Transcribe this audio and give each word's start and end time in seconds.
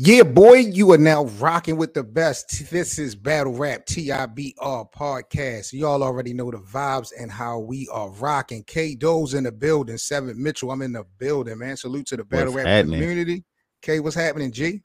Yeah, 0.00 0.22
boy, 0.22 0.58
you 0.58 0.92
are 0.92 0.98
now 0.98 1.24
rocking 1.24 1.76
with 1.76 1.92
the 1.92 2.04
best. 2.04 2.70
This 2.70 3.00
is 3.00 3.16
Battle 3.16 3.52
Rap 3.52 3.84
TIBR 3.86 4.92
podcast. 4.92 5.72
Y'all 5.72 6.04
already 6.04 6.32
know 6.32 6.52
the 6.52 6.58
vibes 6.58 7.10
and 7.18 7.32
how 7.32 7.58
we 7.58 7.88
are 7.90 8.08
rocking. 8.10 8.62
K 8.62 8.94
Doze 8.94 9.34
in 9.34 9.42
the 9.42 9.50
building. 9.50 9.98
Seven 9.98 10.40
Mitchell, 10.40 10.70
I'm 10.70 10.82
in 10.82 10.92
the 10.92 11.04
building, 11.18 11.58
man. 11.58 11.76
Salute 11.76 12.06
to 12.06 12.16
the 12.16 12.22
Battle 12.24 12.52
What's 12.52 12.56
Rap 12.58 12.66
happening? 12.66 13.00
community. 13.00 13.44
K, 13.82 13.98
what's 13.98 14.14
happening, 14.14 14.52
G? 14.52 14.82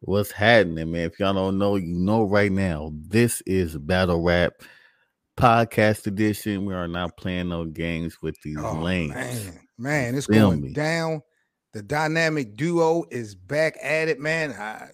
What's 0.00 0.30
happening, 0.30 0.90
man? 0.92 1.10
If 1.10 1.18
y'all 1.20 1.34
don't 1.34 1.58
know, 1.58 1.76
you 1.76 1.98
know 1.98 2.22
right 2.24 2.50
now. 2.52 2.90
This 2.94 3.42
is 3.42 3.76
Battle 3.76 4.22
Rap 4.22 4.54
Podcast 5.36 6.06
Edition. 6.06 6.64
We 6.64 6.72
are 6.72 6.88
not 6.88 7.18
playing 7.18 7.50
no 7.50 7.66
games 7.66 8.16
with 8.22 8.40
these 8.42 8.56
Oh, 8.58 8.80
lanes. 8.80 9.14
man, 9.14 9.60
man, 9.76 10.14
it's 10.14 10.26
Feel 10.26 10.48
going 10.48 10.62
me? 10.62 10.72
down. 10.72 11.20
The 11.74 11.82
dynamic 11.82 12.54
duo 12.54 13.04
is 13.10 13.34
back 13.34 13.76
at 13.82 14.06
it, 14.06 14.20
man. 14.20 14.52
I, 14.52 14.90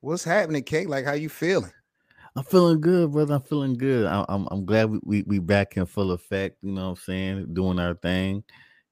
what's 0.00 0.22
happening, 0.22 0.62
K? 0.62 0.86
Like, 0.86 1.04
how 1.04 1.14
you 1.14 1.28
feeling? 1.28 1.72
I'm 2.36 2.44
feeling 2.44 2.80
good, 2.80 3.10
brother. 3.10 3.34
I'm 3.34 3.42
feeling 3.42 3.74
good. 3.74 4.06
I, 4.06 4.24
I'm 4.28 4.46
I'm 4.52 4.64
glad 4.64 4.90
we, 4.90 5.00
we 5.02 5.22
we 5.22 5.38
back 5.40 5.76
in 5.76 5.86
full 5.86 6.12
effect. 6.12 6.58
You 6.62 6.70
know 6.70 6.84
what 6.84 6.90
I'm 6.90 6.96
saying? 6.96 7.54
Doing 7.54 7.80
our 7.80 7.94
thing. 7.94 8.44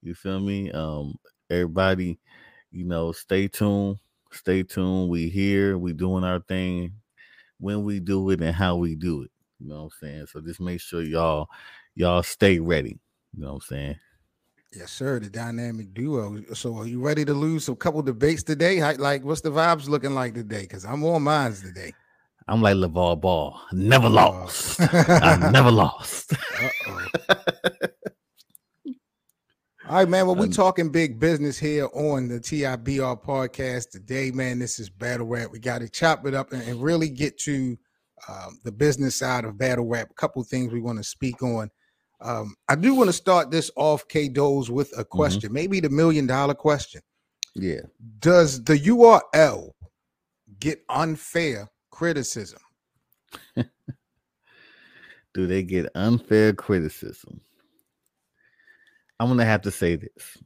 You 0.02 0.14
feel 0.14 0.40
me? 0.40 0.72
Um, 0.72 1.14
everybody, 1.48 2.18
you 2.72 2.84
know, 2.84 3.12
stay 3.12 3.46
tuned. 3.46 3.98
Stay 4.32 4.64
tuned. 4.64 5.08
We 5.08 5.28
here. 5.28 5.78
We 5.78 5.92
doing 5.92 6.24
our 6.24 6.40
thing. 6.40 6.94
When 7.60 7.84
we 7.84 8.00
do 8.00 8.30
it 8.30 8.40
and 8.40 8.54
how 8.54 8.74
we 8.74 8.96
do 8.96 9.22
it. 9.22 9.30
You 9.60 9.68
know 9.68 9.76
what 9.76 9.82
I'm 9.82 9.90
saying? 10.00 10.26
So 10.26 10.40
just 10.40 10.60
make 10.60 10.80
sure 10.80 11.02
y'all 11.02 11.48
y'all 11.94 12.24
stay 12.24 12.58
ready. 12.58 12.98
You 13.32 13.42
know 13.42 13.54
what 13.54 13.54
I'm 13.54 13.60
saying? 13.60 13.96
Yes, 14.74 14.90
sir. 14.90 15.20
The 15.20 15.28
dynamic 15.28 15.92
duo. 15.92 16.42
So, 16.54 16.76
are 16.78 16.86
you 16.86 17.00
ready 17.00 17.24
to 17.26 17.34
lose 17.34 17.68
a 17.68 17.74
couple 17.74 18.00
debates 18.02 18.42
today? 18.42 18.82
Like, 18.94 19.22
what's 19.22 19.42
the 19.42 19.50
vibes 19.50 19.86
looking 19.88 20.14
like 20.14 20.32
today? 20.34 20.62
Because 20.62 20.84
I'm 20.84 21.04
on 21.04 21.22
mines 21.22 21.60
today. 21.60 21.92
I'm 22.48 22.62
like 22.62 22.76
LaVar 22.76 23.20
Ball. 23.20 23.60
Never 23.72 24.08
lost. 24.08 24.80
I 24.80 25.50
never 25.52 25.70
lost. 25.84 26.32
All 29.88 29.98
right, 29.98 30.08
man. 30.08 30.26
Well, 30.26 30.36
we 30.36 30.46
Um, 30.46 30.52
talking 30.52 30.88
big 30.90 31.20
business 31.20 31.58
here 31.58 31.88
on 31.92 32.28
the 32.28 32.40
TIBR 32.40 33.22
podcast 33.22 33.90
today, 33.90 34.30
man. 34.30 34.58
This 34.58 34.78
is 34.78 34.88
battle 34.88 35.26
rap. 35.26 35.50
We 35.52 35.58
got 35.58 35.80
to 35.80 35.88
chop 35.88 36.26
it 36.26 36.34
up 36.34 36.52
and, 36.52 36.62
and 36.62 36.82
really 36.82 37.10
get 37.10 37.38
to 37.40 37.76
um, 38.28 38.58
the 38.64 38.72
business 38.72 39.16
side 39.16 39.44
of 39.44 39.58
battle 39.58 39.86
rap. 39.86 40.08
A 40.10 40.14
couple 40.14 40.42
things 40.44 40.72
we 40.72 40.80
want 40.80 40.98
to 40.98 41.04
speak 41.04 41.42
on. 41.42 41.68
Um, 42.22 42.54
I 42.68 42.74
do 42.76 42.94
want 42.94 43.08
to 43.08 43.12
start 43.12 43.50
this 43.50 43.70
off, 43.76 44.06
K 44.08 44.28
Doze, 44.28 44.70
with 44.70 44.92
a 44.96 45.04
question, 45.04 45.52
maybe 45.52 45.80
the 45.80 45.90
million 45.90 46.26
dollar 46.26 46.54
question. 46.54 47.02
yeah. 47.54 47.80
Does 48.20 48.62
the 48.64 48.78
URL 48.78 49.70
get 50.60 50.82
unfair 50.88 51.68
criticism? 51.90 52.60
Do 55.34 55.46
they 55.46 55.62
get 55.62 55.90
unfair 55.94 56.52
criticism? 56.52 57.40
I'm 59.18 59.28
gonna 59.28 59.44
have 59.44 59.62
to 59.62 59.70
say 59.70 59.96
this. 59.96 60.36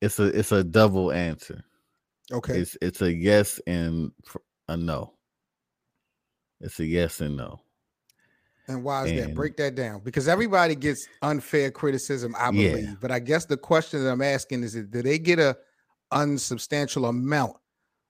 It's 0.00 0.18
a 0.18 0.24
it's 0.26 0.52
a 0.52 0.62
double 0.62 1.10
answer. 1.12 1.64
Okay. 2.30 2.58
It's 2.60 2.76
it's 2.82 3.00
a 3.02 3.12
yes 3.12 3.60
and 3.66 4.12
a 4.68 4.76
no. 4.76 5.14
It's 6.60 6.78
a 6.80 6.84
yes 6.84 7.20
and 7.20 7.36
no. 7.36 7.60
And 8.68 8.84
why 8.84 9.06
is 9.06 9.20
that? 9.20 9.34
Break 9.34 9.56
that 9.56 9.74
down. 9.74 10.00
Because 10.04 10.28
everybody 10.28 10.74
gets 10.74 11.08
unfair 11.22 11.70
criticism, 11.70 12.34
I 12.36 12.50
Yeah. 12.50 12.70
believe. 12.72 13.00
But 13.00 13.10
I 13.10 13.18
guess 13.18 13.46
the 13.46 13.56
question 13.56 14.04
that 14.04 14.10
I'm 14.10 14.22
asking 14.22 14.62
is 14.62 14.74
do 14.74 15.02
they 15.02 15.18
get 15.18 15.38
a 15.38 15.56
unsubstantial 16.12 17.06
amount 17.06 17.56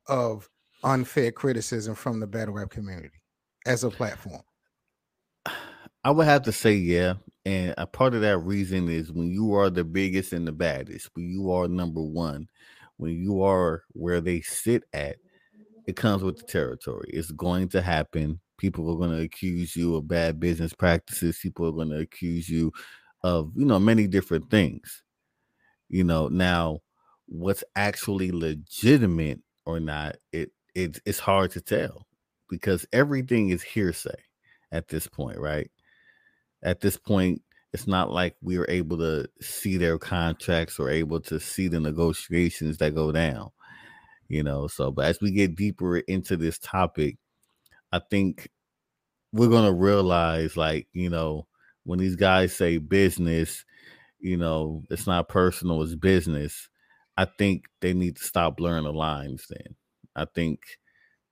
of 0.09 0.48
unfair 0.83 1.33
criticism 1.33 1.95
from 1.95 2.20
the 2.20 2.27
battle 2.27 2.55
rap 2.55 2.70
community 2.70 3.23
as 3.67 3.84
a 3.84 3.91
platform? 3.91 4.42
I 6.05 6.10
would 6.10 6.27
have 6.27 6.43
to 6.43 6.53
say 6.53 6.75
yeah, 6.75 7.15
and 7.44 7.75
a 7.77 7.87
part 7.87 8.15
of 8.15 8.21
that 8.22 8.38
reason 8.38 8.88
is 8.88 9.12
when 9.12 9.28
you 9.28 9.54
are 9.54 9.71
the 9.71 9.84
biggest 9.84 10.33
and 10.33 10.47
the 10.47 10.53
baddest, 10.53 11.10
when 11.15 11.28
you 11.28 11.50
are 11.50 11.69
number 11.69 12.03
one, 12.03 12.49
when 12.97 13.12
you 13.12 13.43
are 13.43 13.84
where 13.93 14.21
they 14.21 14.41
sit 14.41 14.84
at, 14.93 15.16
it 15.87 15.97
comes 15.97 16.22
with 16.22 16.37
the 16.38 16.44
territory. 16.44 17.10
It's 17.12 17.31
going 17.31 17.69
to 17.71 17.83
happen. 17.83 18.41
People 18.59 18.91
are 18.91 18.97
going 18.97 19.17
to 19.17 19.23
accuse 19.23 19.75
you 19.75 19.97
of 19.97 20.09
bad 20.09 20.39
business 20.39 20.73
practices. 20.73 21.39
People 21.39 21.67
are 21.69 21.73
going 21.73 21.91
to 21.91 22.01
accuse 22.01 22.49
you 22.49 22.73
of 23.25 23.51
you 23.57 23.65
know 23.65 23.79
many 23.79 24.07
different 24.07 24.51
things. 24.51 25.03
You 25.89 26.05
know 26.05 26.29
now, 26.29 26.81
what's 27.27 27.65
actually 27.77 28.31
legitimate 28.31 29.41
or 29.65 29.81
not, 29.81 30.17
it 30.33 30.51
it 30.75 31.01
it's 31.07 31.19
hard 31.19 31.53
to 31.53 31.61
tell 31.61 32.07
because 32.49 32.87
everything 32.93 33.51
is 33.51 33.63
hearsay 33.63 34.17
at 34.73 34.89
this 34.89 35.07
point, 35.07 35.39
right? 35.39 35.71
At 36.63 36.81
this 36.81 36.97
point, 36.97 37.43
it's 37.73 37.87
not 37.87 38.11
like 38.11 38.37
we 38.43 38.57
are 38.59 38.69
able 38.71 38.99
to 38.99 39.29
see 39.41 39.77
their 39.77 39.99
contracts 39.99 40.79
or 40.79 40.91
able 40.91 41.21
to 41.21 41.39
see 41.39 41.69
the 41.69 41.81
negotiations 41.81 42.79
that 42.79 42.95
go 42.95 43.13
down, 43.13 43.51
you 44.29 44.43
know. 44.43 44.67
So, 44.67 44.91
but 44.91 45.07
as 45.07 45.21
we 45.21 45.31
get 45.31 45.55
deeper 45.55 45.99
into 45.99 46.37
this 46.37 46.59
topic, 46.59 47.19
I 47.93 48.00
think 48.10 48.50
we're 49.32 49.49
gonna 49.49 49.72
realize, 49.72 50.56
like, 50.56 50.88
you 50.93 51.10
know, 51.10 51.47
when 51.84 51.99
these 51.99 52.16
guys 52.16 52.54
say 52.54 52.78
business, 52.78 53.65
you 54.21 54.37
know, 54.37 54.84
it's 54.91 55.06
not 55.06 55.28
personal, 55.28 55.82
it's 55.82 55.94
business. 55.94 56.69
I 57.16 57.27
think 57.38 57.65
they 57.81 57.94
need 57.94 58.16
to 58.16 58.25
stop 58.25 58.56
blurring 58.56 58.84
the 58.84 58.93
lines. 58.93 59.47
Then 59.48 59.75
I 60.15 60.27
think 60.34 60.60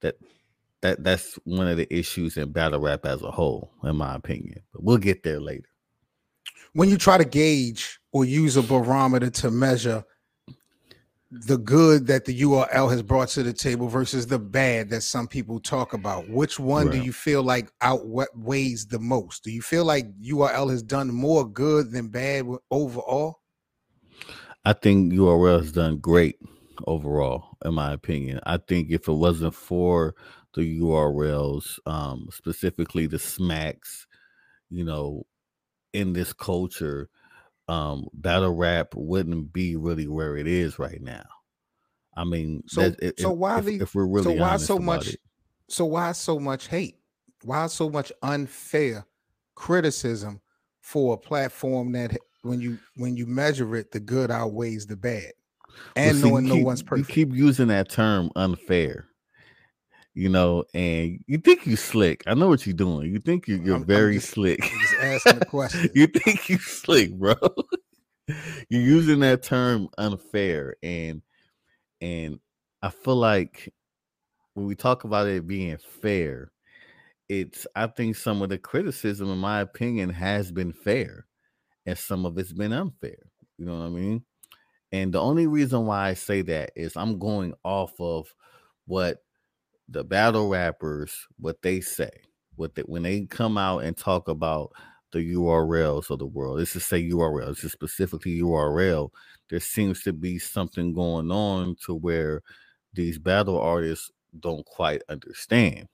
that 0.01 0.17
that 0.83 1.03
that's 1.03 1.35
one 1.45 1.69
of 1.69 1.77
the 1.77 1.93
issues 1.95 2.37
in 2.37 2.53
battle 2.53 2.81
rap 2.81 3.07
as 3.07 3.23
a 3.23 3.31
whole, 3.31 3.73
in 3.85 3.97
my 3.97 4.15
opinion. 4.15 4.61
But 4.73 4.85
we'll 4.85 4.99
get 4.99 5.23
there 5.23 5.41
later. 5.41 5.69
When 6.73 6.89
you 6.89 6.97
try 6.97 7.19
to 7.19 7.25
gauge 7.25 7.99
or 8.13 8.25
use 8.25 8.57
a 8.57 8.63
barometer 8.63 9.31
to 9.31 9.51
measure 9.51 10.05
the 11.31 11.59
good 11.59 12.07
that 12.07 12.25
the 12.25 12.41
URL 12.43 12.91
has 12.91 13.03
brought 13.03 13.29
to 13.29 13.43
the 13.43 13.53
table 13.53 13.89
versus 13.89 14.27
the 14.27 14.39
bad 14.39 14.91
that 14.91 15.03
some 15.03 15.27
people 15.27 15.59
talk 15.59 15.93
about, 15.93 16.29
which 16.29 16.61
one 16.61 16.89
do 16.91 17.01
you 17.01 17.13
feel 17.13 17.43
like 17.43 17.73
outweighs 17.81 18.87
the 18.87 19.01
most? 19.01 19.43
Do 19.43 19.51
you 19.51 19.63
feel 19.63 19.85
like 19.85 20.07
URL 20.21 20.71
has 20.71 20.83
done 20.83 21.09
more 21.09 21.45
good 21.45 21.91
than 21.91 22.09
bad 22.09 22.47
overall? 22.71 23.41
I 24.65 24.73
think 24.73 25.13
URL 25.13 25.61
has 25.61 25.73
done 25.73 25.99
great 25.99 26.37
overall, 26.87 27.57
in 27.65 27.75
my 27.75 27.93
opinion. 27.93 28.41
I 28.47 28.59
think 28.59 28.91
if 28.91 29.09
it 29.09 29.13
wasn't 29.13 29.55
for 29.55 30.15
the 30.55 30.81
URLs, 30.81 31.79
um, 31.87 32.29
specifically 32.33 33.07
the 33.07 33.19
smacks, 33.19 34.07
you 34.71 34.85
know, 34.85 35.27
in 35.93 36.13
this 36.13 36.33
culture, 36.33 37.09
um, 37.69 38.07
battle 38.15 38.55
rap 38.55 38.95
wouldn't 38.95 39.53
be 39.53 39.77
really 39.77 40.07
where 40.07 40.37
it 40.37 40.47
is 40.47 40.79
right 40.79 41.01
now. 41.01 41.25
I 42.17 42.25
mean, 42.25 42.63
So- 42.69 42.93
if, 43.01 43.15
so 43.19 43.31
why 43.33 43.59
if, 43.59 43.65
the- 43.65 43.81
if 43.81 43.95
we're 43.95 44.07
really 44.07 44.37
so 44.37 44.41
why 44.41 44.57
so 44.57 44.79
much 44.79 45.09
it. 45.15 45.21
so 45.69 45.85
why 45.85 46.13
so 46.13 46.39
much 46.39 46.69
hate? 46.69 46.97
Why 47.43 47.67
so 47.67 47.91
much 47.91 48.11
unfair 48.23 49.05
criticism 49.55 50.41
for 50.81 51.15
a 51.15 51.19
platform 51.19 51.93
that 51.93 52.17
when 52.43 52.61
you 52.61 52.79
when 52.97 53.17
you 53.17 53.27
measure 53.27 53.75
it, 53.77 53.91
the 53.91 54.01
good 54.01 54.31
outweighs 54.31 54.87
the 54.87 54.97
bad, 54.97 55.33
Well, 55.69 55.77
and 55.97 56.17
see, 56.17 56.23
you 56.27 56.31
knowing 56.31 56.45
no 56.47 56.57
one's 56.57 56.83
perfect. 56.83 57.09
You 57.09 57.15
keep 57.15 57.35
using 57.35 57.69
that 57.69 57.89
term 57.89 58.31
unfair, 58.37 59.07
you 60.15 60.29
know, 60.29 60.65
and 60.75 61.19
you 61.27 61.39
think 61.39 61.67
you 61.67 61.77
slick. 61.77 62.23
I 62.27 62.35
know 62.35 62.49
what 62.49 62.67
you're 62.67 62.75
doing. 62.77 63.13
You 63.13 63.19
think 63.19 63.49
you, 63.49 63.57
you're 63.57 63.75
I'm- 63.75 63.83
I'm 63.83 63.87
very 63.87 64.15
just- 64.15 64.31
slick. 64.31 64.61
Asking 65.01 65.39
the 65.39 65.47
question. 65.47 65.91
you 65.95 66.07
think 66.07 66.49
you 66.49 66.59
slick, 66.59 67.13
bro. 67.13 67.35
you're 68.69 68.83
using 68.83 69.21
that 69.21 69.43
term 69.43 69.89
unfair, 69.99 70.77
and 70.83 71.23
and 72.01 72.41
I 72.83 72.91
feel 72.91 73.17
like 73.17 73.73
when 74.55 74.67
we 74.67 74.75
talk 74.75 75.05
about 75.05 75.29
it 75.29 75.47
being 75.47 75.79
fair, 76.03 76.51
it's 77.29 77.67
I 77.75 77.87
think 77.89 78.17
some 78.17 78.43
of 78.43 78.49
the 78.49 78.59
criticism, 78.59 79.31
in 79.31 79.39
my 79.39 79.61
opinion, 79.61 80.11
has 80.11 80.51
been 80.51 80.73
fair, 80.73 81.27
and 81.85 81.97
some 81.97 82.27
of 82.27 82.39
it's 82.39 82.53
been 82.53 82.73
unfair. 82.73 83.19
You 83.59 83.67
know 83.67 83.79
what 83.79 83.87
I 83.87 83.91
mean? 83.91 84.25
And 84.93 85.13
the 85.13 85.21
only 85.21 85.47
reason 85.47 85.87
why 85.87 86.09
I 86.09 86.15
say 86.15 86.43
that 86.43 86.71
is 86.77 86.97
I'm 86.97 87.19
going 87.19 87.55
off 87.65 87.93
of 88.01 88.33
what 88.87 89.19
the 89.89 90.05
battle 90.05 90.49
rappers, 90.49 91.27
what 91.39 91.61
they 91.63 91.81
say, 91.81 92.11
what 92.57 92.73
it 92.77 92.89
when 92.89 93.03
they 93.03 93.23
come 93.27 93.57
out 93.59 93.85
and 93.85 93.97
talk 93.97 94.29
about 94.29 94.73
the 95.13 95.35
URLs 95.35 96.11
of 96.11 96.19
the 96.19 96.27
world. 96.27 96.59
Let's 96.59 96.73
just 96.73 96.89
say 96.89 97.09
URL, 97.09 97.51
it's 97.51 97.61
just 97.61 97.75
specifically 97.75 98.41
URL. 98.41 99.11
There 99.49 99.61
seems 99.61 100.03
to 100.03 100.13
be 100.13 100.39
something 100.39 100.93
going 100.93 101.31
on 101.31 101.77
to 101.87 101.95
where 101.95 102.43
these 102.93 103.19
battle 103.19 103.59
artists 103.59 104.11
don't 104.41 104.67
quite 104.67 105.03
understand 105.09 105.89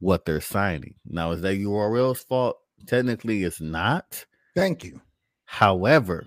what 0.00 0.24
they're 0.24 0.40
signing. 0.40 0.94
Now, 1.06 1.32
is 1.32 1.42
that 1.42 1.58
URL's 1.58 2.22
fault? 2.22 2.58
Technically, 2.86 3.44
it's 3.44 3.60
not. 3.60 4.24
Thank 4.54 4.84
you. 4.84 5.00
However, 5.44 6.26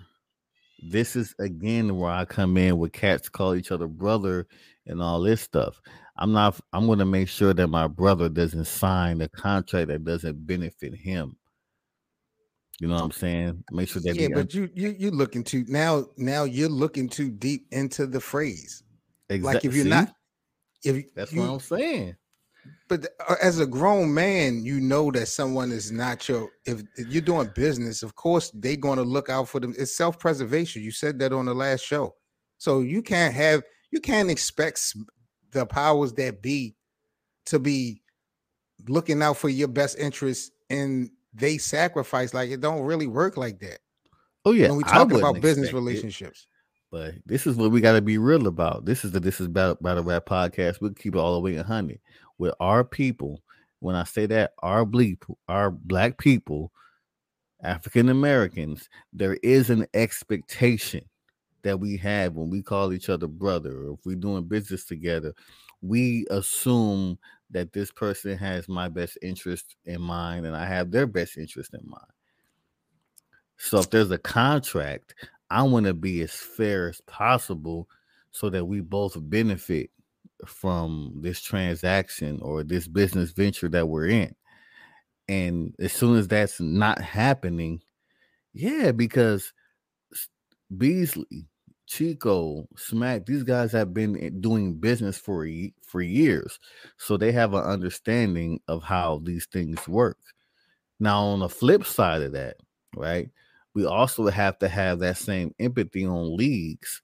this 0.82 1.16
is 1.16 1.34
again 1.38 1.96
where 1.96 2.10
I 2.10 2.24
come 2.24 2.56
in 2.56 2.78
with 2.78 2.92
cats 2.92 3.28
call 3.28 3.54
each 3.54 3.72
other 3.72 3.88
brother 3.88 4.46
and 4.86 5.02
all 5.02 5.20
this 5.20 5.40
stuff. 5.40 5.80
I'm 6.18 6.32
not 6.32 6.60
I'm 6.72 6.86
gonna 6.86 7.06
make 7.06 7.28
sure 7.28 7.54
that 7.54 7.68
my 7.68 7.86
brother 7.86 8.28
doesn't 8.28 8.66
sign 8.66 9.20
a 9.20 9.28
contract 9.28 9.88
that 9.88 10.04
doesn't 10.04 10.46
benefit 10.46 10.94
him. 10.94 11.36
You 12.80 12.88
know 12.88 12.94
what 12.94 13.04
I'm 13.04 13.12
saying? 13.12 13.64
Make 13.70 13.88
sure 13.88 14.02
that 14.02 14.16
yeah, 14.16 14.28
but 14.32 14.54
you 14.54 14.68
you 14.74 14.94
you 14.98 15.10
looking 15.10 15.44
too 15.44 15.64
now 15.68 16.06
now 16.16 16.44
you're 16.44 16.68
looking 16.68 17.08
too 17.08 17.30
deep 17.30 17.66
into 17.70 18.06
the 18.06 18.20
phrase. 18.20 18.82
Exactly. 19.28 19.54
Like 19.54 19.64
if 19.64 19.74
you're 19.74 19.84
See? 19.84 19.90
not 19.90 20.14
if 20.84 21.14
that's 21.14 21.32
you, 21.32 21.40
what 21.40 21.50
I'm 21.50 21.60
saying. 21.60 22.16
But 22.88 23.06
uh, 23.28 23.36
as 23.42 23.60
a 23.60 23.66
grown 23.66 24.12
man, 24.12 24.64
you 24.64 24.80
know 24.80 25.10
that 25.12 25.26
someone 25.26 25.72
is 25.72 25.92
not 25.92 26.28
your. 26.28 26.50
If, 26.66 26.82
if 26.96 27.08
you're 27.08 27.22
doing 27.22 27.50
business, 27.54 28.02
of 28.02 28.14
course 28.14 28.50
they're 28.54 28.76
going 28.76 28.98
to 28.98 29.04
look 29.04 29.28
out 29.28 29.48
for 29.48 29.60
them. 29.60 29.74
It's 29.78 29.96
self 29.96 30.18
preservation. 30.18 30.82
You 30.82 30.90
said 30.90 31.18
that 31.20 31.32
on 31.32 31.46
the 31.46 31.54
last 31.54 31.84
show, 31.84 32.14
so 32.58 32.80
you 32.80 33.02
can't 33.02 33.34
have 33.34 33.62
you 33.90 34.00
can't 34.00 34.30
expect 34.30 34.94
the 35.52 35.66
powers 35.66 36.12
that 36.14 36.42
be 36.42 36.74
to 37.46 37.58
be 37.58 38.02
looking 38.88 39.22
out 39.22 39.36
for 39.36 39.48
your 39.48 39.68
best 39.68 39.98
interest 39.98 40.52
and 40.70 41.10
they 41.34 41.58
sacrifice 41.58 42.34
like 42.34 42.50
it 42.50 42.60
don't 42.60 42.82
really 42.82 43.06
work 43.06 43.36
like 43.36 43.60
that. 43.60 43.78
Oh 44.44 44.52
yeah, 44.52 44.68
when 44.68 44.78
we 44.78 44.84
talk 44.84 45.12
about 45.12 45.40
business 45.40 45.72
relationships. 45.72 46.40
It. 46.40 46.46
But 46.90 47.14
this 47.26 47.46
is 47.46 47.56
what 47.56 47.70
we 47.70 47.82
got 47.82 47.92
to 47.92 48.00
be 48.00 48.16
real 48.16 48.46
about. 48.46 48.86
This 48.86 49.04
is 49.04 49.12
the 49.12 49.20
this 49.20 49.40
is 49.40 49.48
battle, 49.48 49.76
battle 49.80 50.04
rap 50.04 50.26
podcast. 50.26 50.80
We'll 50.80 50.94
keep 50.94 51.14
it 51.14 51.18
all 51.18 51.34
the 51.34 51.40
way 51.40 51.56
in 51.56 51.64
honey 51.64 52.00
with 52.38 52.54
our 52.60 52.84
people. 52.84 53.42
When 53.80 53.94
I 53.94 54.04
say 54.04 54.26
that, 54.26 54.54
our 54.60 54.84
bleep, 54.84 55.22
our 55.48 55.70
black 55.70 56.18
people, 56.18 56.72
African 57.62 58.08
Americans, 58.08 58.88
there 59.12 59.38
is 59.42 59.70
an 59.70 59.86
expectation 59.94 61.04
that 61.62 61.80
we 61.80 61.96
have 61.98 62.34
when 62.34 62.50
we 62.50 62.62
call 62.62 62.92
each 62.92 63.08
other 63.08 63.26
brother, 63.26 63.86
or 63.86 63.94
if 63.94 64.00
we're 64.04 64.16
doing 64.16 64.44
business 64.44 64.84
together, 64.84 65.34
we 65.82 66.26
assume 66.30 67.18
that 67.50 67.72
this 67.72 67.90
person 67.90 68.36
has 68.36 68.68
my 68.68 68.88
best 68.88 69.18
interest 69.22 69.76
in 69.84 70.00
mind 70.00 70.46
and 70.46 70.56
I 70.56 70.66
have 70.66 70.90
their 70.90 71.06
best 71.06 71.38
interest 71.38 71.74
in 71.74 71.80
mind. 71.88 72.12
So 73.56 73.78
if 73.78 73.90
there's 73.90 74.10
a 74.10 74.18
contract, 74.18 75.14
I 75.50 75.62
want 75.62 75.86
to 75.86 75.94
be 75.94 76.20
as 76.22 76.32
fair 76.32 76.88
as 76.88 77.00
possible 77.02 77.88
so 78.30 78.50
that 78.50 78.66
we 78.66 78.80
both 78.80 79.16
benefit 79.18 79.90
from 80.46 81.14
this 81.20 81.40
transaction 81.40 82.40
or 82.42 82.62
this 82.62 82.86
business 82.86 83.32
venture 83.32 83.68
that 83.68 83.88
we're 83.88 84.08
in. 84.08 84.34
And 85.26 85.74
as 85.78 85.92
soon 85.92 86.16
as 86.16 86.28
that's 86.28 86.60
not 86.60 87.00
happening, 87.00 87.82
yeah, 88.52 88.92
because 88.92 89.52
Beasley, 90.76 91.48
Chico, 91.86 92.68
Smack, 92.76 93.24
these 93.24 93.42
guys 93.42 93.72
have 93.72 93.94
been 93.94 94.22
eh, 94.22 94.30
doing 94.40 94.74
business 94.74 95.16
for 95.16 95.46
for 95.82 96.02
years, 96.02 96.58
so 96.98 97.16
they 97.16 97.32
have 97.32 97.54
an 97.54 97.64
understanding 97.64 98.60
of 98.68 98.82
how 98.82 99.20
these 99.24 99.46
things 99.46 99.88
work. 99.88 100.18
Now, 101.00 101.22
on 101.22 101.40
the 101.40 101.48
flip 101.48 101.84
side 101.84 102.22
of 102.22 102.32
that, 102.32 102.56
right, 102.94 103.30
we 103.74 103.86
also 103.86 104.28
have 104.28 104.58
to 104.58 104.68
have 104.68 104.98
that 104.98 105.16
same 105.16 105.54
empathy 105.58 106.04
on 106.04 106.36
leagues, 106.36 107.00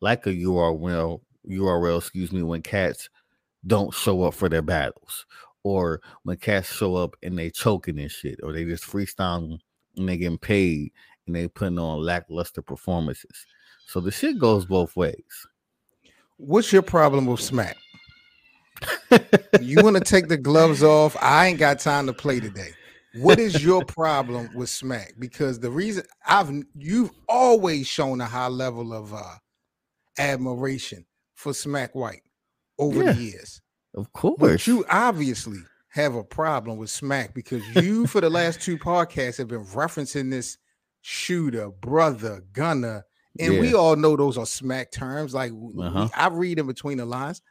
like 0.00 0.26
a 0.26 0.30
URL, 0.30 1.20
URL, 1.48 1.98
excuse 1.98 2.32
me, 2.32 2.42
when 2.42 2.62
cats 2.62 3.08
don't 3.66 3.92
show 3.92 4.22
up 4.22 4.34
for 4.34 4.48
their 4.48 4.62
battles, 4.62 5.26
or 5.64 6.00
when 6.22 6.36
cats 6.36 6.72
show 6.72 6.94
up 6.94 7.16
and 7.22 7.36
they 7.36 7.50
choking 7.50 7.98
and 7.98 8.10
shit, 8.10 8.38
or 8.42 8.52
they 8.52 8.64
just 8.64 8.84
freestyling 8.84 9.58
and 9.96 10.08
they 10.08 10.16
getting 10.16 10.38
paid 10.38 10.92
and 11.34 11.44
they 11.44 11.48
putting 11.48 11.78
on 11.78 12.04
lackluster 12.04 12.62
performances. 12.62 13.46
So 13.86 14.00
the 14.00 14.10
shit 14.10 14.38
goes 14.38 14.64
both 14.64 14.96
ways. 14.96 15.46
What's 16.36 16.72
your 16.72 16.82
problem 16.82 17.26
with 17.26 17.40
Smack? 17.40 17.76
you 19.60 19.82
want 19.82 19.96
to 19.96 20.02
take 20.02 20.28
the 20.28 20.36
gloves 20.36 20.82
off? 20.82 21.16
I 21.20 21.46
ain't 21.46 21.58
got 21.58 21.78
time 21.78 22.06
to 22.06 22.12
play 22.12 22.40
today. 22.40 22.70
What 23.14 23.38
is 23.38 23.62
your 23.62 23.84
problem 23.84 24.50
with 24.54 24.70
Smack? 24.70 25.14
Because 25.18 25.60
the 25.60 25.70
reason 25.70 26.04
I've 26.26 26.50
you've 26.76 27.10
always 27.28 27.86
shown 27.86 28.20
a 28.20 28.26
high 28.26 28.48
level 28.48 28.92
of 28.92 29.12
uh 29.12 29.34
admiration 30.18 31.04
for 31.34 31.52
Smack 31.52 31.94
White 31.94 32.22
over 32.78 33.02
yeah, 33.02 33.12
the 33.12 33.22
years. 33.22 33.60
Of 33.94 34.12
course. 34.12 34.36
But 34.38 34.66
you 34.66 34.84
obviously 34.88 35.58
have 35.88 36.14
a 36.14 36.24
problem 36.24 36.78
with 36.78 36.90
Smack 36.90 37.34
because 37.34 37.62
you, 37.76 38.06
for 38.06 38.20
the 38.20 38.30
last 38.30 38.60
two 38.60 38.78
podcasts, 38.78 39.38
have 39.38 39.48
been 39.48 39.64
referencing 39.64 40.30
this 40.30 40.56
shooter, 41.02 41.70
brother, 41.70 42.42
gunner. 42.52 43.04
And 43.38 43.54
yeah. 43.54 43.60
we 43.60 43.74
all 43.74 43.96
know 43.96 44.16
those 44.16 44.36
are 44.36 44.46
smack 44.46 44.90
terms. 44.90 45.34
Like 45.34 45.52
uh-huh. 45.52 46.08
I 46.14 46.28
read 46.28 46.58
in 46.58 46.66
between 46.66 46.98
the 46.98 47.06
lines. 47.06 47.42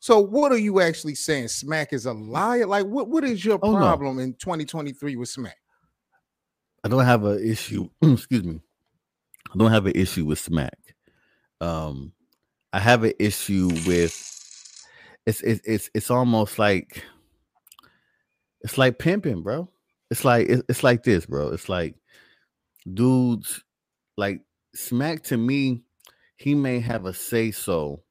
So 0.00 0.20
what 0.20 0.52
are 0.52 0.58
you 0.58 0.80
actually 0.80 1.14
saying? 1.14 1.48
Smack 1.48 1.92
is 1.92 2.06
a 2.06 2.12
liar? 2.12 2.66
Like 2.66 2.86
what, 2.86 3.08
what 3.08 3.24
is 3.24 3.44
your 3.44 3.58
oh, 3.62 3.76
problem 3.76 4.16
no. 4.16 4.22
in 4.22 4.34
2023 4.34 5.16
with 5.16 5.28
Smack? 5.28 5.56
I 6.84 6.88
don't 6.88 7.04
have 7.04 7.24
an 7.24 7.44
issue. 7.44 7.88
excuse 8.02 8.44
me. 8.44 8.60
I 9.52 9.58
don't 9.58 9.70
have 9.70 9.86
an 9.86 9.96
issue 9.96 10.24
with 10.24 10.38
Smack. 10.38 10.78
Um, 11.60 12.12
I 12.72 12.78
have 12.78 13.02
an 13.02 13.14
issue 13.18 13.68
with 13.86 14.24
it's 15.26 15.40
it's 15.42 15.60
it's, 15.66 15.90
it's 15.94 16.10
almost 16.10 16.58
like 16.58 17.04
it's 18.60 18.78
like 18.78 18.98
pimping, 18.98 19.42
bro. 19.42 19.68
It's 20.10 20.24
like 20.24 20.48
it's 20.48 20.82
like 20.82 21.02
this, 21.02 21.26
bro. 21.26 21.48
It's 21.48 21.68
like 21.68 21.96
dudes 22.94 23.62
like 24.16 24.42
Smack 24.74 25.22
to 25.24 25.36
me, 25.36 25.82
he 26.36 26.54
may 26.54 26.80
have 26.80 27.06
a 27.06 27.12
say 27.12 27.50
so. 27.50 28.02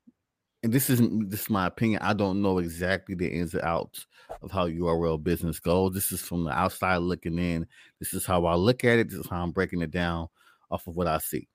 And 0.64 0.74
this 0.74 0.90
isn't 0.90 1.30
this 1.30 1.44
is 1.44 1.50
my 1.50 1.68
opinion. 1.68 2.02
I 2.02 2.14
don't 2.14 2.42
know 2.42 2.58
exactly 2.58 3.16
the 3.16 3.30
ins 3.30 3.54
and 3.54 3.64
outs 3.64 4.08
of 4.42 4.52
how 4.52 4.68
URL 4.68 5.24
business 5.24 5.60
goes. 5.60 5.94
This 5.94 6.12
is 6.12 6.22
from 6.22 6.44
the 6.44 6.52
outside 6.52 6.98
looking 6.98 7.38
in. 7.38 7.68
This 8.00 8.14
is 8.14 8.26
how 8.26 8.46
I 8.46 8.56
look 8.56 8.84
at 8.84 9.00
it. 9.00 9.10
This 9.10 9.20
is 9.20 9.28
how 9.30 9.44
I'm 9.44 9.52
breaking 9.52 9.82
it 9.82 9.92
down 9.92 10.28
off 10.72 10.88
of 10.88 10.96
what 10.96 11.08
I 11.08 11.20
see 11.20 11.48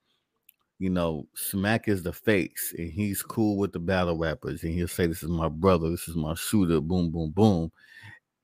you 0.82 0.90
know, 0.90 1.28
Smack 1.36 1.86
is 1.86 2.02
the 2.02 2.12
face 2.12 2.74
and 2.76 2.90
he's 2.90 3.22
cool 3.22 3.56
with 3.56 3.70
the 3.70 3.78
battle 3.78 4.18
rappers 4.18 4.64
and 4.64 4.72
he'll 4.72 4.88
say, 4.88 5.06
This 5.06 5.22
is 5.22 5.28
my 5.28 5.48
brother, 5.48 5.88
this 5.88 6.08
is 6.08 6.16
my 6.16 6.34
shooter, 6.34 6.80
boom, 6.80 7.08
boom, 7.12 7.30
boom. 7.30 7.70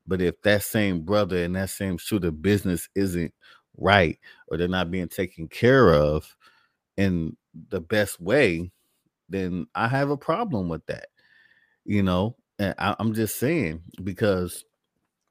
But 0.07 0.23
if 0.23 0.41
that 0.43 0.63
same 0.63 1.01
brother 1.01 1.43
and 1.43 1.57
that 1.57 1.71
same 1.71 1.99
shooter 1.99 2.31
business 2.31 2.89
isn't 2.95 3.35
right 3.79 4.19
or 4.49 4.57
they're 4.57 4.69
not 4.69 4.91
being 4.91 5.09
taken 5.09 5.49
care 5.49 5.93
of 5.93 6.37
in 6.97 7.37
the 7.71 7.81
best 7.81 8.21
way, 8.21 8.71
then 9.29 9.67
I 9.75 9.89
have 9.89 10.11
a 10.11 10.17
problem 10.17 10.69
with 10.69 10.85
that. 10.87 11.07
You 11.85 12.03
know, 12.03 12.37
and 12.59 12.75
I, 12.79 12.95
am 12.99 13.15
just 13.15 13.39
saying 13.39 13.83
because 14.05 14.65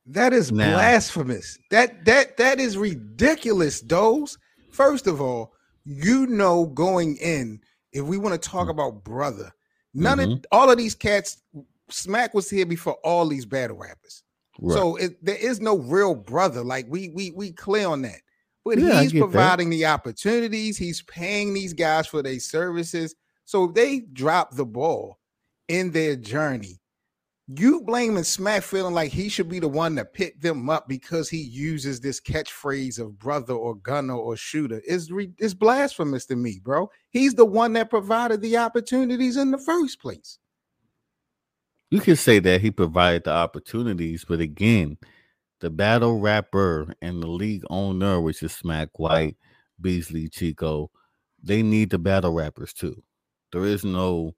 that 0.07 0.33
is 0.33 0.51
now, 0.51 0.73
blasphemous. 0.73 1.59
That 1.69 2.05
that 2.05 2.37
that 2.37 2.59
is 2.59 2.77
ridiculous, 2.77 3.81
Doze. 3.81 4.37
First 4.71 5.05
of 5.07 5.21
all, 5.21 5.53
you 5.87 6.27
know 6.27 6.65
going 6.65 7.15
in 7.17 7.61
if 7.93 8.03
we 8.03 8.17
want 8.17 8.39
to 8.39 8.49
talk 8.49 8.67
mm. 8.67 8.71
about 8.71 9.05
brother 9.05 9.49
none 9.93 10.17
mm-hmm. 10.17 10.33
of 10.33 10.45
all 10.51 10.69
of 10.69 10.77
these 10.77 10.93
cats 10.93 11.41
smack 11.89 12.33
was 12.33 12.49
here 12.49 12.65
before 12.65 12.97
all 13.05 13.25
these 13.25 13.45
battle 13.45 13.77
rappers 13.77 14.23
right. 14.59 14.75
so 14.75 14.97
it, 14.97 15.23
there 15.23 15.37
is 15.37 15.61
no 15.61 15.77
real 15.77 16.13
brother 16.13 16.61
like 16.61 16.85
we 16.89 17.07
we 17.09 17.31
we 17.31 17.53
clear 17.53 17.87
on 17.87 18.01
that 18.01 18.19
but 18.67 18.79
yeah, 18.79 19.01
he's 19.01 19.13
providing 19.13 19.69
that. 19.69 19.75
the 19.75 19.85
opportunities 19.85 20.77
he's 20.77 21.01
paying 21.03 21.53
these 21.53 21.73
guys 21.73 22.07
for 22.07 22.21
their 22.21 22.39
services 22.39 23.15
so 23.45 23.65
if 23.65 23.73
they 23.73 23.99
drop 23.99 24.55
the 24.55 24.65
ball 24.65 25.17
in 25.67 25.91
their 25.91 26.15
journey 26.15 26.79
you 27.55 27.81
blaming 27.81 28.25
Smack 28.25 28.61
feeling 28.61 28.93
like 28.93 29.11
he 29.11 29.29
should 29.29 29.47
be 29.47 29.59
the 29.59 29.69
one 29.69 29.95
to 29.95 30.03
pick 30.03 30.41
them 30.41 30.69
up 30.69 30.89
because 30.89 31.29
he 31.29 31.37
uses 31.37 32.01
this 32.01 32.19
catchphrase 32.19 32.99
of 32.99 33.17
brother 33.17 33.53
or 33.53 33.75
gunner 33.75 34.15
or 34.15 34.35
shooter 34.35 34.81
is 34.85 35.09
is 35.37 35.53
blasphemous 35.53 36.25
to 36.25 36.35
me, 36.35 36.59
bro. 36.61 36.89
He's 37.09 37.35
the 37.35 37.45
one 37.45 37.71
that 37.73 37.89
provided 37.89 38.41
the 38.41 38.57
opportunities 38.57 39.37
in 39.37 39.51
the 39.51 39.57
first 39.57 40.01
place. 40.01 40.39
You 41.89 42.01
can 42.01 42.17
say 42.17 42.39
that 42.39 42.59
he 42.59 42.69
provided 42.69 43.23
the 43.23 43.31
opportunities, 43.31 44.25
but 44.27 44.41
again, 44.41 44.97
the 45.59 45.69
battle 45.69 46.19
rapper 46.19 46.93
and 47.01 47.21
the 47.21 47.27
league 47.27 47.63
owner, 47.69 48.21
which 48.21 48.43
is 48.43 48.53
Smack 48.53 48.99
White, 48.99 49.35
Beasley, 49.81 50.29
Chico, 50.29 50.91
they 51.41 51.63
need 51.63 51.89
the 51.89 51.99
battle 51.99 52.33
rappers 52.33 52.73
too. 52.73 53.01
There 53.51 53.65
is 53.65 53.83
no 53.83 54.35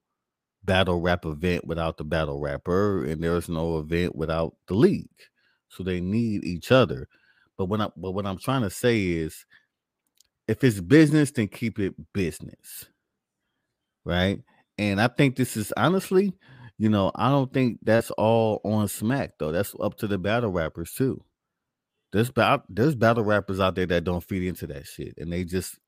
battle 0.64 1.00
rap 1.00 1.24
event 1.24 1.66
without 1.66 1.96
the 1.96 2.04
battle 2.04 2.40
rapper, 2.40 3.04
and 3.04 3.22
there's 3.22 3.48
no 3.48 3.78
event 3.78 4.14
without 4.14 4.54
the 4.66 4.74
league. 4.74 5.08
So 5.68 5.82
they 5.82 6.00
need 6.00 6.44
each 6.44 6.72
other. 6.72 7.08
But 7.56 7.66
when 7.66 7.80
I 7.80 7.88
but 7.96 8.12
what 8.12 8.26
I'm 8.26 8.38
trying 8.38 8.62
to 8.62 8.70
say 8.70 9.06
is 9.06 9.44
if 10.48 10.64
it's 10.64 10.80
business, 10.80 11.30
then 11.30 11.48
keep 11.48 11.78
it 11.78 11.94
business. 12.12 12.86
Right. 14.04 14.40
And 14.78 15.00
I 15.00 15.08
think 15.08 15.36
this 15.36 15.56
is 15.56 15.72
honestly, 15.76 16.32
you 16.80 16.88
know, 16.88 17.12
I 17.14 17.28
don't 17.28 17.52
think 17.52 17.78
that's 17.82 18.10
all 18.12 18.62
on 18.64 18.88
smack 18.88 19.32
though. 19.38 19.52
That's 19.52 19.74
up 19.80 19.98
to 19.98 20.06
the 20.06 20.16
battle 20.16 20.50
rappers 20.50 20.94
too. 20.94 21.22
There's 22.10 22.30
about 22.30 22.64
there's 22.70 22.94
battle 22.94 23.22
rappers 23.22 23.60
out 23.60 23.74
there 23.74 23.84
that 23.84 24.04
don't 24.04 24.24
feed 24.24 24.44
into 24.44 24.66
that 24.68 24.86
shit 24.86 25.12
and 25.18 25.30
they 25.30 25.44
just 25.44 25.78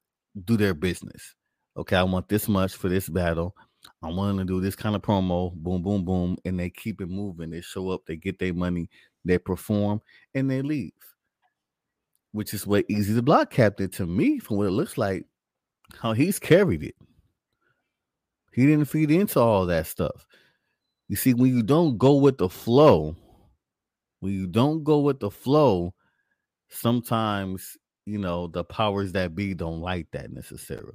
do 0.44 0.58
their 0.58 0.74
business. 0.74 1.34
okay, 1.78 1.96
I 1.96 2.02
want 2.02 2.28
this 2.28 2.46
much 2.46 2.74
for 2.74 2.90
this 2.90 3.08
battle. 3.08 3.56
I'm 4.02 4.16
willing 4.16 4.36
to 4.36 4.44
do 4.44 4.60
this 4.60 4.76
kind 4.76 4.94
of 4.94 5.00
promo, 5.00 5.54
boom, 5.54 5.82
boom, 5.82 6.04
boom, 6.04 6.36
and 6.44 6.60
they 6.60 6.68
keep 6.68 7.00
it 7.00 7.08
moving. 7.08 7.48
They 7.48 7.62
show 7.62 7.88
up, 7.88 8.02
they 8.04 8.16
get 8.16 8.38
their 8.38 8.52
money, 8.52 8.90
they 9.24 9.38
perform, 9.38 10.02
and 10.34 10.50
they 10.50 10.60
leave. 10.60 10.92
Which 12.32 12.52
is 12.52 12.66
what 12.66 12.84
Easy 12.90 13.14
the 13.14 13.22
Block 13.22 13.50
Captain 13.50 13.88
to 13.92 14.06
me, 14.06 14.40
from 14.40 14.58
what 14.58 14.66
it 14.66 14.72
looks 14.72 14.98
like, 14.98 15.24
how 15.98 16.12
he's 16.12 16.38
carried 16.38 16.82
it. 16.82 16.96
He 18.52 18.66
didn't 18.66 18.90
feed 18.90 19.10
into 19.10 19.40
all 19.40 19.64
that 19.64 19.86
stuff. 19.86 20.26
You 21.12 21.16
see, 21.16 21.34
when 21.34 21.54
you 21.54 21.62
don't 21.62 21.98
go 21.98 22.14
with 22.14 22.38
the 22.38 22.48
flow, 22.48 23.14
when 24.20 24.32
you 24.32 24.46
don't 24.46 24.82
go 24.82 25.00
with 25.00 25.20
the 25.20 25.30
flow, 25.30 25.92
sometimes 26.70 27.76
you 28.06 28.16
know 28.16 28.46
the 28.46 28.64
powers 28.64 29.12
that 29.12 29.34
be 29.34 29.52
don't 29.52 29.82
like 29.82 30.06
that 30.12 30.32
necessarily. 30.32 30.94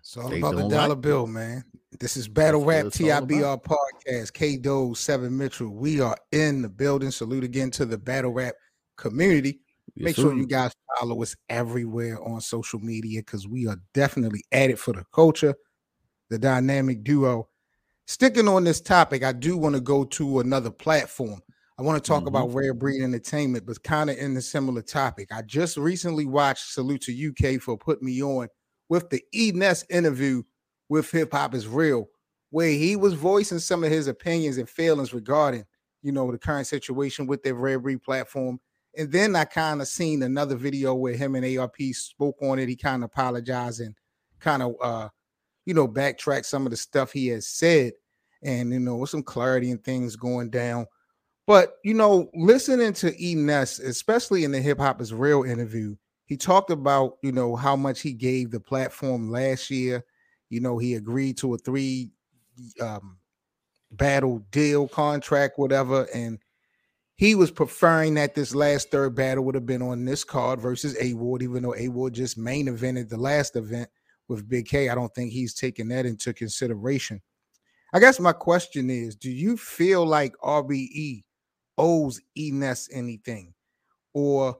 It's 0.00 0.16
all 0.16 0.28
they 0.28 0.38
about 0.38 0.56
the 0.56 0.68
dollar 0.68 0.88
like 0.88 1.00
bill, 1.00 1.22
it. 1.26 1.28
man. 1.28 1.64
This 2.00 2.16
is 2.16 2.26
Battle 2.26 2.64
Rap 2.64 2.86
TIBR 2.86 3.62
podcast. 3.62 4.32
K 4.32 4.56
Doe, 4.56 4.92
Seven 4.92 5.38
Mitchell. 5.38 5.72
We 5.72 6.00
are 6.00 6.16
in 6.32 6.62
the 6.62 6.68
building. 6.68 7.12
Salute 7.12 7.44
again 7.44 7.70
to 7.70 7.86
the 7.86 7.96
Battle 7.96 8.32
Rap 8.32 8.56
community. 8.96 9.60
Yes, 9.94 10.04
Make 10.04 10.16
sure 10.16 10.34
you 10.34 10.48
guys 10.48 10.72
follow 10.98 11.22
us 11.22 11.36
everywhere 11.48 12.20
on 12.24 12.40
social 12.40 12.80
media 12.80 13.20
because 13.20 13.46
we 13.46 13.68
are 13.68 13.76
definitely 13.94 14.42
at 14.50 14.70
it 14.70 14.80
for 14.80 14.94
the 14.94 15.04
culture, 15.14 15.54
the 16.30 16.38
dynamic 16.38 17.04
duo. 17.04 17.48
Sticking 18.06 18.48
on 18.48 18.64
this 18.64 18.80
topic, 18.80 19.22
I 19.22 19.32
do 19.32 19.56
want 19.56 19.74
to 19.74 19.80
go 19.80 20.04
to 20.04 20.40
another 20.40 20.70
platform. 20.70 21.40
I 21.78 21.82
want 21.82 22.02
to 22.02 22.08
talk 22.08 22.20
mm-hmm. 22.20 22.28
about 22.28 22.54
Rare 22.54 22.74
Breed 22.74 23.02
Entertainment, 23.02 23.64
but 23.66 23.82
kind 23.82 24.10
of 24.10 24.16
in 24.16 24.34
the 24.34 24.42
similar 24.42 24.82
topic. 24.82 25.28
I 25.30 25.42
just 25.42 25.76
recently 25.76 26.26
watched 26.26 26.72
Salute 26.72 27.02
to 27.02 27.28
UK 27.28 27.60
for 27.60 27.78
Put 27.78 28.02
Me 28.02 28.22
On 28.22 28.48
with 28.88 29.10
the 29.10 29.22
E 29.32 29.52
Ness 29.54 29.84
interview 29.88 30.42
with 30.88 31.10
Hip 31.12 31.32
Hop 31.32 31.54
is 31.54 31.68
Real, 31.68 32.08
where 32.50 32.70
he 32.70 32.96
was 32.96 33.14
voicing 33.14 33.58
some 33.58 33.84
of 33.84 33.90
his 33.90 34.08
opinions 34.08 34.58
and 34.58 34.68
feelings 34.68 35.12
regarding, 35.12 35.64
you 36.02 36.10
know, 36.10 36.30
the 36.32 36.38
current 36.38 36.66
situation 36.66 37.26
with 37.26 37.42
their 37.42 37.54
Rare 37.54 37.78
Breed 37.78 38.02
platform. 38.02 38.58
And 38.96 39.12
then 39.12 39.36
I 39.36 39.44
kind 39.44 39.80
of 39.80 39.86
seen 39.86 40.22
another 40.22 40.56
video 40.56 40.94
where 40.94 41.14
him 41.14 41.34
and 41.36 41.58
ARP 41.58 41.76
spoke 41.92 42.38
on 42.42 42.58
it. 42.58 42.68
He 42.68 42.76
kind 42.76 43.04
of 43.04 43.10
apologized 43.10 43.80
and 43.80 43.94
kind 44.40 44.62
of, 44.62 44.74
uh, 44.82 45.08
you 45.68 45.74
know, 45.74 45.86
backtrack 45.86 46.46
some 46.46 46.66
of 46.66 46.70
the 46.70 46.76
stuff 46.76 47.12
he 47.12 47.28
has 47.28 47.46
said, 47.46 47.92
and 48.42 48.72
you 48.72 48.80
know, 48.80 48.96
with 48.96 49.10
some 49.10 49.22
clarity 49.22 49.70
and 49.70 49.84
things 49.84 50.16
going 50.16 50.48
down. 50.48 50.86
But 51.46 51.74
you 51.84 51.94
know, 51.94 52.30
listening 52.34 52.94
to 52.94 53.14
E 53.22 53.34
Ness, 53.34 53.78
especially 53.78 54.44
in 54.44 54.52
the 54.52 54.60
Hip 54.60 54.78
Hop 54.78 55.00
is 55.00 55.12
Real 55.12 55.44
interview, 55.44 55.94
he 56.28 56.36
talked 56.36 56.70
about 56.70 57.16
you 57.22 57.32
know 57.32 57.56
how 57.56 57.74
much 57.74 58.00
he 58.00 58.12
gave 58.12 58.50
the 58.50 58.60
platform 58.60 59.30
last 59.30 59.70
year 59.70 60.04
you 60.50 60.60
know 60.60 60.78
he 60.78 60.94
agreed 60.94 61.36
to 61.38 61.54
a 61.54 61.58
three 61.58 62.10
um, 62.80 63.18
battle 63.92 64.44
deal 64.50 64.86
contract 64.86 65.58
whatever 65.58 66.06
and 66.14 66.38
he 67.16 67.34
was 67.34 67.50
preferring 67.50 68.14
that 68.14 68.36
this 68.36 68.54
last 68.54 68.92
third 68.92 69.16
battle 69.16 69.44
would 69.44 69.54
have 69.54 69.66
been 69.66 69.82
on 69.82 70.04
this 70.04 70.22
card 70.22 70.60
versus 70.60 70.96
a 71.00 71.14
ward 71.14 71.42
even 71.42 71.62
though 71.62 71.74
a 71.76 71.88
ward 71.88 72.12
just 72.12 72.38
main 72.38 72.66
evented 72.66 73.08
the 73.08 73.16
last 73.16 73.56
event 73.56 73.88
with 74.28 74.48
big 74.48 74.66
k 74.66 74.88
i 74.88 74.94
don't 74.94 75.14
think 75.14 75.32
he's 75.32 75.54
taking 75.54 75.88
that 75.88 76.06
into 76.06 76.32
consideration 76.32 77.20
i 77.92 77.98
guess 77.98 78.20
my 78.20 78.32
question 78.32 78.90
is 78.90 79.16
do 79.16 79.30
you 79.30 79.56
feel 79.56 80.06
like 80.06 80.34
rbe 80.44 81.22
owes 81.76 82.20
enes 82.36 82.88
anything 82.92 83.52
or 84.14 84.56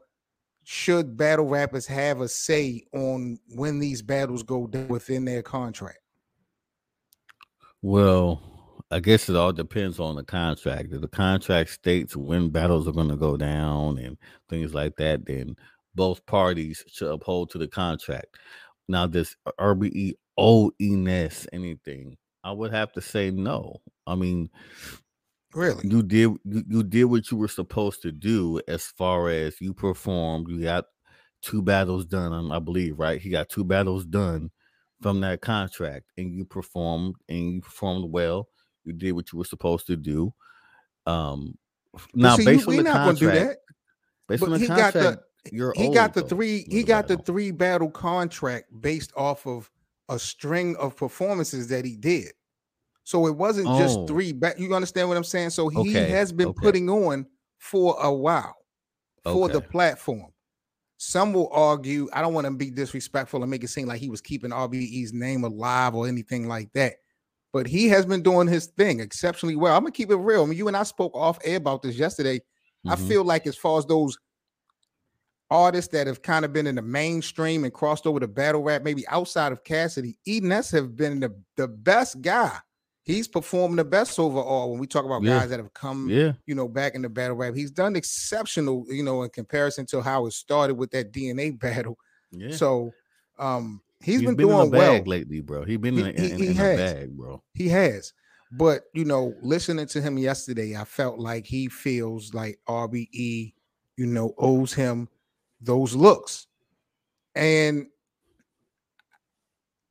should 0.70 1.16
battle 1.16 1.46
rappers 1.46 1.86
have 1.86 2.20
a 2.20 2.28
say 2.28 2.82
on 2.92 3.38
when 3.54 3.78
these 3.78 4.02
battles 4.02 4.42
go 4.42 4.66
down 4.66 4.86
within 4.88 5.24
their 5.24 5.40
contract? 5.40 6.00
Well, 7.80 8.42
I 8.90 9.00
guess 9.00 9.30
it 9.30 9.36
all 9.36 9.54
depends 9.54 9.98
on 9.98 10.16
the 10.16 10.24
contract. 10.24 10.92
If 10.92 11.00
the 11.00 11.08
contract 11.08 11.70
states 11.70 12.14
when 12.14 12.50
battles 12.50 12.86
are 12.86 12.92
going 12.92 13.08
to 13.08 13.16
go 13.16 13.38
down 13.38 13.96
and 13.96 14.18
things 14.50 14.74
like 14.74 14.94
that, 14.96 15.24
then 15.24 15.56
both 15.94 16.26
parties 16.26 16.84
should 16.86 17.10
uphold 17.10 17.48
to 17.52 17.58
the 17.58 17.68
contract. 17.68 18.36
Now, 18.88 19.06
this 19.06 19.36
RBE 19.60 20.14
owe 20.36 20.70
Enes 20.80 21.46
anything? 21.52 22.16
I 22.44 22.52
would 22.52 22.72
have 22.72 22.92
to 22.92 23.00
say 23.00 23.30
no. 23.30 23.80
I 24.06 24.14
mean, 24.14 24.50
Really? 25.54 25.88
You 25.88 26.02
did 26.02 26.36
you, 26.44 26.64
you 26.68 26.82
did 26.82 27.04
what 27.04 27.30
you 27.30 27.36
were 27.36 27.48
supposed 27.48 28.02
to 28.02 28.12
do 28.12 28.60
as 28.68 28.84
far 28.84 29.30
as 29.30 29.60
you 29.60 29.72
performed. 29.72 30.48
You 30.48 30.62
got 30.62 30.84
two 31.42 31.62
battles 31.62 32.04
done, 32.04 32.52
I 32.52 32.58
believe, 32.58 32.98
right? 32.98 33.20
He 33.20 33.30
got 33.30 33.48
two 33.48 33.64
battles 33.64 34.04
done 34.04 34.50
from 35.00 35.20
that 35.20 35.40
contract, 35.40 36.06
and 36.18 36.34
you 36.34 36.44
performed 36.44 37.14
and 37.28 37.54
you 37.54 37.60
performed 37.62 38.12
well. 38.12 38.48
You 38.84 38.92
did 38.92 39.12
what 39.12 39.32
you 39.32 39.38
were 39.38 39.44
supposed 39.44 39.86
to 39.86 39.96
do. 39.96 40.34
Um 41.06 41.56
now 42.14 42.36
see, 42.36 42.44
based 42.44 42.68
you, 42.68 42.78
on 42.78 42.84
the 42.84 42.90
contract, 42.90 43.60
based 44.28 44.40
but 44.40 44.52
on 44.52 44.60
the 44.60 44.66
contract, 44.66 45.22
you're 45.52 45.72
he 45.76 45.86
old, 45.86 45.94
got 45.94 46.14
the 46.14 46.22
three 46.22 46.64
he 46.68 46.82
got 46.82 47.08
battle. 47.08 47.16
the 47.16 47.22
three 47.22 47.50
battle 47.50 47.90
contract 47.90 48.66
based 48.80 49.12
off 49.16 49.46
of 49.46 49.70
a 50.08 50.18
string 50.18 50.76
of 50.76 50.96
performances 50.96 51.68
that 51.68 51.84
he 51.84 51.96
did. 51.96 52.32
So 53.04 53.26
it 53.26 53.36
wasn't 53.36 53.68
oh. 53.68 53.78
just 53.78 54.06
three 54.06 54.32
back. 54.32 54.58
You 54.58 54.74
understand 54.74 55.08
what 55.08 55.16
I'm 55.16 55.24
saying? 55.24 55.50
So 55.50 55.68
he 55.68 55.90
okay. 55.90 56.10
has 56.10 56.32
been 56.32 56.48
okay. 56.48 56.60
putting 56.60 56.90
on 56.90 57.26
for 57.58 57.96
a 58.02 58.12
while 58.12 58.56
for 59.24 59.44
okay. 59.44 59.54
the 59.54 59.60
platform. 59.60 60.30
Some 60.98 61.32
will 61.32 61.48
argue, 61.52 62.08
I 62.12 62.20
don't 62.20 62.34
want 62.34 62.46
to 62.46 62.52
be 62.52 62.70
disrespectful 62.70 63.42
and 63.42 63.50
make 63.50 63.62
it 63.62 63.68
seem 63.68 63.86
like 63.86 64.00
he 64.00 64.10
was 64.10 64.20
keeping 64.20 64.50
RBE's 64.50 65.12
name 65.12 65.44
alive 65.44 65.94
or 65.94 66.08
anything 66.08 66.48
like 66.48 66.72
that. 66.72 66.94
But 67.52 67.66
he 67.66 67.88
has 67.88 68.04
been 68.04 68.22
doing 68.22 68.46
his 68.46 68.66
thing 68.66 69.00
exceptionally 69.00 69.56
well. 69.56 69.74
I'm 69.74 69.82
gonna 69.82 69.92
keep 69.92 70.10
it 70.10 70.16
real. 70.16 70.42
I 70.42 70.46
mean, 70.46 70.58
you 70.58 70.68
and 70.68 70.76
I 70.76 70.82
spoke 70.82 71.14
off 71.14 71.38
air 71.44 71.56
about 71.56 71.82
this 71.82 71.96
yesterday. 71.96 72.38
Mm-hmm. 72.38 72.90
I 72.90 72.96
feel 72.96 73.24
like 73.24 73.46
as 73.46 73.56
far 73.56 73.78
as 73.78 73.86
those 73.86 74.18
artists 75.50 75.92
that 75.92 76.06
have 76.06 76.22
kind 76.22 76.44
of 76.44 76.52
been 76.52 76.66
in 76.66 76.74
the 76.74 76.82
mainstream 76.82 77.64
and 77.64 77.72
crossed 77.72 78.06
over 78.06 78.20
to 78.20 78.28
battle 78.28 78.62
rap, 78.62 78.82
maybe 78.82 79.06
outside 79.08 79.52
of 79.52 79.64
Cassidy, 79.64 80.18
Enes 80.26 80.70
have 80.72 80.96
been 80.96 81.20
the, 81.20 81.34
the 81.56 81.68
best 81.68 82.20
guy 82.20 82.52
he's 83.08 83.26
performing 83.26 83.76
the 83.76 83.84
best 83.84 84.18
overall 84.18 84.70
when 84.70 84.78
we 84.78 84.86
talk 84.86 85.06
about 85.06 85.22
yeah. 85.22 85.40
guys 85.40 85.48
that 85.48 85.58
have 85.58 85.72
come, 85.72 86.08
yeah. 86.10 86.32
you 86.46 86.54
know, 86.54 86.68
back 86.68 86.94
in 86.94 87.00
the 87.00 87.08
battle 87.08 87.36
rap. 87.36 87.54
He's 87.54 87.70
done 87.70 87.96
exceptional, 87.96 88.84
you 88.88 89.02
know, 89.02 89.22
in 89.22 89.30
comparison 89.30 89.86
to 89.86 90.02
how 90.02 90.26
it 90.26 90.34
started 90.34 90.74
with 90.74 90.90
that 90.90 91.10
DNA 91.10 91.58
battle. 91.60 91.98
Yeah. 92.30 92.54
So 92.54 92.92
um 93.38 93.80
he's, 94.00 94.20
he's 94.20 94.26
been, 94.26 94.36
been, 94.36 94.48
doing 94.48 94.70
well 94.70 95.02
lately, 95.04 95.40
bro. 95.40 95.64
He's 95.64 95.78
been 95.78 95.96
he, 95.96 96.00
in, 96.02 96.06
in, 96.08 96.38
he 96.38 96.46
in 96.48 96.54
has. 96.56 96.92
bag, 96.92 97.16
bro. 97.16 97.42
He 97.54 97.68
has. 97.68 98.12
But 98.52 98.82
you 98.92 99.06
know, 99.06 99.34
listening 99.42 99.86
to 99.86 100.02
him 100.02 100.18
yesterday, 100.18 100.76
I 100.76 100.84
felt 100.84 101.18
like 101.18 101.46
he 101.46 101.68
feels 101.68 102.34
like 102.34 102.58
RBE, 102.68 103.54
you 103.96 104.06
know, 104.06 104.34
owes 104.36 104.74
him 104.74 105.08
those 105.60 105.94
looks. 105.94 106.46
And 107.34 107.86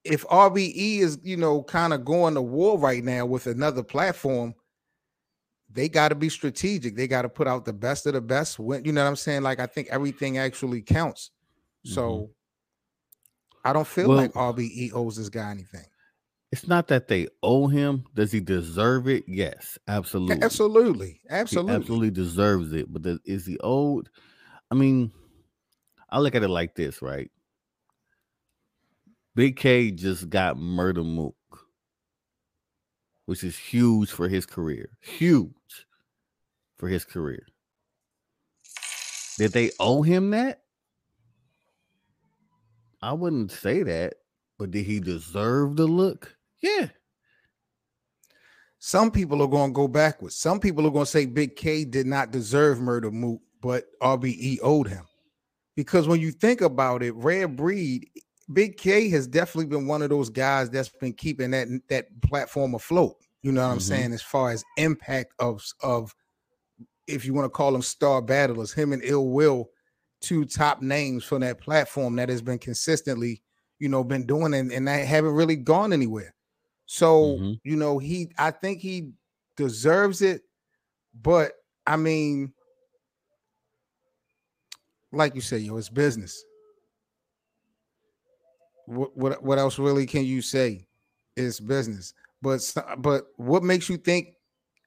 if 0.04 0.26
RBE 0.28 1.00
is, 1.00 1.20
you 1.24 1.38
know, 1.38 1.64
kind 1.64 1.94
of 1.94 2.06
going 2.06 2.36
to 2.36 2.42
war 2.42 2.78
right 2.78 3.04
now 3.04 3.26
with 3.26 3.48
another 3.48 3.84
platform, 3.84 4.54
they 5.70 5.90
got 5.90 6.10
to 6.10 6.16
be 6.16 6.30
strategic. 6.30 6.96
They 6.96 7.08
got 7.08 7.24
to 7.24 7.30
put 7.30 7.48
out 7.48 7.66
the 7.66 7.74
best 7.74 8.06
of 8.06 8.14
the 8.14 8.22
best. 8.22 8.58
When 8.58 8.86
you 8.86 8.92
know 8.92 9.04
what 9.04 9.10
I'm 9.10 9.16
saying? 9.16 9.44
Like 9.44 9.60
I 9.60 9.66
think 9.66 9.90
everything 9.90 10.38
actually 10.38 10.82
counts. 10.82 11.32
So 11.84 12.02
mm-hmm. 12.02 12.32
I 13.70 13.74
don't 13.74 13.88
feel 13.88 14.10
well, 14.10 14.18
like 14.18 14.34
RBE 14.34 14.94
owes 14.94 15.18
this 15.18 15.30
guy 15.30 15.52
anything. 15.52 15.86
It's 16.52 16.68
not 16.68 16.88
that 16.88 17.10
they 17.10 17.28
owe 17.44 17.68
him. 17.68 18.06
Does 18.14 18.32
he 18.32 18.40
deserve 18.40 19.10
it? 19.10 19.26
Yes, 19.28 19.78
absolutely. 19.90 20.42
Absolutely. 20.42 21.22
Absolutely. 21.30 21.72
He 21.72 21.76
absolutely 21.76 22.12
deserves 22.12 22.72
it. 22.72 22.92
But 22.92 23.04
the, 23.04 23.20
is 23.26 23.46
he 23.46 23.58
owed? 23.62 24.10
I 24.72 24.76
mean, 24.76 25.12
I 26.10 26.20
look 26.20 26.36
at 26.36 26.44
it 26.44 26.50
like 26.50 26.76
this, 26.76 27.02
right? 27.02 27.30
Big 29.36 29.58
K 29.58 29.92
just 29.92 30.30
got 30.30 30.58
Murder 30.58 31.04
Mook, 31.04 31.36
which 33.26 33.44
is 33.44 33.58
huge 33.58 34.10
for 34.10 34.28
his 34.28 34.46
career. 34.46 34.90
Huge 35.02 35.52
for 36.78 36.88
his 36.88 37.06
career. 37.06 37.46
Did 39.38 39.52
they 39.52 39.72
owe 39.80 40.02
him 40.02 40.32
that? 40.32 40.62
I 43.02 43.14
wouldn't 43.14 43.52
say 43.52 43.84
that, 43.84 44.16
but 44.58 44.72
did 44.72 44.86
he 44.86 45.00
deserve 45.00 45.76
the 45.76 45.86
look? 45.86 46.36
Yeah. 46.62 46.88
Some 48.80 49.12
people 49.12 49.42
are 49.42 49.48
going 49.48 49.72
to 49.72 49.76
go 49.76 49.88
backwards. 49.88 50.36
Some 50.36 50.60
people 50.60 50.88
are 50.88 50.92
going 50.92 51.06
to 51.06 51.12
say 51.12 51.26
Big 51.26 51.56
K 51.56 51.84
did 51.84 52.08
not 52.08 52.32
deserve 52.32 52.80
Murder 52.80 53.12
Mook, 53.12 53.42
but 53.62 53.86
RBE 54.02 54.60
owed 54.64 54.88
him. 54.88 55.07
Because 55.78 56.08
when 56.08 56.20
you 56.20 56.32
think 56.32 56.62
about 56.62 57.04
it, 57.04 57.14
Rare 57.16 57.48
Breed 57.48 58.10
Big 58.52 58.78
K 58.78 59.10
has 59.10 59.28
definitely 59.28 59.68
been 59.68 59.88
one 59.88 60.02
of 60.02 60.10
those 60.10 60.30
guys 60.30 60.70
that's 60.70 60.90
been 60.90 61.14
keeping 61.14 61.52
that 61.52 61.68
that 61.88 62.08
platform 62.22 62.74
afloat. 62.74 63.16
You 63.44 63.52
know 63.52 63.62
what 63.62 63.68
mm-hmm. 63.68 63.74
I'm 63.76 63.80
saying? 63.80 64.12
As 64.12 64.24
far 64.24 64.50
as 64.50 64.66
impact 64.78 65.34
of 65.40 65.64
of 65.84 66.14
if 67.06 67.26
you 67.26 67.34
want 67.34 67.46
to 67.46 67.50
call 67.50 67.72
them 67.72 67.84
star 67.84 68.22
battlers, 68.22 68.74
him 68.74 68.92
and 68.92 69.04
Ill 69.06 69.30
Will 69.30 69.70
two 70.20 70.46
top 70.46 70.82
names 70.82 71.24
from 71.24 71.42
that 71.42 71.62
platform 71.62 72.16
that 72.16 72.28
has 72.28 72.42
been 72.42 72.58
consistently, 72.58 73.44
you 73.78 73.88
know, 73.88 74.04
been 74.04 74.26
doing 74.26 74.56
and, 74.56 74.72
and 74.72 74.88
they 74.88 75.06
haven't 75.06 75.36
really 75.36 75.56
gone 75.56 75.94
anywhere. 75.94 76.34
So, 76.88 77.38
mm-hmm. 77.38 77.52
you 77.64 77.76
know, 77.76 78.00
he 78.00 78.32
I 78.40 78.50
think 78.50 78.82
he 78.82 79.12
deserves 79.58 80.24
it, 80.24 80.42
but 81.22 81.52
I 81.86 81.98
mean, 81.98 82.54
like 85.12 85.36
you 85.36 85.42
say, 85.42 85.58
yo, 85.58 85.78
it's 85.78 85.90
business. 85.90 86.44
What 88.86 89.16
what 89.18 89.44
what 89.44 89.60
else 89.60 89.80
really 89.80 90.06
can 90.06 90.26
you 90.26 90.42
say? 90.42 90.88
It's 91.36 91.60
business. 91.60 92.14
But 92.42 92.62
but 93.00 93.28
what 93.38 93.64
makes 93.64 93.90
you 93.90 93.98
think? 93.98 94.30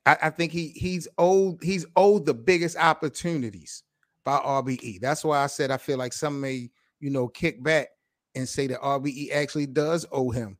I, 0.06 0.16
I 0.22 0.30
think 0.30 0.52
he 0.52 0.68
he's 0.68 1.06
owed 1.18 1.62
he's 1.62 1.86
owed 1.96 2.26
the 2.26 2.34
biggest 2.34 2.76
opportunities 2.76 3.82
by 4.24 4.38
RBE. 4.38 5.00
That's 5.00 5.24
why 5.24 5.42
I 5.42 5.46
said 5.46 5.70
I 5.70 5.76
feel 5.76 5.98
like 5.98 6.12
some 6.12 6.40
may 6.40 6.70
you 7.00 7.10
know 7.10 7.28
kick 7.28 7.62
back 7.62 7.88
and 8.34 8.48
say 8.48 8.66
that 8.68 8.80
RBE 8.80 9.32
actually 9.32 9.66
does 9.66 10.06
owe 10.12 10.30
him 10.30 10.56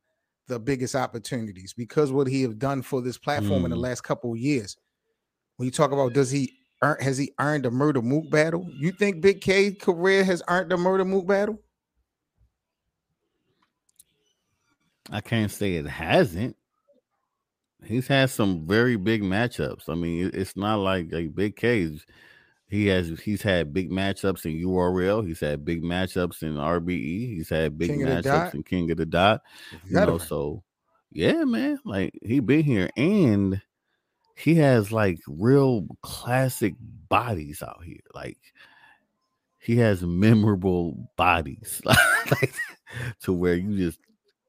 the 0.47 0.59
biggest 0.59 0.95
opportunities 0.95 1.73
because 1.73 2.11
what 2.11 2.27
he 2.27 2.41
have 2.41 2.59
done 2.59 2.81
for 2.81 3.01
this 3.01 3.17
platform 3.17 3.61
mm. 3.61 3.65
in 3.65 3.71
the 3.71 3.77
mm. 3.77 3.83
last 3.83 4.01
couple 4.01 4.33
of 4.33 4.37
years. 4.37 4.77
When 5.55 5.65
you 5.65 5.71
talk 5.71 5.91
about 5.91 6.13
does 6.13 6.29
he 6.29 6.60
earn 6.81 6.97
has 7.01 7.17
he 7.17 7.31
earned 7.39 7.65
a 7.65 7.71
murder 7.71 8.01
mook 8.01 8.29
battle? 8.29 8.67
You 8.77 8.91
think 8.91 9.21
Big 9.21 9.41
K 9.41 9.71
career 9.71 10.23
has 10.23 10.41
earned 10.47 10.71
a 10.71 10.77
murder 10.77 11.05
mook 11.05 11.27
battle? 11.27 11.59
I 15.11 15.21
can't 15.21 15.51
say 15.51 15.75
it 15.75 15.87
hasn't. 15.87 16.55
He's 17.83 18.07
had 18.07 18.29
some 18.29 18.67
very 18.67 18.95
big 18.95 19.23
matchups. 19.23 19.89
I 19.89 19.95
mean, 19.95 20.31
it's 20.33 20.55
not 20.55 20.75
like 20.75 21.11
a 21.13 21.27
Big 21.27 21.55
K. 21.55 21.97
He 22.67 22.87
has 22.87 23.19
he's 23.19 23.41
had 23.41 23.73
big 23.73 23.91
matchups 23.91 24.45
in 24.45 24.53
URL. 24.65 25.27
He's 25.27 25.41
had 25.41 25.65
big 25.65 25.83
matchups 25.83 26.43
in 26.43 26.55
RBE. 26.55 27.35
He's 27.35 27.49
had 27.49 27.77
big 27.77 27.89
King 27.89 28.01
matchups 28.01 28.53
in 28.53 28.63
King 28.63 28.91
of 28.91 28.97
the 28.97 29.05
Dot. 29.05 29.41
You 29.87 29.95
know, 29.95 30.17
so 30.17 30.63
yeah, 31.11 31.43
man. 31.43 31.79
Like 31.83 32.17
he 32.21 32.39
been 32.39 32.63
here 32.63 32.89
and 32.95 33.61
he 34.41 34.55
has 34.55 34.91
like 34.91 35.19
real 35.27 35.85
classic 36.01 36.73
bodies 37.09 37.61
out 37.61 37.83
here. 37.83 37.99
Like 38.13 38.39
he 39.59 39.77
has 39.77 40.01
memorable 40.01 41.11
bodies. 41.15 41.81
like 41.85 42.53
to 43.21 43.33
where 43.33 43.55
you 43.55 43.77
just 43.77 43.99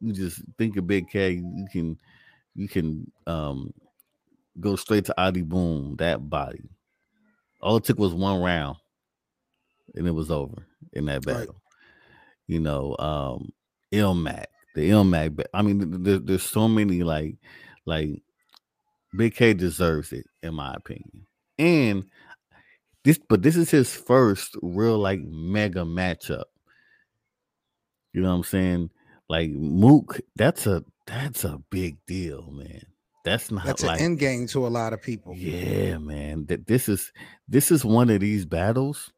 you 0.00 0.12
just 0.12 0.42
think 0.56 0.76
of 0.76 0.86
Big 0.86 1.10
K, 1.10 1.32
you 1.32 1.66
can 1.70 1.98
you 2.54 2.68
can 2.68 3.10
um 3.26 3.72
go 4.60 4.76
straight 4.76 5.04
to 5.06 5.20
Adi 5.20 5.42
Boom, 5.42 5.96
that 5.98 6.28
body. 6.28 6.70
All 7.60 7.76
it 7.76 7.84
took 7.84 7.98
was 7.98 8.14
one 8.14 8.40
round 8.40 8.78
and 9.94 10.06
it 10.06 10.12
was 10.12 10.30
over 10.30 10.66
in 10.94 11.04
that 11.04 11.22
battle. 11.22 11.40
Right. 11.40 11.48
You 12.46 12.60
know, 12.60 12.96
um 12.98 13.52
Ilmac, 13.92 14.46
the 14.74 14.88
Ilmac. 14.88 15.44
I 15.52 15.60
mean, 15.60 16.02
there, 16.02 16.18
there's 16.18 16.42
so 16.42 16.66
many 16.66 17.02
like 17.02 17.36
like 17.84 18.22
Big 19.14 19.34
K 19.34 19.54
deserves 19.54 20.12
it, 20.12 20.26
in 20.42 20.54
my 20.54 20.74
opinion. 20.74 21.26
And 21.58 22.04
this, 23.04 23.18
but 23.28 23.42
this 23.42 23.56
is 23.56 23.70
his 23.70 23.94
first 23.94 24.56
real 24.62 24.98
like 24.98 25.20
mega 25.22 25.80
matchup. 25.80 26.44
You 28.12 28.22
know 28.22 28.30
what 28.30 28.36
I'm 28.36 28.44
saying? 28.44 28.90
Like 29.28 29.50
Mook, 29.50 30.20
that's 30.36 30.66
a 30.66 30.84
that's 31.06 31.44
a 31.44 31.60
big 31.70 31.96
deal, 32.06 32.50
man. 32.52 32.84
That's 33.24 33.50
not 33.50 33.64
that's 33.64 33.84
like, 33.84 33.98
an 33.98 34.04
end 34.04 34.18
game 34.18 34.46
to 34.48 34.66
a 34.66 34.68
lot 34.68 34.92
of 34.92 35.00
people. 35.00 35.34
Yeah, 35.36 35.98
man. 35.98 36.46
That 36.46 36.66
this 36.66 36.88
is 36.88 37.12
this 37.48 37.70
is 37.70 37.84
one 37.84 38.10
of 38.10 38.20
these 38.20 38.44
battles 38.44 39.12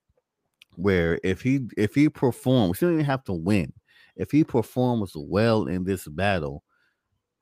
where 0.77 1.19
if 1.25 1.41
he 1.41 1.69
if 1.77 1.95
he 1.95 2.09
performs, 2.09 2.79
he 2.79 2.87
don't 2.87 2.95
even 2.95 3.05
have 3.07 3.25
to 3.25 3.33
win. 3.33 3.73
If 4.17 4.31
he 4.31 4.45
performs 4.45 5.13
well 5.17 5.67
in 5.67 5.85
this 5.85 6.07
battle, 6.07 6.63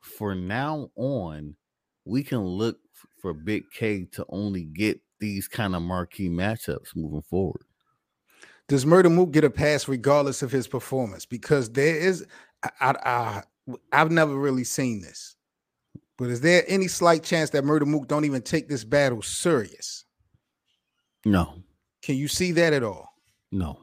for 0.01 0.35
now 0.35 0.89
on, 0.97 1.57
we 2.05 2.23
can 2.23 2.41
look 2.41 2.79
for 3.21 3.33
Big 3.33 3.65
K 3.73 4.05
to 4.13 4.25
only 4.29 4.65
get 4.65 5.01
these 5.21 5.49
kind 5.49 5.77
of 5.77 5.83
marquee 5.83 6.29
matchups 6.29 6.97
moving 6.97 7.23
forward. 7.23 7.63
Does 8.69 8.87
Murder 8.87 9.11
Mook 9.11 9.33
get 9.33 9.45
a 9.45 9.51
pass 9.51 9.87
regardless 9.89 10.43
of 10.43 10.51
his 10.51 10.67
performance? 10.67 11.27
Because 11.27 11.71
there 11.71 11.97
is, 11.97 12.27
I, 12.81 12.95
I, 13.05 13.43
I've 13.93 14.11
never 14.11 14.35
really 14.35 14.65
seen 14.65 15.01
this. 15.01 15.37
But 16.19 16.31
is 16.31 16.41
there 16.41 16.65
any 16.69 16.89
slight 16.89 17.23
chance 17.23 17.51
that 17.51 17.65
Murder 17.65 17.87
Mook 17.87 18.09
don't 18.09 18.25
even 18.25 18.43
take 18.43 18.69
this 18.69 18.85
battle 18.85 19.23
serious? 19.23 20.05
No. 21.25 21.63
Can 22.03 22.17
you 22.17 22.29
see 22.29 22.53
that 22.53 22.73
at 22.73 22.83
all? 22.83 23.09
No. 23.51 23.81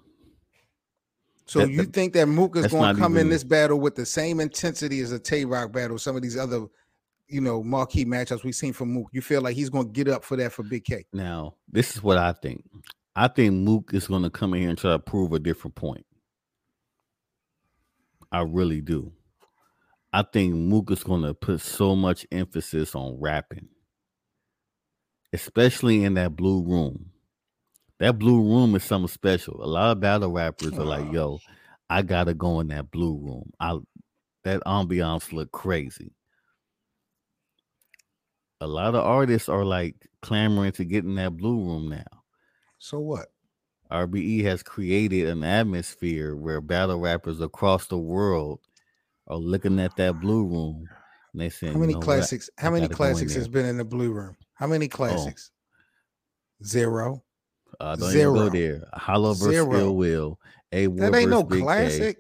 So 1.46 1.60
that, 1.60 1.70
you 1.70 1.78
that, 1.78 1.94
think 1.94 2.14
that 2.14 2.28
Mook 2.28 2.56
is 2.56 2.68
going 2.68 2.96
to 2.96 3.02
come 3.02 3.14
even... 3.14 3.28
in 3.28 3.30
this 3.30 3.44
battle 3.44 3.80
with 3.80 3.96
the 3.96 4.06
same 4.06 4.40
intensity 4.40 5.00
as 5.00 5.12
a 5.12 5.20
Tay 5.20 5.46
Rock 5.46 5.72
battle, 5.72 5.98
some 5.98 6.16
of 6.16 6.22
these 6.22 6.38
other, 6.38 6.66
you 7.30 7.42
know, 7.42 7.64
marquee 7.64 8.06
matchups 8.06 8.44
we've 8.44 8.56
seen 8.56 8.74
from 8.74 8.94
Mook? 8.94 9.08
You 9.12 9.22
feel 9.22 9.42
like 9.42 9.56
he's 9.56 9.70
going 9.70 9.86
to 9.88 9.92
get 9.92 10.08
up 10.08 10.24
for 10.24 10.36
that 10.38 10.52
for 10.52 10.64
Big 10.64 10.84
K? 10.84 11.06
Now, 11.14 11.56
this 11.72 11.96
is 11.96 12.04
what 12.04 12.18
I 12.18 12.34
think. 12.34 12.64
I 13.16 13.28
think 13.28 13.54
Mook 13.54 13.92
is 13.94 14.08
going 14.08 14.24
to 14.24 14.30
come 14.30 14.54
in 14.54 14.62
here 14.62 14.70
and 14.70 14.78
try 14.78 14.92
to 14.92 15.00
prove 15.00 15.34
a 15.34 15.40
different 15.40 15.76
point. 15.76 16.06
I 18.32 18.42
really 18.42 18.82
do. 18.82 19.12
I 20.12 20.24
think 20.24 20.56
Mook 20.56 20.92
is 20.92 21.04
going 21.04 21.22
to 21.24 21.34
put 21.34 21.62
so 21.62 21.96
much 21.96 22.26
emphasis 22.32 22.96
on 22.96 23.20
rapping, 23.20 23.70
especially 25.34 26.04
in 26.04 26.16
that 26.16 26.36
blue 26.36 26.64
room. 26.64 27.12
That 28.00 28.18
blue 28.18 28.42
room 28.42 28.76
is 28.76 28.84
something 28.84 29.10
special. 29.10 29.64
A 29.64 29.68
lot 29.68 29.92
of 29.92 30.00
battle 30.00 30.32
rappers 30.32 30.74
are 30.74 30.86
like, 30.86 31.12
"Yo, 31.12 31.40
I 31.90 32.02
gotta 32.02 32.34
go 32.34 32.62
in 32.62 32.70
that 32.70 32.92
blue 32.92 33.18
room. 33.18 33.52
I 33.60 33.78
that 34.46 34.62
ambiance 34.66 35.34
look 35.34 35.52
crazy." 35.52 36.14
A 38.62 38.68
lot 38.68 38.96
of 38.96 39.06
artists 39.06 39.48
are 39.50 39.64
like 39.64 39.96
clamoring 40.22 40.74
to 40.74 40.86
get 40.86 41.06
in 41.06 41.16
that 41.16 41.38
blue 41.38 41.58
room 41.58 41.90
now. 41.90 42.24
So 42.78 43.00
what? 43.00 43.28
RBE 43.92 44.44
has 44.44 44.62
created 44.62 45.28
an 45.28 45.44
atmosphere 45.44 46.36
where 46.36 46.62
battle 46.62 47.00
rappers 47.00 47.42
across 47.42 47.88
the 47.88 47.98
world 47.98 48.60
are 49.28 49.38
looking 49.38 49.80
at 49.80 49.96
that 49.96 50.20
blue 50.20 50.46
room 50.46 50.88
and 51.34 51.42
they 51.42 51.50
say, 51.50 51.68
How 51.68 51.80
many 51.80 51.94
you 51.94 52.00
know 52.00 52.06
classics? 52.06 52.50
What? 52.56 52.64
How 52.64 52.72
many 52.72 52.88
classics 52.88 53.34
has 53.34 53.48
been 53.48 53.66
in 53.66 53.78
the 53.78 53.86
blue 53.86 54.12
room? 54.12 54.36
How 54.54 54.68
many 54.68 54.86
oh. 54.86 54.90
classics? 54.90 55.52
Oh. 55.54 56.66
Zero. 56.66 57.24
Uh, 57.80 57.96
don't 57.96 58.12
Zero. 58.12 58.36
even 58.36 58.46
go 58.46 58.50
there. 58.50 58.88
Hollow 58.94 59.34
versus 59.34 59.54
Zero. 59.54 59.74
Ill 59.74 59.96
Will. 59.96 60.40
A 60.72 60.88
that 60.88 61.16
ain't 61.16 61.30
no 61.30 61.44
Big 61.44 61.64
classic. 61.64 62.18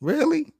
Really? 0.00 0.52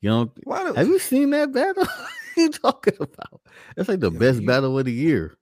You 0.00 0.10
know, 0.10 0.24
do, 0.26 0.74
have 0.74 0.86
you 0.86 0.98
seen 0.98 1.30
that 1.30 1.52
battle? 1.52 1.86
you 2.36 2.50
talking 2.50 2.94
about? 3.00 3.40
That's 3.76 3.88
like 3.88 4.00
the 4.00 4.12
yeah, 4.12 4.18
best 4.18 4.46
battle 4.46 4.78
of 4.78 4.84
the 4.84 4.92
year 4.92 5.38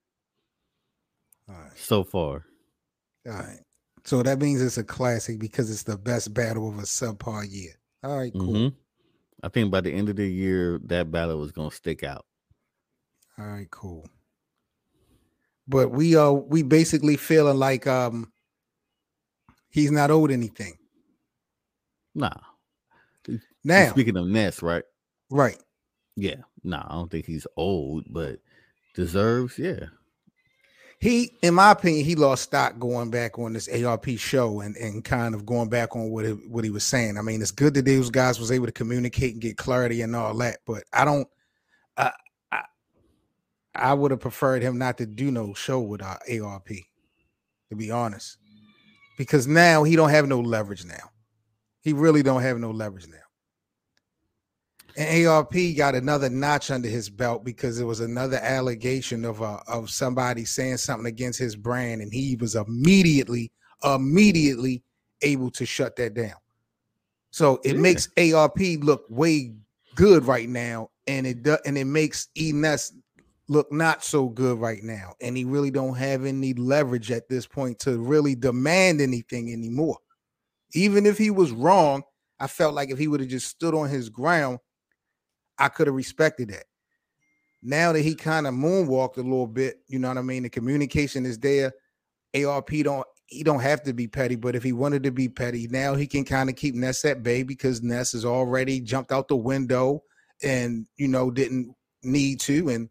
so 1.76 2.04
far. 2.04 2.44
All 3.26 3.32
right. 3.32 3.60
So 4.04 4.22
that 4.22 4.40
means 4.40 4.62
it's 4.62 4.78
a 4.78 4.84
classic 4.84 5.38
because 5.38 5.70
it's 5.70 5.82
the 5.82 5.98
best 5.98 6.32
battle 6.32 6.68
of 6.68 6.78
a 6.78 6.82
subpar 6.82 7.50
year. 7.50 7.72
All 8.02 8.16
right, 8.16 8.32
cool. 8.32 8.52
Mm-hmm. 8.52 8.76
I 9.42 9.48
think 9.48 9.70
by 9.70 9.80
the 9.80 9.92
end 9.92 10.08
of 10.08 10.16
the 10.16 10.26
year, 10.26 10.80
that 10.84 11.10
battle 11.10 11.38
was 11.38 11.52
gonna 11.52 11.70
stick 11.70 12.04
out. 12.04 12.24
All 13.38 13.46
right, 13.46 13.70
cool. 13.70 14.08
But 15.68 15.90
we 15.90 16.14
are 16.14 16.32
we 16.32 16.62
basically 16.62 17.16
feeling 17.16 17.58
like 17.58 17.86
um 17.86 18.32
he's 19.68 19.90
not 19.90 20.10
owed 20.10 20.30
anything. 20.30 20.78
Nah. 22.14 22.30
Now 23.66 23.90
speaking 23.90 24.16
of 24.16 24.26
Ness, 24.26 24.62
right? 24.62 24.84
Right. 25.30 25.58
Yeah. 26.16 26.36
Nah, 26.64 26.86
I 26.88 26.94
don't 26.94 27.10
think 27.10 27.26
he's 27.26 27.46
old, 27.56 28.04
but 28.08 28.40
deserves, 28.94 29.58
yeah 29.58 29.86
he, 30.98 31.32
in 31.42 31.54
my 31.54 31.72
opinion, 31.72 32.04
he 32.04 32.14
lost 32.14 32.44
stock 32.44 32.78
going 32.78 33.10
back 33.10 33.38
on 33.38 33.52
this 33.52 33.68
ARP 33.68 34.06
show 34.16 34.60
and, 34.60 34.76
and 34.76 35.04
kind 35.04 35.34
of 35.34 35.44
going 35.44 35.68
back 35.68 35.94
on 35.94 36.10
what 36.10 36.24
it, 36.24 36.38
what 36.48 36.64
he 36.64 36.70
was 36.70 36.84
saying. 36.84 37.18
I 37.18 37.22
mean, 37.22 37.42
it's 37.42 37.50
good 37.50 37.74
that 37.74 37.84
those 37.84 38.10
guys 38.10 38.40
was 38.40 38.50
able 38.50 38.66
to 38.66 38.72
communicate 38.72 39.34
and 39.34 39.42
get 39.42 39.58
clarity 39.58 40.00
and 40.00 40.16
all 40.16 40.34
that, 40.38 40.58
but 40.66 40.84
I 40.92 41.04
don't. 41.04 41.28
Uh, 41.96 42.10
I 42.50 42.62
I 43.74 43.94
would 43.94 44.10
have 44.10 44.20
preferred 44.20 44.62
him 44.62 44.78
not 44.78 44.96
to 44.98 45.06
do 45.06 45.30
no 45.30 45.52
show 45.52 45.80
with 45.80 46.02
our 46.02 46.18
ARP, 46.42 46.68
to 47.68 47.76
be 47.76 47.90
honest, 47.90 48.38
because 49.18 49.46
now 49.46 49.84
he 49.84 49.96
don't 49.96 50.10
have 50.10 50.26
no 50.26 50.40
leverage. 50.40 50.84
Now 50.84 51.10
he 51.82 51.92
really 51.92 52.22
don't 52.22 52.42
have 52.42 52.58
no 52.58 52.70
leverage 52.70 53.06
now. 53.06 53.16
And 54.96 55.26
ARP 55.26 55.54
got 55.76 55.94
another 55.94 56.30
notch 56.30 56.70
under 56.70 56.88
his 56.88 57.10
belt 57.10 57.44
because 57.44 57.78
it 57.78 57.84
was 57.84 58.00
another 58.00 58.38
allegation 58.38 59.26
of 59.26 59.42
uh, 59.42 59.60
of 59.68 59.90
somebody 59.90 60.44
saying 60.46 60.78
something 60.78 61.06
against 61.06 61.38
his 61.38 61.54
brand, 61.54 62.00
and 62.00 62.12
he 62.12 62.36
was 62.36 62.54
immediately 62.54 63.52
immediately 63.84 64.82
able 65.22 65.50
to 65.50 65.66
shut 65.66 65.96
that 65.96 66.14
down. 66.14 66.36
So 67.30 67.60
it 67.62 67.74
yeah. 67.74 67.82
makes 67.82 68.08
ARP 68.16 68.58
look 68.80 69.04
way 69.10 69.54
good 69.94 70.24
right 70.24 70.48
now, 70.48 70.90
and 71.06 71.26
it 71.26 71.42
does, 71.42 71.58
and 71.66 71.76
it 71.76 71.84
makes 71.84 72.28
Enes 72.34 72.92
look 73.48 73.70
not 73.70 74.02
so 74.02 74.28
good 74.30 74.58
right 74.58 74.82
now, 74.82 75.12
and 75.20 75.36
he 75.36 75.44
really 75.44 75.70
don't 75.70 75.96
have 75.96 76.24
any 76.24 76.54
leverage 76.54 77.10
at 77.10 77.28
this 77.28 77.46
point 77.46 77.78
to 77.80 77.98
really 77.98 78.34
demand 78.34 79.02
anything 79.02 79.52
anymore. 79.52 79.98
Even 80.72 81.04
if 81.04 81.18
he 81.18 81.30
was 81.30 81.52
wrong, 81.52 82.02
I 82.40 82.46
felt 82.46 82.74
like 82.74 82.90
if 82.90 82.98
he 82.98 83.08
would 83.08 83.20
have 83.20 83.28
just 83.28 83.48
stood 83.48 83.74
on 83.74 83.88
his 83.88 84.08
ground, 84.08 84.58
I 85.58 85.68
could 85.68 85.86
have 85.86 85.96
respected 85.96 86.50
that. 86.50 86.64
Now 87.62 87.92
that 87.92 88.02
he 88.02 88.14
kind 88.14 88.46
of 88.46 88.54
moonwalked 88.54 89.16
a 89.16 89.22
little 89.22 89.46
bit, 89.46 89.78
you 89.88 89.98
know 89.98 90.08
what 90.08 90.18
I 90.18 90.22
mean? 90.22 90.44
The 90.44 90.50
communication 90.50 91.26
is 91.26 91.38
there. 91.38 91.72
ARP 92.34 92.70
don't 92.84 93.06
he 93.26 93.42
don't 93.42 93.60
have 93.60 93.82
to 93.82 93.92
be 93.92 94.06
petty, 94.06 94.36
but 94.36 94.54
if 94.54 94.62
he 94.62 94.72
wanted 94.72 95.02
to 95.02 95.10
be 95.10 95.28
petty, 95.28 95.66
now 95.68 95.94
he 95.94 96.06
can 96.06 96.24
kind 96.24 96.48
of 96.48 96.54
keep 96.54 96.74
Ness 96.74 97.04
at 97.04 97.22
bay 97.22 97.42
because 97.42 97.82
Ness 97.82 98.12
has 98.12 98.24
already 98.24 98.80
jumped 98.80 99.10
out 99.10 99.26
the 99.26 99.36
window 99.36 100.02
and 100.42 100.86
you 100.96 101.08
know 101.08 101.30
didn't 101.30 101.74
need 102.02 102.40
to. 102.40 102.68
And 102.68 102.88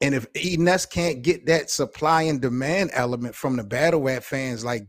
and 0.00 0.14
if 0.14 0.26
Ness 0.58 0.86
can't 0.86 1.22
get 1.22 1.46
that 1.46 1.70
supply 1.70 2.22
and 2.22 2.40
demand 2.40 2.90
element 2.92 3.34
from 3.34 3.56
the 3.56 3.64
battle 3.64 4.02
rap 4.02 4.22
fans, 4.22 4.64
like 4.64 4.86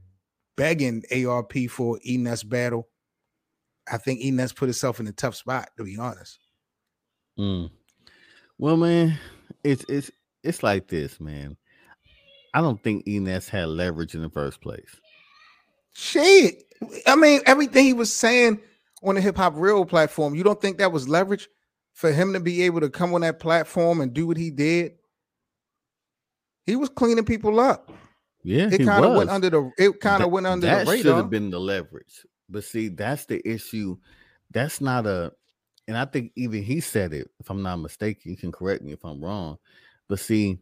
begging 0.56 1.04
ARP 1.12 1.54
for 1.70 2.00
Enes 2.08 2.48
battle, 2.48 2.88
I 3.92 3.98
think 3.98 4.22
Enes 4.22 4.56
put 4.56 4.66
himself 4.66 5.00
in 5.00 5.08
a 5.08 5.12
tough 5.12 5.36
spot, 5.36 5.70
to 5.78 5.84
be 5.84 5.98
honest. 5.98 6.40
Mm. 7.38 7.70
Well, 8.58 8.78
man, 8.78 9.18
it's 9.64 9.86
it's 9.90 10.12
it's 10.44 10.64
like 10.64 10.88
this, 10.88 11.20
man. 11.20 11.58
I 12.54 12.62
don't 12.62 12.82
think 12.84 13.06
Enes 13.06 13.50
had 13.50 13.70
leverage 13.70 14.16
in 14.16 14.22
the 14.22 14.30
first 14.30 14.62
place. 14.62 14.96
Shit. 15.94 16.64
I 17.06 17.16
mean, 17.16 17.42
everything 17.46 17.86
he 17.86 17.94
was 17.94 18.12
saying 18.12 18.60
on 19.04 19.16
the 19.16 19.22
hip 19.22 19.38
hop 19.38 19.54
real 19.56 19.86
platform, 19.86 20.36
you 20.36 20.44
don't 20.44 20.62
think 20.62 20.78
that 20.78 20.92
was 20.92 21.08
leverage 21.08 21.48
for 21.94 22.12
him 22.12 22.34
to 22.34 22.40
be 22.40 22.64
able 22.64 22.80
to 22.80 22.90
come 22.90 23.14
on 23.14 23.22
that 23.22 23.40
platform 23.40 24.02
and 24.02 24.14
do 24.14 24.26
what 24.26 24.38
he 24.38 24.52
did? 24.52 24.94
He 26.66 26.76
was 26.76 26.90
cleaning 26.90 27.26
people 27.26 27.60
up. 27.60 27.92
Yeah, 28.44 28.70
it 28.72 28.86
kind 28.86 29.04
of 29.04 29.16
went 29.16 29.30
under 29.30 29.50
the 29.50 29.72
it 29.78 30.00
kind 30.00 30.24
of 30.24 30.32
went 30.32 30.48
under 30.48 30.66
that 30.66 30.86
the 30.86 30.92
radar. 30.92 31.04
should 31.04 31.16
have 31.16 31.30
been 31.30 31.50
the 31.50 31.60
leverage. 31.60 32.26
But 32.50 32.64
see, 32.64 32.90
that's 32.90 33.26
the 33.26 33.48
issue. 33.48 33.98
That's 34.52 34.82
not 34.82 35.06
a 35.06 35.34
and 35.88 35.98
I 35.98 36.06
think 36.06 36.32
even 36.36 36.62
he 36.62 36.82
said 36.82 37.14
it, 37.14 37.32
if 37.40 37.50
I'm 37.50 37.64
not 37.64 37.78
mistaken. 37.78 38.30
You 38.30 38.38
can 38.38 38.52
correct 38.52 38.84
me 38.84 38.92
if 38.92 39.04
I'm 39.04 39.24
wrong. 39.24 39.58
But 40.08 40.20
see, 40.20 40.60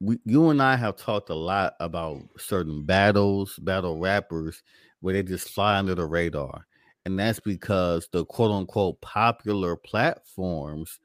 we 0.00 0.18
you 0.24 0.48
and 0.48 0.62
I 0.62 0.76
have 0.76 0.96
talked 0.96 1.28
a 1.28 1.34
lot 1.34 1.74
about 1.78 2.22
certain 2.38 2.84
battles, 2.84 3.58
battle 3.58 3.98
rappers, 3.98 4.62
where 5.00 5.14
they 5.14 5.22
just 5.22 5.50
fly 5.50 5.76
under 5.76 5.94
the 5.94 6.06
radar. 6.06 6.66
And 7.04 7.18
that's 7.18 7.38
because 7.38 8.08
the 8.12 8.24
quote 8.24 8.50
unquote 8.50 9.00
popular 9.00 9.76
platforms 9.76 10.98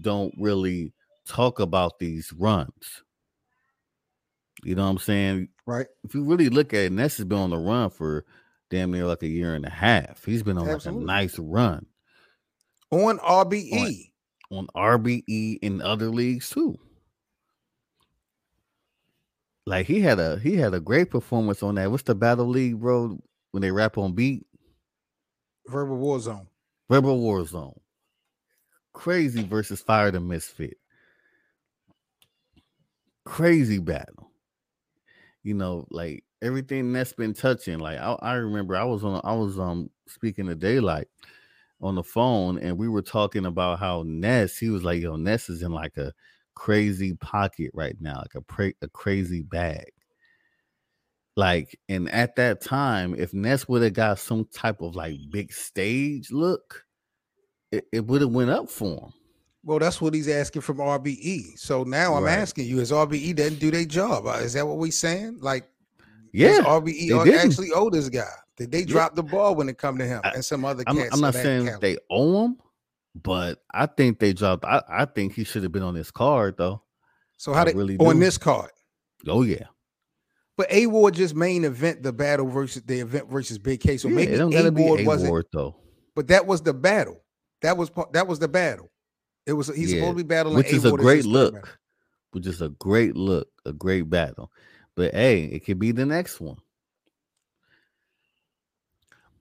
don't 0.00 0.34
really 0.36 0.92
talk 1.26 1.60
about 1.60 1.98
these 1.98 2.32
runs. 2.32 3.04
You 4.64 4.74
know 4.74 4.84
what 4.84 4.90
I'm 4.90 4.98
saying? 4.98 5.48
Right. 5.64 5.86
If 6.04 6.14
you 6.14 6.24
really 6.24 6.48
look 6.48 6.74
at 6.74 6.86
it, 6.86 6.92
Ness 6.92 7.18
has 7.18 7.26
been 7.26 7.38
on 7.38 7.50
the 7.50 7.58
run 7.58 7.90
for 7.90 8.24
damn 8.70 8.90
near 8.90 9.06
like 9.06 9.22
a 9.22 9.28
year 9.28 9.54
and 9.54 9.64
a 9.64 9.70
half. 9.70 10.24
He's 10.24 10.42
been 10.42 10.58
on 10.58 10.68
Absolutely. 10.68 11.04
like 11.04 11.12
a 11.12 11.22
nice 11.22 11.38
run. 11.38 11.86
On 12.90 13.18
RBE. 13.18 14.12
On, 14.50 14.66
on 14.74 15.00
RBE 15.00 15.58
in 15.62 15.82
other 15.82 16.08
leagues 16.08 16.50
too. 16.50 16.78
Like 19.66 19.86
he 19.86 20.00
had 20.00 20.20
a 20.20 20.38
he 20.38 20.56
had 20.56 20.74
a 20.74 20.80
great 20.80 21.10
performance 21.10 21.62
on 21.62 21.74
that. 21.74 21.90
What's 21.90 22.04
the 22.04 22.14
battle 22.14 22.46
league, 22.46 22.78
bro? 22.80 23.18
When 23.50 23.60
they 23.62 23.72
rap 23.72 23.98
on 23.98 24.14
beat? 24.14 24.46
Verbal 25.66 25.96
War 25.96 26.20
Zone. 26.20 26.46
Verbal 26.88 27.18
War 27.18 27.44
Zone. 27.44 27.78
Crazy 28.92 29.42
versus 29.42 29.80
Fire 29.80 30.10
the 30.12 30.20
Misfit. 30.20 30.76
Crazy 33.24 33.78
battle. 33.78 34.30
You 35.42 35.54
know, 35.54 35.86
like 35.90 36.24
everything 36.42 36.92
that's 36.92 37.12
been 37.12 37.34
touching. 37.34 37.78
Like 37.78 37.98
I, 37.98 38.16
I 38.20 38.34
remember 38.34 38.76
I 38.76 38.84
was 38.84 39.04
on 39.04 39.20
I 39.24 39.34
was 39.34 39.58
um 39.58 39.90
speaking 40.06 40.46
to 40.46 40.56
Daylyt 40.56 41.06
on 41.80 41.94
the 41.94 42.02
phone 42.02 42.58
and 42.58 42.78
we 42.78 42.88
were 42.88 43.02
talking 43.02 43.46
about 43.46 43.78
how 43.78 44.02
Ness, 44.06 44.56
he 44.56 44.70
was 44.70 44.82
like, 44.82 45.02
yo, 45.02 45.16
Ness 45.16 45.48
is 45.48 45.62
in 45.62 45.72
like 45.72 45.96
a 45.96 46.12
crazy 46.54 47.14
pocket 47.14 47.70
right 47.74 47.96
now, 48.00 48.18
like 48.18 48.34
a 48.34 48.40
pra- 48.40 48.72
a 48.82 48.88
crazy 48.88 49.42
bag. 49.42 49.92
Like, 51.36 51.78
and 51.90 52.10
at 52.10 52.36
that 52.36 52.62
time, 52.62 53.14
if 53.14 53.34
Ness 53.34 53.68
would 53.68 53.82
have 53.82 53.92
got 53.92 54.18
some 54.18 54.48
type 54.54 54.80
of 54.80 54.96
like 54.96 55.16
big 55.30 55.52
stage 55.52 56.30
look, 56.30 56.84
it, 57.70 57.84
it 57.92 58.06
would 58.06 58.22
have 58.22 58.30
went 58.30 58.50
up 58.50 58.70
for 58.70 58.94
him. 58.94 59.12
Well, 59.62 59.80
that's 59.80 60.00
what 60.00 60.14
he's 60.14 60.28
asking 60.28 60.62
from 60.62 60.78
RBE. 60.78 61.58
So 61.58 61.82
now 61.82 62.14
I'm 62.14 62.26
asking 62.28 62.66
you: 62.66 62.78
Is 62.78 62.92
RBE 62.92 63.34
didn't 63.34 63.58
do 63.58 63.70
their 63.70 63.84
job? 63.84 64.26
Uh, 64.26 64.38
is 64.38 64.52
that 64.54 64.66
what 64.66 64.78
we 64.78 64.92
saying? 64.92 65.38
Like, 65.40 65.68
yeah, 66.32 66.60
RBE 66.60 67.34
actually 67.34 67.70
owe 67.72 67.90
this 67.90 68.08
guy? 68.08 68.24
Did 68.56 68.72
they 68.72 68.84
drop 68.84 69.12
yeah. 69.12 69.16
the 69.16 69.22
ball 69.22 69.54
when 69.54 69.68
it 69.68 69.78
come 69.78 69.98
to 69.98 70.06
him 70.06 70.20
I, 70.24 70.30
and 70.30 70.44
some 70.44 70.64
other? 70.64 70.82
I'm, 70.86 70.98
I'm 71.12 71.20
not 71.20 71.34
saying 71.34 71.70
they 71.80 71.98
owe 72.10 72.44
him, 72.44 72.58
but 73.14 73.62
I 73.72 73.86
think 73.86 74.18
they 74.18 74.32
dropped. 74.32 74.64
I, 74.64 74.82
I 74.88 75.04
think 75.04 75.34
he 75.34 75.44
should 75.44 75.62
have 75.62 75.72
been 75.72 75.82
on 75.82 75.94
this 75.94 76.10
card 76.10 76.56
though. 76.56 76.82
So 77.36 77.52
how 77.52 77.62
I 77.62 77.64
they 77.66 77.74
really 77.74 77.96
on 77.98 78.14
do. 78.14 78.20
this 78.20 78.38
card? 78.38 78.70
Oh 79.26 79.42
yeah. 79.42 79.64
But 80.56 80.72
A 80.72 80.86
Ward 80.86 81.14
just 81.14 81.34
main 81.34 81.64
event 81.64 82.02
the 82.02 82.12
battle 82.12 82.46
versus 82.46 82.82
the 82.82 83.00
event 83.00 83.28
versus 83.30 83.58
Big 83.58 83.80
K. 83.80 83.98
So 83.98 84.08
yeah, 84.08 84.14
maybe 84.14 84.36
A 84.36 84.70
Ward 84.70 85.04
wasn't. 85.04 85.46
Though. 85.52 85.76
But 86.14 86.28
that 86.28 86.46
was 86.46 86.62
the 86.62 86.72
battle. 86.72 87.22
That 87.60 87.76
was 87.76 87.90
that 88.12 88.26
was 88.26 88.38
the 88.38 88.48
battle. 88.48 88.90
It 89.46 89.52
was 89.52 89.68
he's 89.68 89.92
yeah. 89.92 90.00
supposed 90.00 90.18
to 90.18 90.24
be 90.24 90.28
battling, 90.28 90.56
which 90.56 90.72
is 90.72 90.84
a 90.84 90.92
great 90.92 91.26
look. 91.26 91.78
Which 92.32 92.46
is 92.46 92.60
a 92.60 92.70
great 92.70 93.16
look, 93.16 93.48
a 93.64 93.72
great 93.72 94.10
battle. 94.10 94.50
But 94.96 95.14
hey, 95.14 95.44
it 95.44 95.64
could 95.64 95.78
be 95.78 95.92
the 95.92 96.06
next 96.06 96.40
one. 96.40 96.56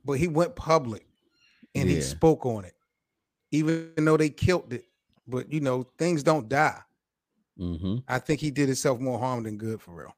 But 0.03 0.13
he 0.13 0.27
went 0.27 0.55
public 0.55 1.07
and 1.73 1.89
yeah. 1.89 1.95
he 1.95 2.01
spoke 2.01 2.45
on 2.45 2.65
it 2.65 2.75
even 3.55 3.91
though 3.97 4.17
they 4.17 4.29
killed 4.29 4.73
it. 4.73 4.85
But 5.27 5.51
you 5.51 5.59
know, 5.59 5.87
things 5.97 6.23
don't 6.23 6.47
die. 6.47 6.79
Mm-hmm. 7.59 7.97
I 8.07 8.19
think 8.19 8.41
he 8.41 8.51
did 8.51 8.67
himself 8.67 8.99
more 8.99 9.17
harm 9.17 9.43
than 9.43 9.57
good 9.57 9.81
for 9.81 9.95
real. 9.95 10.15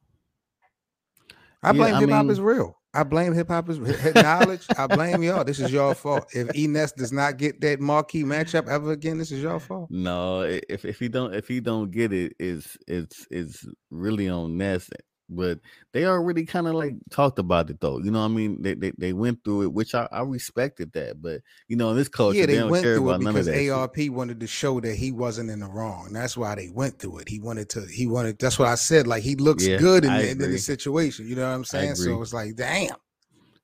I 1.62 1.72
blame 1.72 1.94
yeah, 1.94 2.00
hip 2.00 2.10
hop 2.10 2.28
is 2.28 2.40
real. 2.40 2.76
I 2.94 3.02
blame 3.04 3.32
hip 3.32 3.48
hop 3.48 3.68
is 3.68 3.78
knowledge. 4.14 4.66
I 4.76 4.86
blame 4.86 5.22
y'all. 5.22 5.44
This 5.44 5.60
is 5.60 5.72
your 5.72 5.94
fault. 5.94 6.28
If 6.34 6.48
Enes 6.48 6.94
does 6.94 7.12
not 7.12 7.36
get 7.36 7.60
that 7.60 7.80
marquee 7.80 8.24
matchup 8.24 8.68
ever 8.68 8.92
again, 8.92 9.18
this 9.18 9.30
is 9.30 9.42
your 9.42 9.60
fault. 9.60 9.90
No, 9.90 10.42
if 10.42 10.84
if 10.84 10.98
he 10.98 11.08
don't 11.08 11.34
if 11.34 11.48
he 11.48 11.60
don't 11.60 11.90
get 11.90 12.12
it, 12.12 12.34
it's 12.38 12.76
it's 12.86 13.26
it's 13.30 13.66
really 13.90 14.28
on 14.28 14.56
Ness 14.56 14.90
but 15.28 15.58
they 15.92 16.06
already 16.06 16.44
kind 16.44 16.66
of 16.66 16.74
like 16.74 16.94
talked 17.10 17.38
about 17.38 17.70
it 17.70 17.80
though. 17.80 17.98
You 17.98 18.10
know, 18.10 18.20
what 18.20 18.26
I 18.26 18.28
mean, 18.28 18.62
they, 18.62 18.74
they 18.74 18.92
they 18.96 19.12
went 19.12 19.44
through 19.44 19.62
it, 19.62 19.72
which 19.72 19.94
I, 19.94 20.08
I 20.10 20.22
respected 20.22 20.92
that. 20.92 21.20
But 21.20 21.42
you 21.68 21.76
know, 21.76 21.90
in 21.90 21.96
this 21.96 22.08
culture, 22.08 22.38
yeah, 22.38 22.46
they, 22.46 22.56
they 22.56 22.64
went 22.64 22.84
through 22.84 23.10
it 23.10 23.18
because 23.18 23.48
ARP 23.48 23.96
shit. 23.96 24.12
wanted 24.12 24.40
to 24.40 24.46
show 24.46 24.80
that 24.80 24.94
he 24.94 25.12
wasn't 25.12 25.50
in 25.50 25.60
the 25.60 25.68
wrong. 25.68 26.12
That's 26.12 26.36
why 26.36 26.54
they 26.54 26.70
went 26.70 26.98
through 26.98 27.18
it. 27.18 27.28
He 27.28 27.40
wanted 27.40 27.68
to. 27.70 27.86
He 27.86 28.06
wanted. 28.06 28.38
That's 28.38 28.58
what 28.58 28.68
I 28.68 28.76
said. 28.76 29.06
Like 29.06 29.22
he 29.22 29.36
looks 29.36 29.66
yeah, 29.66 29.76
good 29.76 30.04
in, 30.04 30.12
the, 30.12 30.30
in 30.30 30.38
the 30.38 30.58
situation. 30.58 31.28
You 31.28 31.36
know 31.36 31.48
what 31.48 31.54
I'm 31.54 31.64
saying? 31.64 31.96
So 31.96 32.20
it's 32.22 32.32
like, 32.32 32.56
damn. 32.56 32.96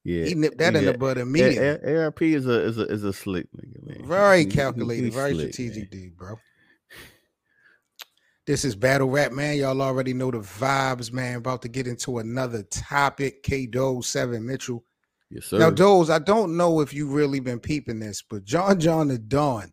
Yeah, 0.04 0.26
he 0.26 0.34
nipped 0.34 0.58
that 0.58 0.74
yeah. 0.74 0.80
in 0.80 0.84
the 0.84 0.98
bud 0.98 1.16
immediately. 1.16 1.66
A- 1.66 2.04
ARP 2.04 2.20
is 2.20 2.46
a 2.46 2.60
is 2.60 2.78
a 2.78 2.86
is 2.88 3.04
a 3.04 3.12
slick 3.12 3.46
nigga, 3.56 3.86
man. 3.86 4.06
Very 4.06 4.44
calculated, 4.44 5.14
very 5.14 5.32
slick, 5.32 5.54
strategic 5.54 5.90
man. 5.94 6.02
dude, 6.02 6.16
bro. 6.18 6.38
This 8.46 8.66
is 8.66 8.76
Battle 8.76 9.08
Rap, 9.08 9.32
man. 9.32 9.56
Y'all 9.56 9.80
already 9.80 10.12
know 10.12 10.30
the 10.30 10.40
vibes, 10.40 11.10
man. 11.10 11.36
About 11.36 11.62
to 11.62 11.68
get 11.68 11.86
into 11.86 12.18
another 12.18 12.62
topic. 12.64 13.42
K 13.42 13.66
Doze, 13.66 14.06
Seven 14.06 14.44
Mitchell. 14.44 14.84
Yes, 15.30 15.46
sir. 15.46 15.58
Now, 15.58 15.70
Doze, 15.70 16.10
I 16.10 16.18
don't 16.18 16.54
know 16.54 16.80
if 16.80 16.92
you've 16.92 17.14
really 17.14 17.40
been 17.40 17.58
peeping 17.58 18.00
this, 18.00 18.22
but 18.22 18.44
John 18.44 18.78
John 18.78 19.08
the 19.08 19.18
Don 19.18 19.72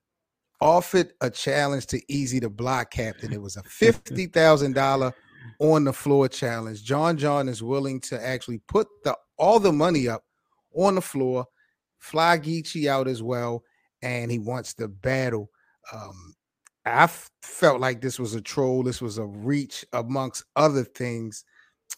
offered 0.62 1.12
a 1.20 1.30
challenge 1.30 1.88
to 1.88 2.02
Easy 2.08 2.40
the 2.40 2.50
Block 2.50 2.92
Captain. 2.92 3.34
It 3.34 3.42
was 3.42 3.58
a 3.58 3.64
$50,000 3.64 5.14
on 5.60 5.84
the 5.84 5.92
floor 5.92 6.30
challenge. 6.30 6.84
John 6.84 7.18
John 7.18 7.50
is 7.50 7.62
willing 7.62 8.00
to 8.02 8.26
actually 8.26 8.60
put 8.70 8.88
the 9.04 9.18
all 9.38 9.60
the 9.60 9.74
money 9.74 10.08
up 10.08 10.24
on 10.74 10.96
the 10.96 11.02
floor, 11.02 11.46
fly 11.98 12.38
Geechi 12.38 12.88
out 12.88 13.10
as 13.10 13.22
well, 13.22 13.64
and 14.02 14.32
he 14.32 14.40
wants 14.40 14.74
to 14.76 14.88
battle 14.88 15.50
um, 15.92 16.36
I 16.86 17.10
felt 17.44 17.80
like 17.80 18.02
this 18.02 18.20
was 18.20 18.34
a 18.34 18.42
troll. 18.42 18.84
This 18.84 19.02
was 19.02 19.18
a 19.18 19.26
reach 19.26 19.86
amongst 19.94 20.46
other 20.56 20.84
things. 20.84 21.44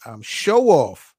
Um, 0.06 0.22
show 0.22 0.70
off 0.70 1.14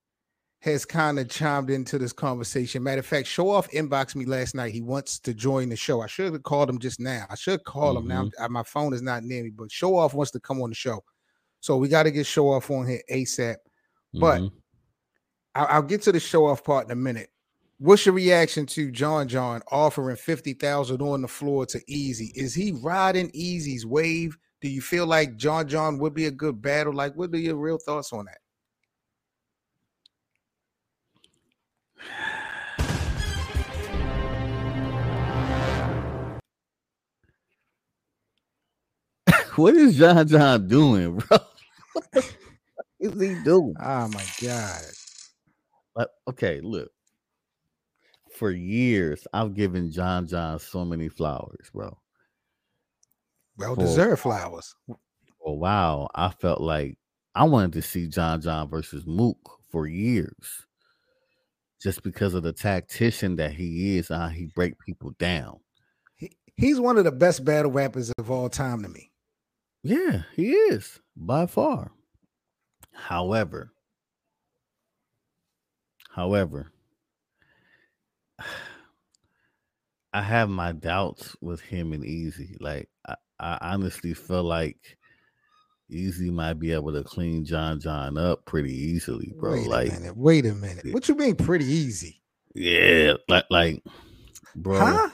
has 0.61 0.85
kind 0.85 1.19
of 1.19 1.29
chimed 1.29 1.71
into 1.71 1.99
this 1.99 2.13
conversation. 2.13 2.83
Matter 2.83 3.01
of 3.01 3.07
fact, 3.07 3.27
show 3.27 3.51
off 3.51 3.71
inboxed 3.71 4.17
me 4.17 4.25
last 4.25 4.55
night. 4.55 4.73
He 4.73 4.81
wants 4.81 5.19
to 5.21 5.35
join 5.35 5.69
the 5.69 5.77
show. 5.77 6.01
I 6.01 6.07
should 6.07 6.33
have 6.33 6.43
called 6.43 6.71
him 6.71 6.79
just 6.79 7.01
now. 7.01 7.27
I 7.29 7.35
should 7.35 7.65
call 7.65 7.97
mm-hmm. 7.97 8.11
him 8.11 8.33
now. 8.39 8.49
My 8.49 8.63
phone 8.63 8.95
is 8.95 9.03
not 9.03 9.25
near 9.25 9.45
me, 9.45 9.51
but 9.51 9.71
show 9.71 9.97
off 9.97 10.15
wants 10.15 10.33
to 10.33 10.41
come 10.41 10.63
on 10.63 10.71
the 10.71 10.75
show. 10.75 11.03
So 11.61 11.77
we 11.77 11.89
got 11.89 12.05
to 12.05 12.11
get 12.11 12.27
show 12.27 12.51
off 12.51 12.71
on 12.71 12.87
here 12.87 13.03
ASAP. 13.11 13.57
But 14.15 14.41
mm-hmm. 14.41 14.57
I'll, 15.55 15.67
I'll 15.67 15.83
get 15.83 16.03
to 16.03 16.13
the 16.13 16.21
show 16.21 16.47
off 16.47 16.65
part 16.65 16.87
in 16.87 16.93
a 16.93 16.97
minute. 16.97 17.29
What's 17.79 18.07
your 18.07 18.15
reaction 18.15 18.67
to 18.67 18.93
John 18.93 19.27
John 19.27 19.61
offering 19.69 20.15
50,000 20.15 21.03
on 21.03 21.23
the 21.23 21.29
floor 21.29 21.67
to 21.67 21.81
Easy? 21.89 22.31
Is 22.37 22.55
he 22.55 22.71
riding 22.71 23.33
Easy's 23.35 23.85
wave 23.85 24.39
Do 24.61 24.69
you 24.69 24.81
feel 24.81 25.07
like 25.07 25.37
John 25.37 25.67
John 25.67 25.99
would 25.99 26.15
be 26.15 26.27
a 26.27 26.31
good 26.31 26.63
battle? 26.63 26.93
Like, 26.93 27.17
what 27.17 27.35
are 27.35 27.37
your 27.37 27.57
real 27.57 27.79
thoughts 27.79 28.13
on 28.13 28.27
that? 28.27 28.39
what 39.57 39.75
is 39.75 39.99
John 39.99 40.29
John 40.29 40.69
doing, 40.69 41.17
bro? 41.17 41.39
what 42.13 42.25
is 43.01 43.21
he 43.21 43.35
doing? 43.43 43.75
Oh 43.81 44.09
my 44.09 44.25
god. 44.41 44.83
But 45.97 46.11
okay, 46.29 46.61
look. 46.63 46.93
For 48.35 48.51
years, 48.51 49.27
I've 49.33 49.55
given 49.55 49.93
John 49.93 50.27
John 50.27 50.59
so 50.59 50.85
many 50.85 51.09
flowers, 51.09 51.71
bro. 51.73 51.97
Well 53.57 53.77
deserved 53.77 54.23
flowers. 54.23 54.75
For 54.87 55.57
wow, 55.57 56.09
I 56.17 56.31
felt 56.31 56.61
like 56.61 56.99
I 57.37 57.45
wanted 57.45 57.75
to 57.75 57.83
see 57.83 58.09
John 58.09 58.41
John 58.41 58.69
versus 58.69 59.07
Mook 59.07 59.61
for 59.71 59.87
years. 59.87 60.67
Just 61.81 62.03
because 62.03 62.35
of 62.35 62.43
the 62.43 62.53
tactician 62.53 63.37
that 63.37 63.53
he 63.53 63.99
is, 63.99 64.09
how 64.09 64.27
he 64.29 64.47
break 64.47 64.79
people 64.81 65.11
down. 65.19 65.61
He, 66.17 66.37
he's 66.57 66.81
one 66.81 66.99
of 66.99 67.05
the 67.05 67.13
best 67.13 67.45
battle 67.45 67.71
rappers 67.71 68.11
of 68.19 68.33
all 68.33 68.49
time 68.49 68.83
to 68.83 68.89
me. 68.89 69.13
Yeah, 69.85 70.23
he 70.35 70.51
is 70.53 70.99
by 71.15 71.47
far. 71.47 71.93
However, 72.93 73.71
however, 76.11 76.73
I 80.15 80.23
have 80.23 80.49
my 80.49 80.71
doubts 80.71 81.37
with 81.41 81.61
him 81.61 81.93
and 81.93 82.05
Easy. 82.05 82.57
Like 82.61 82.89
I, 83.07 83.17
I 83.41 83.59
honestly 83.61 84.15
feel 84.15 84.45
like 84.45 84.97
Easy 85.91 86.31
might 86.31 86.55
be 86.55 86.73
able 86.73 86.93
to 86.93 87.03
clean 87.03 87.45
John 87.45 87.81
John 87.81 88.17
up 88.17 88.45
pretty 88.47 88.73
easily, 88.73 89.35
bro. 89.37 89.53
Wait 89.53 89.67
like, 89.67 89.91
a 89.91 89.93
minute. 89.95 90.17
Wait 90.17 90.47
a 90.47 90.55
minute. 90.55 90.93
What 90.93 91.09
you 91.09 91.17
mean 91.17 91.35
pretty 91.35 91.67
easy? 91.67 92.23
yeah, 92.55 93.15
like, 93.29 93.45
like, 93.51 93.83
bro. 94.55 94.79
Huh? 94.79 95.11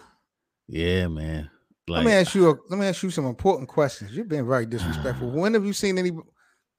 Yeah, 0.68 1.08
man. 1.08 1.50
Like, 1.88 2.04
let 2.04 2.06
me 2.06 2.12
ask 2.12 2.34
you. 2.34 2.50
A, 2.50 2.54
let 2.68 2.78
me 2.78 2.86
ask 2.86 3.02
you 3.02 3.10
some 3.10 3.24
important 3.24 3.68
questions. 3.68 4.12
You've 4.12 4.28
been 4.28 4.46
very 4.46 4.66
disrespectful. 4.66 5.30
when 5.32 5.54
have 5.54 5.64
you 5.64 5.72
seen 5.72 5.96
any? 5.96 6.12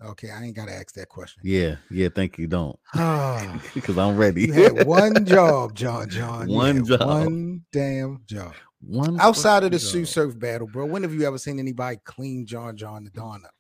Okay, 0.03 0.31
I 0.31 0.43
ain't 0.43 0.55
got 0.55 0.67
to 0.67 0.73
ask 0.73 0.93
that 0.95 1.09
question. 1.09 1.41
yeah, 1.45 1.75
yeah. 1.91 2.09
Thank 2.13 2.37
you. 2.39 2.47
Don't 2.47 2.77
Ah, 2.95 3.61
because 3.75 3.97
I'm 3.97 4.17
ready. 4.17 4.47
you 4.47 4.53
had 4.53 4.87
one 4.87 5.25
job, 5.25 5.75
John. 5.75 6.09
John. 6.09 6.47
One 6.49 6.83
job. 6.85 7.01
One 7.01 7.61
damn 7.71 8.21
job. 8.25 8.53
One 8.79 9.19
Outside 9.21 9.63
of 9.63 9.71
the 9.71 9.77
fucking 9.77 9.91
Sue 9.91 9.99
job. 10.01 10.07
Surf 10.07 10.39
battle, 10.39 10.67
bro. 10.67 10.85
When 10.87 11.03
have 11.03 11.13
you 11.13 11.27
ever 11.27 11.37
seen 11.37 11.59
anybody 11.59 11.97
clean 12.03 12.47
John 12.47 12.75
John 12.77 13.03
the 13.03 13.11
Don 13.11 13.43
up? 13.45 13.51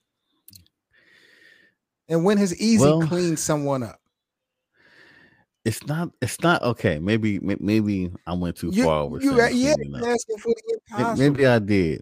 And 2.09 2.25
when 2.25 2.37
has 2.39 2.59
Easy 2.59 2.83
Well- 2.83 3.01
cleaned 3.07 3.37
someone 3.39 3.83
up? 3.83 3.99
It's 5.63 5.85
not. 5.85 6.09
It's 6.23 6.41
not 6.41 6.63
okay. 6.63 6.97
Maybe. 6.97 7.37
Maybe 7.39 8.11
I 8.25 8.33
went 8.33 8.55
too 8.55 8.71
You, 8.73 8.83
far 8.83 9.07
with 9.07 9.23
you, 9.23 9.37
yeah, 9.37 9.49
cleaning 9.49 9.91
you're 9.93 10.01
up. 10.01 10.07
asking 10.07 10.37
for 10.39 10.47
the 10.55 10.79
impossible. 10.89 11.17
Maybe 11.29 11.45
I 11.45 11.59
did, 11.59 12.01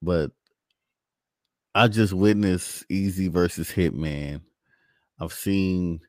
but 0.00 0.30
I 1.76 1.88
just 1.88 2.12
witnessed 2.14 2.84
Easy 2.88 3.28
versus 3.28 3.70
Hitman. 3.70 4.40
I've 5.20 5.32
seen 5.32 6.00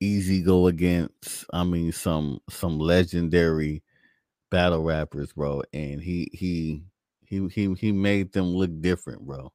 Easy 0.00 0.40
go 0.42 0.68
against. 0.68 1.44
I 1.52 1.64
mean, 1.64 1.90
some 1.92 2.38
some 2.48 2.78
legendary 2.78 3.82
battle 4.50 4.82
rappers, 4.84 5.32
bro, 5.32 5.62
and 5.72 6.00
he 6.00 6.28
he 6.32 6.84
he 7.26 7.48
he 7.48 7.74
he 7.74 7.92
made 7.92 8.32
them 8.32 8.46
look 8.54 8.70
different, 8.80 9.26
bro. 9.26 9.52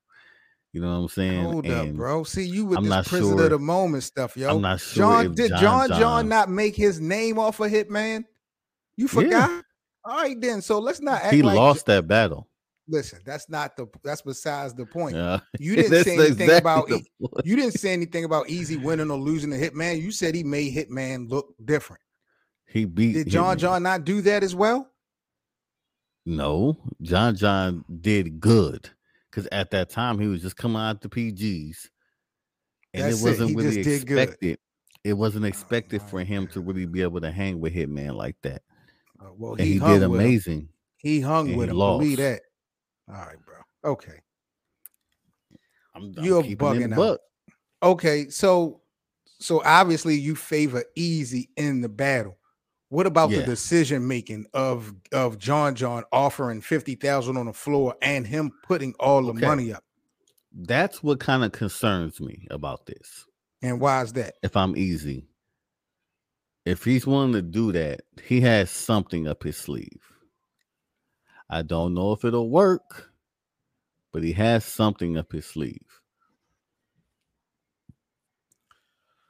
You 0.73 0.81
know 0.81 0.89
what 0.89 1.03
I'm 1.03 1.07
saying? 1.07 1.43
Hold 1.45 1.67
up, 1.69 1.89
bro. 1.93 2.23
See, 2.25 2.43
you 2.43 2.65
with 2.65 2.79
I'm 2.79 2.83
this 2.83 2.89
not 2.89 3.05
prisoner 3.05 3.37
sure- 3.37 3.43
of 3.45 3.51
the 3.51 3.59
moment 3.59 4.03
stuff, 4.03 4.35
yo. 4.35 4.49
I'm 4.53 4.61
not 4.61 4.81
sure 4.81 5.03
John 5.23 5.33
did 5.33 5.49
John 5.51 5.61
John, 5.61 5.87
John 5.89 5.99
John- 5.99 6.29
not 6.29 6.49
make 6.49 6.75
his 6.75 6.99
name 6.99 7.39
off 7.39 7.61
of 7.61 7.71
Hitman? 7.71 8.25
You 8.97 9.05
Yeah. 9.05 9.07
forgot? 9.07 9.63
All 10.03 10.17
right, 10.17 10.39
then. 10.39 10.61
So 10.61 10.79
let's 10.79 10.99
not 10.99 11.21
act 11.21 11.33
He 11.33 11.41
like 11.41 11.55
lost 11.55 11.85
that 11.85 12.07
battle. 12.07 12.49
Listen, 12.87 13.19
that's 13.25 13.49
not 13.49 13.75
the 13.77 13.87
that's 14.03 14.21
besides 14.21 14.73
the 14.73 14.85
point. 14.85 15.15
Yeah. 15.15 15.39
You 15.59 15.75
didn't 15.75 16.03
say 16.03 16.13
anything 16.15 16.31
exactly 16.49 16.57
about 16.57 16.91
E- 16.91 17.05
you 17.43 17.55
didn't 17.55 17.79
say 17.79 17.93
anything 17.93 18.23
about 18.25 18.49
easy 18.49 18.77
winning 18.77 19.09
or 19.11 19.17
losing 19.17 19.51
to 19.51 19.57
Hitman. 19.57 20.01
You 20.01 20.11
said 20.11 20.35
he 20.35 20.43
made 20.43 20.73
Hitman 20.75 21.29
look 21.29 21.53
different. 21.63 22.01
he 22.67 22.85
beat. 22.85 23.13
Did 23.13 23.29
John 23.29 23.55
Hitman. 23.55 23.59
John 23.59 23.83
not 23.83 24.03
do 24.05 24.21
that 24.21 24.43
as 24.43 24.53
well? 24.55 24.89
No, 26.25 26.77
John 27.01 27.35
John 27.35 27.85
did 28.01 28.39
good 28.39 28.89
because 29.29 29.47
at 29.51 29.69
that 29.71 29.89
time 29.89 30.17
he 30.19 30.27
was 30.27 30.41
just 30.41 30.57
coming 30.57 30.81
out 30.81 31.01
the 31.01 31.09
PGs, 31.09 31.77
and 32.93 33.03
That's 33.03 33.17
it 33.21 33.25
it, 33.25 33.29
wasn't 33.29 33.49
he 33.51 33.55
really 33.55 33.75
just 33.83 33.89
did 33.89 34.07
good. 34.07 34.17
expected. 34.19 34.59
It 35.03 35.13
wasn't 35.13 35.45
expected 35.45 36.01
my 36.01 36.07
for 36.07 36.23
him 36.23 36.47
to 36.47 36.61
really 36.61 36.87
be 36.87 37.03
able 37.03 37.21
to 37.21 37.31
hang 37.31 37.59
with 37.59 37.75
Hitman 37.75 38.15
like 38.15 38.37
that, 38.41 38.63
Uh, 39.19 39.29
well, 39.37 39.51
and 39.53 39.61
he, 39.61 39.77
hung 39.77 39.99
did 39.99 40.07
with 40.09 40.19
him. 40.19 40.25
amazing. 40.25 40.69
He 40.97 41.21
hung 41.21 41.49
and 41.49 41.57
with 41.57 41.67
he 41.69 41.71
him. 41.75 41.77
Believe 41.77 42.17
that. 42.17 42.41
All 43.07 43.15
right, 43.15 43.37
bro. 43.45 43.91
Okay. 43.91 44.19
I'm, 45.95 46.13
You're 46.21 46.43
keeping 46.43 46.67
it 46.81 46.91
bugging 46.91 46.93
out. 46.93 47.19
Okay, 47.83 48.29
so 48.29 48.81
so 49.39 49.61
obviously 49.63 50.15
you 50.15 50.35
favor 50.35 50.83
easy 50.95 51.49
in 51.55 51.81
the 51.81 51.89
battle. 51.89 52.37
What 52.89 53.07
about 53.07 53.29
the 53.29 53.43
decision 53.43 54.07
making 54.07 54.45
of 54.53 54.93
of 55.11 55.37
John 55.37 55.75
John 55.75 56.03
offering 56.11 56.61
fifty 56.61 56.95
thousand 56.95 57.37
on 57.37 57.45
the 57.45 57.53
floor 57.53 57.95
and 58.01 58.25
him 58.25 58.51
putting 58.63 58.93
all 58.99 59.21
the 59.23 59.29
Okay. 59.31 59.45
money 59.45 59.73
up? 59.73 59.83
That's 60.53 61.03
what 61.03 61.19
kind 61.19 61.43
of 61.43 61.51
concerns 61.51 62.21
me 62.21 62.47
about 62.49 62.85
this. 62.85 63.25
And 63.61 63.79
why 63.79 64.01
is 64.03 64.13
that? 64.13 64.35
If 64.43 64.55
I'm 64.55 64.77
easy, 64.77 65.27
if 66.65 66.83
he's 66.83 67.05
willing 67.05 67.33
to 67.33 67.41
do 67.41 67.71
that, 67.73 68.01
he 68.23 68.39
has 68.41 68.71
something 68.71 69.27
up 69.27 69.43
his 69.43 69.57
sleeve. 69.57 70.01
I 71.49 71.61
don't 71.61 71.93
know 71.93 72.11
if 72.11 72.25
it'll 72.25 72.49
work, 72.49 73.11
but 74.11 74.23
he 74.23 74.33
has 74.33 74.65
something 74.65 75.17
up 75.17 75.31
his 75.31 75.45
sleeve. 75.45 76.01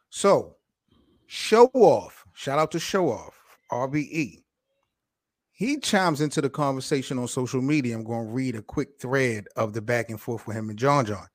So, 0.10 0.56
show 1.28 1.69
off. 1.73 2.25
Shout 2.34 2.60
out 2.60 2.71
to 2.71 2.80
show 2.80 3.10
off. 3.10 3.39
RBE. 3.71 4.43
He 5.51 5.80
chimes 5.80 6.21
into 6.21 6.41
the 6.41 6.49
conversation 6.49 7.17
on 7.17 7.28
social 7.28 7.62
media. 7.62 7.95
I'm 7.95 8.04
going 8.04 8.28
to 8.28 8.34
read 8.34 8.56
a 8.56 8.62
quick 8.62 8.99
thread 8.99 9.45
of 9.56 9.73
the 9.73 9.82
back 9.82 10.10
and 10.10 10.19
forth 10.19 10.45
with 10.47 10.56
him 10.56 10.69
and 10.69 10.78
John 10.80 11.06
John. 11.06 11.28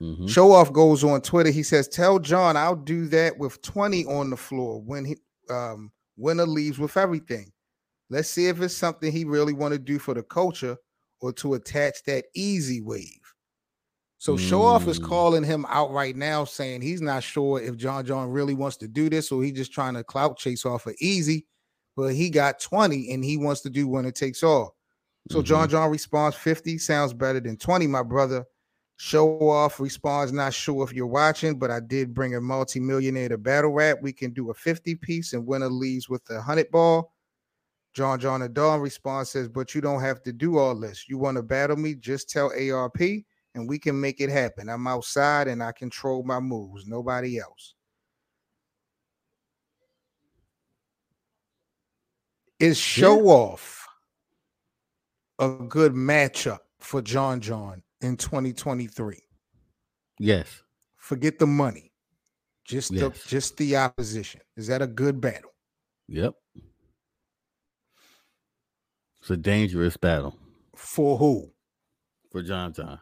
Mhm. 0.00 0.28
Show 0.28 0.52
off 0.52 0.72
goes 0.72 1.04
on 1.04 1.22
Twitter. 1.22 1.50
He 1.50 1.62
says, 1.62 1.88
"Tell 1.88 2.18
John 2.18 2.56
I'll 2.56 2.76
do 2.76 3.06
that 3.08 3.38
with 3.38 3.62
20 3.62 4.04
on 4.06 4.30
the 4.30 4.36
floor 4.36 4.80
when 4.82 5.04
he 5.04 5.16
um 5.48 5.92
winner 6.16 6.46
leaves 6.46 6.78
with 6.78 6.96
everything. 6.96 7.52
Let's 8.12 8.28
see 8.28 8.46
if 8.46 8.60
it's 8.60 8.76
something 8.76 9.10
he 9.10 9.24
really 9.24 9.52
want 9.54 9.72
to 9.72 9.78
do 9.78 9.98
for 9.98 10.14
the 10.14 10.22
culture 10.22 10.76
or 11.20 11.32
to 11.34 11.54
attach 11.54 12.04
that 12.04 12.26
easy 12.34 12.80
wave." 12.80 13.34
So 14.18 14.36
show 14.36 14.62
off 14.62 14.86
is 14.86 15.00
Mm. 15.00 15.04
calling 15.08 15.42
him 15.42 15.66
out 15.68 15.90
right 15.90 16.14
now, 16.14 16.44
saying 16.44 16.82
he's 16.82 17.00
not 17.00 17.24
sure 17.24 17.60
if 17.60 17.76
John 17.76 18.06
John 18.06 18.30
really 18.30 18.54
wants 18.54 18.76
to 18.76 18.86
do 18.86 19.10
this 19.10 19.32
or 19.32 19.42
he 19.42 19.50
just 19.50 19.72
trying 19.72 19.94
to 19.94 20.04
clout 20.04 20.36
chase 20.38 20.64
off 20.64 20.86
of 20.86 20.94
easy, 21.00 21.46
but 21.96 22.14
he 22.14 22.30
got 22.30 22.60
20 22.60 23.10
and 23.12 23.24
he 23.24 23.36
wants 23.36 23.62
to 23.62 23.70
do 23.70 23.88
when 23.88 24.04
it 24.04 24.14
takes 24.14 24.44
all. 24.44 24.76
So 25.30 25.42
John 25.42 25.68
John 25.68 25.90
responds 25.90 26.36
50 26.36 26.78
sounds 26.78 27.12
better 27.12 27.40
than 27.40 27.56
20, 27.56 27.86
my 27.86 28.02
brother. 28.04 28.44
Show 28.96 29.48
off 29.50 29.80
responds, 29.80 30.32
not 30.32 30.54
sure 30.54 30.84
if 30.84 30.92
you're 30.92 31.06
watching, 31.06 31.58
but 31.58 31.72
I 31.72 31.80
did 31.80 32.14
bring 32.14 32.36
a 32.36 32.40
multi-millionaire 32.40 33.30
to 33.30 33.38
battle 33.38 33.72
rap. 33.72 33.98
We 34.02 34.12
can 34.12 34.32
do 34.32 34.50
a 34.50 34.54
50 34.54 34.94
piece 34.96 35.32
and 35.32 35.44
winner 35.46 35.68
leaves 35.68 36.08
with 36.08 36.22
a 36.30 36.40
hundred 36.40 36.70
ball. 36.70 37.12
John 37.94 38.18
John 38.18 38.40
Da 38.40 38.48
Don 38.48 38.80
responds 38.80 39.30
says, 39.30 39.48
but 39.48 39.74
you 39.74 39.80
don't 39.80 40.00
have 40.00 40.22
to 40.22 40.32
do 40.32 40.58
all 40.58 40.78
this. 40.78 41.06
You 41.08 41.18
want 41.18 41.36
to 41.36 41.42
battle 41.42 41.76
me? 41.76 41.94
Just 41.94 42.30
tell 42.30 42.50
ARP 42.50 43.00
and 43.54 43.68
we 43.68 43.78
can 43.78 44.00
make 44.00 44.20
it 44.20 44.30
happen. 44.30 44.68
I'm 44.68 44.86
outside 44.86 45.48
and 45.48 45.62
I 45.62 45.72
control 45.72 46.22
my 46.22 46.40
moves, 46.40 46.86
nobody 46.86 47.38
else. 47.38 47.74
Is 52.58 52.78
show 52.78 53.26
off 53.26 53.86
a 55.38 55.48
good 55.48 55.92
matchup 55.92 56.60
for 56.78 57.02
John 57.02 57.40
John 57.40 57.82
in 58.00 58.16
2023? 58.16 59.18
Yes. 60.20 60.62
Forget 60.96 61.40
the 61.40 61.46
money. 61.46 61.92
Just 62.64 62.92
the 62.94 63.12
just 63.26 63.56
the 63.56 63.76
opposition. 63.76 64.40
Is 64.56 64.68
that 64.68 64.80
a 64.80 64.86
good 64.86 65.20
battle? 65.20 65.50
Yep. 66.06 66.34
A 69.32 69.36
dangerous 69.38 69.96
battle 69.96 70.36
For 70.76 71.16
who? 71.16 71.50
for 72.30 72.42
John 72.42 72.74
John. 72.74 73.00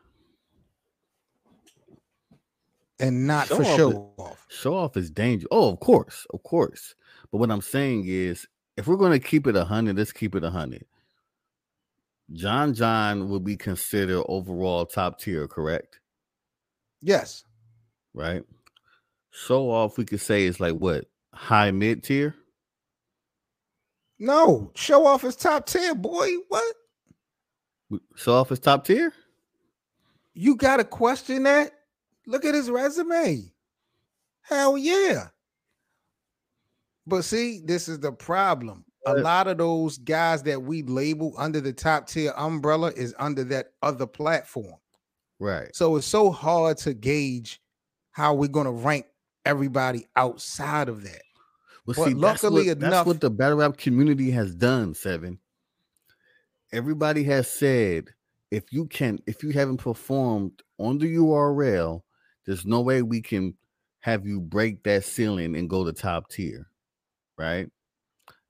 And 3.01 3.27
not 3.27 3.49
Show 3.49 3.57
for 3.57 3.63
off 3.65 3.77
show 3.77 3.91
is- 3.91 3.97
off. 4.17 4.47
Show 4.49 4.75
off 4.77 4.97
is 4.97 5.11
dangerous. 5.11 5.49
Oh, 5.51 5.73
of 5.73 5.81
course, 5.81 6.27
of 6.33 6.43
course. 6.45 6.95
But 7.33 7.39
what 7.39 7.51
I'm 7.51 7.61
saying 7.61 8.05
is, 8.07 8.47
if 8.77 8.87
we're 8.87 8.97
going 8.97 9.11
to 9.19 9.19
keep 9.27 9.49
it 9.49 9.57
a 9.57 9.65
hundred, 9.65 9.97
let's 9.97 10.13
keep 10.13 10.37
it 10.37 10.45
a 10.45 10.51
hundred. 10.51 10.85
John 12.33 12.75
John 12.75 13.29
will 13.29 13.41
be 13.41 13.57
considered 13.57 14.23
overall 14.29 14.87
top 14.87 15.19
tier, 15.19 15.49
correct? 15.49 15.99
Yes. 17.03 17.43
Right. 18.15 18.45
Show 19.33 19.69
off, 19.69 19.99
we 19.99 20.05
could 20.05 20.21
say 20.21 20.45
is 20.45 20.61
like 20.61 20.75
what 20.75 21.07
high 21.35 21.73
mid 21.73 22.05
tier. 22.05 22.37
No, 24.21 24.71
show 24.75 25.07
off 25.07 25.23
his 25.23 25.35
top 25.35 25.67
tier, 25.67 25.95
boy. 25.95 26.29
What? 26.49 26.77
Show 28.15 28.35
off 28.35 28.51
his 28.51 28.61
top 28.61 28.85
tier. 28.85 29.15
You 30.35 30.57
got 30.57 30.77
to 30.77 30.85
question 30.85 31.43
that? 31.45 31.73
Look 32.27 32.45
at 32.45 32.55
his 32.55 32.71
resume. 32.71 33.51
Hell 34.43 34.77
yeah. 34.77 35.29
But 37.07 37.23
see, 37.23 37.63
this 37.65 37.89
is 37.89 37.99
the 37.99 38.13
problem. 38.13 38.85
A 39.07 39.15
lot 39.15 39.49
of 39.49 39.57
those 39.57 39.97
guys 39.97 40.43
that 40.43 40.63
we 40.63 40.83
label 40.83 41.33
under 41.39 41.63
the 41.63 41.73
top 41.73 42.07
tier 42.07 42.35
umbrella 42.37 42.93
is 42.95 43.15
under 43.19 43.43
that 43.45 43.73
other 43.83 44.07
platform. 44.07 44.77
Right. 45.39 45.75
So 45.75 45.97
it's 45.97 46.07
so 46.07 46.31
hard 46.31 46.77
to 46.79 46.93
gauge 46.93 47.63
how 48.11 48.35
we're 48.35 48.49
going 48.49 48.67
to 48.67 48.73
rank 48.73 49.07
everybody 49.47 50.07
outside 50.15 50.91
of 50.91 51.03
that. 51.05 51.23
Well, 51.87 51.95
but 51.97 52.05
see, 52.05 52.15
luckily 52.15 52.69
that's 52.69 52.77
what, 52.77 52.79
enough, 52.79 52.91
that's 52.91 53.07
what 53.07 53.21
the 53.21 53.31
battle 53.31 53.59
rap 53.59 53.77
community 53.77 54.31
has 54.31 54.55
done. 54.55 54.95
Seven. 54.95 55.39
Everybody 56.73 57.25
has 57.25 57.51
said 57.51 58.11
if 58.51 58.73
you 58.73 58.87
can, 58.87 59.21
if 59.27 59.43
you 59.43 59.51
haven't 59.51 59.79
performed 59.79 60.63
on 60.79 60.99
the 60.99 61.15
URL, 61.17 62.03
there's 62.47 62.67
no 62.67 62.81
way 62.81 63.03
we 63.03 63.21
can 63.23 63.55
have 64.01 64.27
you 64.27 64.41
break 64.41 64.83
that 64.85 65.05
ceiling 65.05 65.57
and 65.57 65.71
go 65.71 65.85
to 65.85 65.93
top 65.93 66.31
tier, 66.31 66.67
right? 67.39 67.71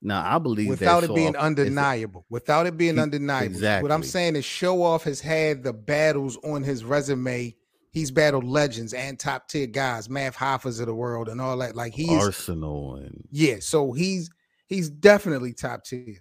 Now 0.01 0.23
I 0.25 0.39
believe 0.39 0.69
without 0.69 1.03
it 1.03 1.13
being 1.13 1.35
undeniable, 1.35 2.21
a, 2.21 2.33
without 2.33 2.65
it 2.65 2.77
being 2.77 2.97
undeniable. 2.97 3.45
Exactly. 3.45 3.83
What 3.87 3.93
I'm 3.93 4.03
saying 4.03 4.35
is, 4.35 4.45
Show 4.45 4.81
Off 4.81 5.03
has 5.03 5.21
had 5.21 5.63
the 5.63 5.73
battles 5.73 6.37
on 6.43 6.63
his 6.63 6.83
resume. 6.83 7.55
He's 7.91 8.09
battled 8.09 8.45
legends 8.45 8.93
and 8.93 9.19
top 9.19 9.49
tier 9.49 9.67
guys, 9.67 10.09
Math 10.09 10.35
Hoffas 10.35 10.79
of 10.79 10.87
the 10.87 10.95
world, 10.95 11.27
and 11.27 11.41
all 11.41 11.57
that. 11.57 11.75
Like 11.75 11.93
he's 11.93 12.09
Arsenal 12.09 12.95
and 12.95 13.27
yeah, 13.31 13.57
so 13.59 13.91
he's 13.91 14.29
he's 14.67 14.89
definitely 14.89 15.53
top 15.53 15.83
tier. 15.83 16.17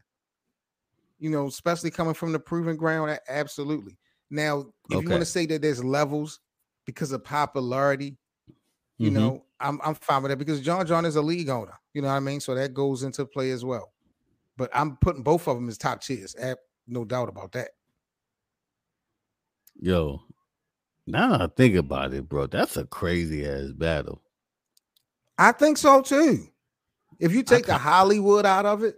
You 1.19 1.31
know, 1.31 1.47
especially 1.47 1.91
coming 1.91 2.15
from 2.15 2.33
the 2.33 2.41
proven 2.41 2.77
ground. 2.77 3.19
Absolutely. 3.29 3.97
Now, 4.31 4.61
if 4.91 4.97
okay. 4.97 5.05
you 5.05 5.11
want 5.11 5.21
to 5.21 5.27
say 5.27 5.47
that 5.47 5.63
there's 5.63 5.85
levels 5.85 6.41
because 6.87 7.13
of 7.13 7.23
popularity, 7.23 8.17
you 8.99 9.11
mm-hmm. 9.11 9.21
know, 9.21 9.45
I'm 9.61 9.81
I'm 9.85 9.95
fine 9.95 10.23
with 10.23 10.31
that 10.31 10.39
because 10.39 10.61
John 10.61 10.87
John 10.87 11.05
is 11.05 11.17
a 11.17 11.23
league 11.23 11.49
owner. 11.49 11.79
You 11.95 12.03
know 12.03 12.09
what 12.09 12.15
I 12.15 12.21
mean? 12.21 12.41
So 12.41 12.55
that 12.55 12.75
goes 12.75 13.03
into 13.03 13.25
play 13.27 13.51
as 13.51 13.65
well. 13.65 13.93
But 14.57 14.71
I'm 14.75 14.97
putting 14.97 15.23
both 15.23 15.47
of 15.47 15.57
them 15.57 15.69
as 15.69 15.79
top 15.79 16.03
tiers. 16.03 16.35
No 16.87 17.05
doubt 17.05 17.29
about 17.29 17.53
that. 17.53 17.71
Yo, 19.81 20.21
now 21.11 21.35
I 21.35 21.47
think 21.49 21.77
about 21.77 22.15
it, 22.15 22.29
bro, 22.29 22.47
that's 22.47 22.77
a 22.77 22.85
crazy 22.85 23.47
ass 23.47 23.73
battle. 23.73 24.23
I 25.39 25.53
think 25.53 25.79
so 25.79 26.03
too. 26.03 26.47
If 27.19 27.33
you 27.33 27.43
take 27.43 27.67
the 27.67 27.79
Hollywood 27.79 28.47
out 28.47 28.67
of 28.67 28.83
it, 28.83 28.97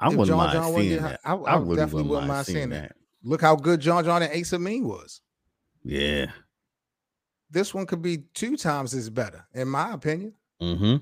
I 0.00 0.08
wouldn't 0.08 0.28
John 0.28 0.36
mind 0.38 0.52
John 0.52 0.74
seeing 0.74 1.02
that. 1.02 1.20
I, 1.24 1.32
I, 1.32 1.36
I 1.36 1.56
really 1.56 1.76
definitely 1.76 2.08
wouldn't 2.08 2.28
mind 2.28 2.46
seeing 2.46 2.70
that. 2.70 2.82
that. 2.90 2.96
Look 3.22 3.40
how 3.40 3.56
good 3.56 3.80
John 3.80 4.04
John 4.04 4.22
and 4.22 4.32
Ace 4.32 4.52
Amin 4.52 4.86
was. 4.86 5.20
Yeah 5.84 6.26
this 7.50 7.74
one 7.74 7.86
could 7.86 8.02
be 8.02 8.18
two 8.34 8.56
times 8.56 8.94
as 8.94 9.10
better, 9.10 9.46
in 9.54 9.68
my 9.68 9.92
opinion. 9.92 10.34
Mm-hmm. 10.60 10.96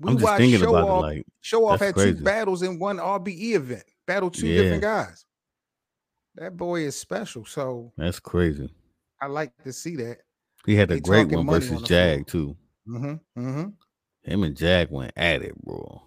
We 0.00 0.10
I'm 0.10 0.18
just 0.18 0.36
thinking 0.36 0.60
show 0.60 0.74
about 0.74 0.88
off, 0.88 0.98
it. 0.98 1.06
Like 1.06 1.26
show 1.40 1.68
off 1.68 1.80
had 1.80 1.94
crazy. 1.94 2.14
two 2.14 2.24
battles 2.24 2.62
in 2.62 2.78
one 2.78 2.98
RBE 2.98 3.54
event. 3.54 3.84
Battle 4.06 4.30
two 4.30 4.46
yeah. 4.46 4.62
different 4.62 4.82
guys. 4.82 5.24
That 6.36 6.56
boy 6.56 6.82
is 6.82 6.96
special. 6.96 7.44
So 7.44 7.92
that's 7.96 8.20
crazy. 8.20 8.72
I 9.20 9.26
like 9.26 9.52
to 9.64 9.72
see 9.72 9.96
that. 9.96 10.18
He 10.66 10.74
had 10.74 10.90
a 10.90 11.00
great 11.00 11.28
one 11.28 11.46
versus 11.46 11.78
on 11.78 11.84
Jag 11.84 12.26
too. 12.26 12.56
Mm-hmm. 12.88 13.40
Mm-hmm. 13.40 13.68
Him 14.22 14.42
and 14.42 14.56
Jag 14.56 14.90
went 14.90 15.12
at 15.16 15.42
it, 15.42 15.54
bro. 15.62 16.02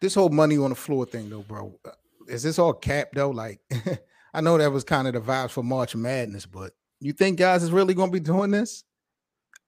This 0.00 0.14
whole 0.14 0.30
money 0.30 0.58
on 0.58 0.70
the 0.70 0.76
floor 0.76 1.06
thing, 1.06 1.30
though, 1.30 1.42
bro. 1.42 1.78
Uh, 1.84 1.90
is 2.28 2.42
this 2.42 2.58
all 2.58 2.72
cap 2.72 3.08
though? 3.12 3.30
Like, 3.30 3.60
I 4.34 4.40
know 4.40 4.58
that 4.58 4.72
was 4.72 4.84
kind 4.84 5.06
of 5.06 5.14
the 5.14 5.20
vibes 5.20 5.50
for 5.50 5.62
March 5.62 5.94
Madness, 5.94 6.46
but 6.46 6.72
you 7.00 7.12
think 7.12 7.38
guys 7.38 7.62
is 7.62 7.70
really 7.70 7.94
going 7.94 8.10
to 8.10 8.12
be 8.12 8.20
doing 8.20 8.50
this? 8.50 8.84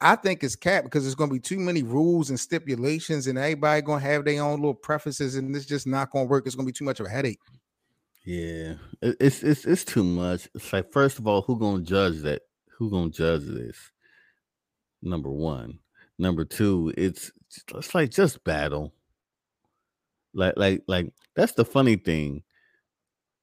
I 0.01 0.17
think 0.17 0.45
it's 0.45 0.57
cap 0.57 0.85
because 0.85 1.05
there's 1.05 1.15
going 1.15 1.31
to 1.31 1.35
be 1.35 1.41
too 1.41 1.59
many 1.59 1.83
rules 1.83 2.29
and 2.29 2.39
stipulations, 2.39 3.27
and 3.27 3.39
everybody 3.39 3.83
going 3.83 4.01
to 4.01 4.07
have 4.07 4.25
their 4.25 4.43
own 4.43 4.57
little 4.57 4.75
preferences, 4.75 5.37
and 5.37 5.55
it's 5.55 5.67
just 5.67 5.87
not 5.87 6.11
going 6.11 6.27
to 6.27 6.31
work. 6.31 6.47
It's 6.47 6.55
going 6.55 6.67
to 6.67 6.73
be 6.73 6.77
too 6.77 6.85
much 6.85 7.01
of 7.01 7.07
a 7.07 7.11
headache. 7.11 7.39
Yeah, 8.27 8.75
it's 9.01 9.45
it's 9.45 9.65
it's 9.65 9.85
too 9.85 10.03
much. 10.03 10.49
It's 10.53 10.73
like 10.73 10.91
first 10.91 11.21
of 11.21 11.29
all, 11.29 11.43
who 11.43 11.57
gonna 11.61 11.85
judge 11.85 12.23
that? 12.23 12.43
Who 12.77 12.91
gonna 12.91 13.11
judge 13.11 13.45
this? 13.45 13.93
Number 15.01 15.31
one. 15.31 15.79
Number 16.19 16.45
two, 16.45 16.93
it's 16.97 17.31
it's 17.73 17.95
like 17.95 18.11
just 18.11 18.43
battle. 18.43 18.93
Like 20.35 20.55
like 20.57 20.83
like 20.89 21.12
that's 21.37 21.53
the 21.53 21.65
funny 21.65 21.95
thing. 21.95 22.43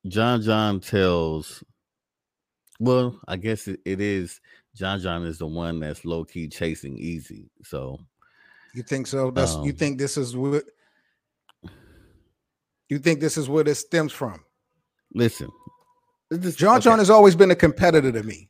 John 0.05 0.41
John 0.41 0.81
tells 0.81 1.63
well, 2.77 3.21
I 3.25 3.37
guess 3.37 3.69
it, 3.69 3.79
it 3.85 4.01
is. 4.01 4.41
John 4.75 4.99
John 4.99 5.25
is 5.25 5.37
the 5.37 5.47
one 5.47 5.79
that's 5.79 6.03
low 6.03 6.25
key 6.25 6.49
chasing 6.49 6.97
Eazy. 6.97 7.47
So 7.63 7.99
you 8.73 8.83
think 8.83 9.07
so? 9.07 9.31
That's 9.31 9.55
um, 9.55 9.63
you 9.63 9.71
think 9.71 9.97
this 9.97 10.17
is 10.17 10.35
what 10.35 10.65
you 12.89 12.99
think 12.99 13.21
this 13.21 13.37
is 13.37 13.47
where 13.47 13.63
this 13.63 13.79
stems 13.79 14.11
from? 14.11 14.43
Listen, 15.13 15.49
this, 16.29 16.55
John 16.55 16.77
okay. 16.77 16.83
John 16.83 16.99
has 16.99 17.09
always 17.09 17.35
been 17.35 17.51
a 17.51 17.55
competitor 17.55 18.11
to 18.11 18.23
me. 18.23 18.49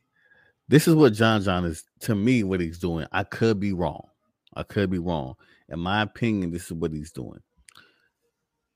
This 0.68 0.88
is 0.88 0.94
what 0.94 1.12
John 1.12 1.42
John 1.42 1.64
is 1.64 1.84
to 2.00 2.14
me. 2.14 2.42
What 2.42 2.60
he's 2.60 2.78
doing, 2.78 3.06
I 3.12 3.24
could 3.24 3.60
be 3.60 3.72
wrong. 3.72 4.08
I 4.54 4.62
could 4.62 4.90
be 4.90 4.98
wrong. 4.98 5.34
In 5.68 5.80
my 5.80 6.02
opinion, 6.02 6.50
this 6.50 6.66
is 6.66 6.72
what 6.72 6.92
he's 6.92 7.12
doing. 7.12 7.40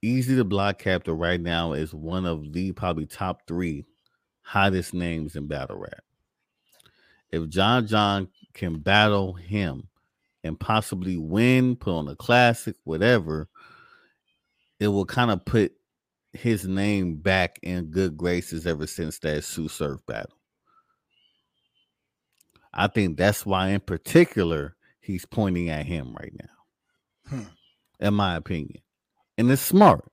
Eazy 0.03 0.35
the 0.35 0.45
Block 0.45 0.79
Captain 0.79 1.17
right 1.17 1.41
now 1.41 1.73
is 1.73 1.93
one 1.93 2.25
of 2.25 2.53
the 2.53 2.71
probably 2.71 3.05
top 3.05 3.41
three 3.47 3.85
hottest 4.41 4.93
names 4.93 5.35
in 5.35 5.47
battle 5.47 5.77
rap. 5.77 6.03
If 7.31 7.49
John 7.49 7.85
John 7.85 8.29
can 8.53 8.79
battle 8.79 9.33
him 9.33 9.87
and 10.43 10.59
possibly 10.59 11.17
win, 11.17 11.75
put 11.75 11.91
on 11.91 12.07
a 12.07 12.15
classic, 12.15 12.75
whatever, 12.83 13.49
it 14.79 14.87
will 14.87 15.05
kind 15.05 15.31
of 15.31 15.43
put 15.45 15.73
his 16.33 16.67
name 16.67 17.15
back 17.15 17.59
in 17.63 17.85
good 17.85 18.17
graces 18.17 18.67
ever 18.67 18.87
since 18.87 19.19
that 19.19 19.43
Tsu 19.43 19.67
Surf 19.67 19.99
battle. 20.05 20.37
I 22.73 22.87
think 22.87 23.17
that's 23.17 23.45
why, 23.45 23.69
in 23.69 23.79
particular, 23.79 24.75
he's 25.01 25.25
pointing 25.25 25.69
at 25.69 25.85
him 25.85 26.15
right 26.19 26.33
now, 26.39 27.37
hmm. 27.37 27.43
in 27.99 28.13
my 28.13 28.35
opinion. 28.35 28.81
And 29.37 29.49
it's 29.49 29.61
smart. 29.61 30.05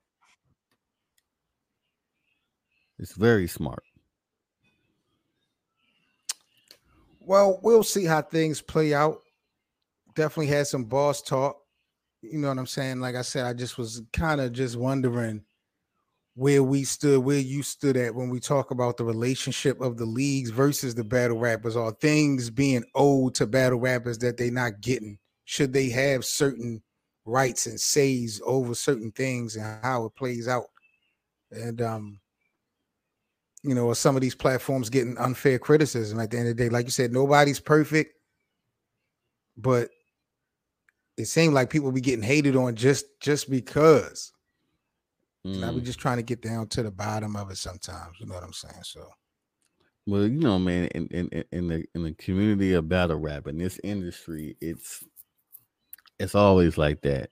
It's 2.99 3.13
very 3.13 3.47
smart. 3.47 3.83
Well, 7.21 7.59
we'll 7.63 7.83
see 7.83 8.05
how 8.05 8.23
things 8.23 8.63
play 8.63 8.95
out. 8.95 9.21
Definitely 10.15 10.47
had 10.47 10.67
some 10.67 10.85
boss 10.85 11.21
talk. 11.21 11.57
You 12.23 12.39
know 12.39 12.49
what 12.49 12.59
I'm 12.59 12.67
saying? 12.67 13.01
Like 13.01 13.17
I 13.17 13.23
said, 13.23 13.45
I 13.45 13.53
just 13.53 13.77
was 13.77 14.01
kind 14.13 14.41
of 14.41 14.53
just 14.53 14.77
wondering 14.77 15.43
where 16.37 16.63
we 16.63 16.85
stood, 16.85 17.25
where 17.25 17.39
you 17.39 17.63
stood 17.63 17.97
at 17.97 18.15
when 18.15 18.29
we 18.29 18.39
talk 18.39 18.71
about 18.71 18.99
the 18.99 19.05
relationship 19.05 19.81
of 19.81 19.97
the 19.97 20.05
leagues 20.05 20.51
versus 20.51 20.95
the 20.95 21.03
battle 21.03 21.39
rappers. 21.39 21.77
Are 21.77 21.93
things 21.93 22.51
being 22.51 22.85
owed 22.95 23.35
to 23.37 23.47
battle 23.47 23.81
rappers 23.81 24.19
that 24.19 24.37
they're 24.37 24.51
not 24.51 24.83
getting? 24.83 25.19
Should 25.47 25.73
they 25.73 25.89
have 25.89 26.27
certain 26.27 26.83
rights 27.25 27.67
and 27.67 27.81
says 27.81 28.43
over 28.45 28.75
certain 28.75 29.11
things 29.13 29.57
and 29.57 29.83
how 29.83 30.05
it 30.05 30.15
plays 30.15 30.47
out? 30.47 30.67
And 31.51 31.81
um, 31.81 32.21
you 33.63 33.75
know, 33.75 33.95
some 33.95 34.15
of 34.15 34.21
these 34.21 34.35
platforms 34.35 34.91
getting 34.91 35.17
unfair 35.17 35.59
criticism 35.59 36.21
at 36.21 36.31
the 36.31 36.37
end 36.39 36.49
of 36.49 36.57
the 36.57 36.65
day. 36.65 36.69
Like 36.69 36.85
you 36.85 36.91
said, 36.91 37.13
nobody's 37.13 37.61
perfect, 37.61 38.13
but 39.57 39.89
it 41.17 41.25
seemed 41.25 41.55
like 41.55 41.71
people 41.71 41.91
be 41.93 42.03
getting 42.03 42.23
hated 42.23 42.57
on 42.57 42.77
just 42.77 43.07
just 43.21 43.49
because. 43.49 44.33
Mm. 45.47 45.67
I 45.67 45.73
be 45.73 45.81
just 45.81 45.99
trying 45.99 46.17
to 46.17 46.23
get 46.23 46.43
down 46.43 46.69
to 46.69 46.83
the 46.83 46.91
bottom 46.91 47.37
of 47.37 47.51
it 47.51 47.59
sometimes. 47.59 48.19
You 48.19 48.27
know 48.27 48.35
what 48.35 48.45
I'm 48.45 48.53
saying? 48.53 48.83
So 48.83 49.09
well, 50.07 50.23
you 50.23 50.41
know, 50.41 50.59
man, 50.59 50.89
in, 50.89 51.07
in 51.09 51.45
in 51.53 51.69
the 51.69 51.85
in 51.95 52.03
the 52.03 52.13
community 52.15 52.73
of 52.73 52.89
battle 52.89 53.19
rap 53.19 53.47
in 53.47 53.59
this 53.59 53.79
industry, 53.85 54.57
it's 54.61 55.05
it's 56.19 56.35
always 56.35 56.77
like 56.77 57.03
that. 57.03 57.31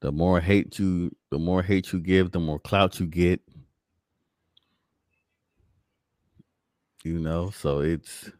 The 0.00 0.12
more 0.12 0.40
hate 0.40 0.78
you, 0.78 1.10
the 1.30 1.38
more 1.38 1.62
hate 1.62 1.92
you 1.92 1.98
give, 1.98 2.30
the 2.30 2.40
more 2.40 2.60
clout 2.60 3.00
you 3.00 3.06
get. 3.06 3.40
you 7.04 7.18
know 7.18 7.50
so 7.50 7.80
it's 7.80 8.30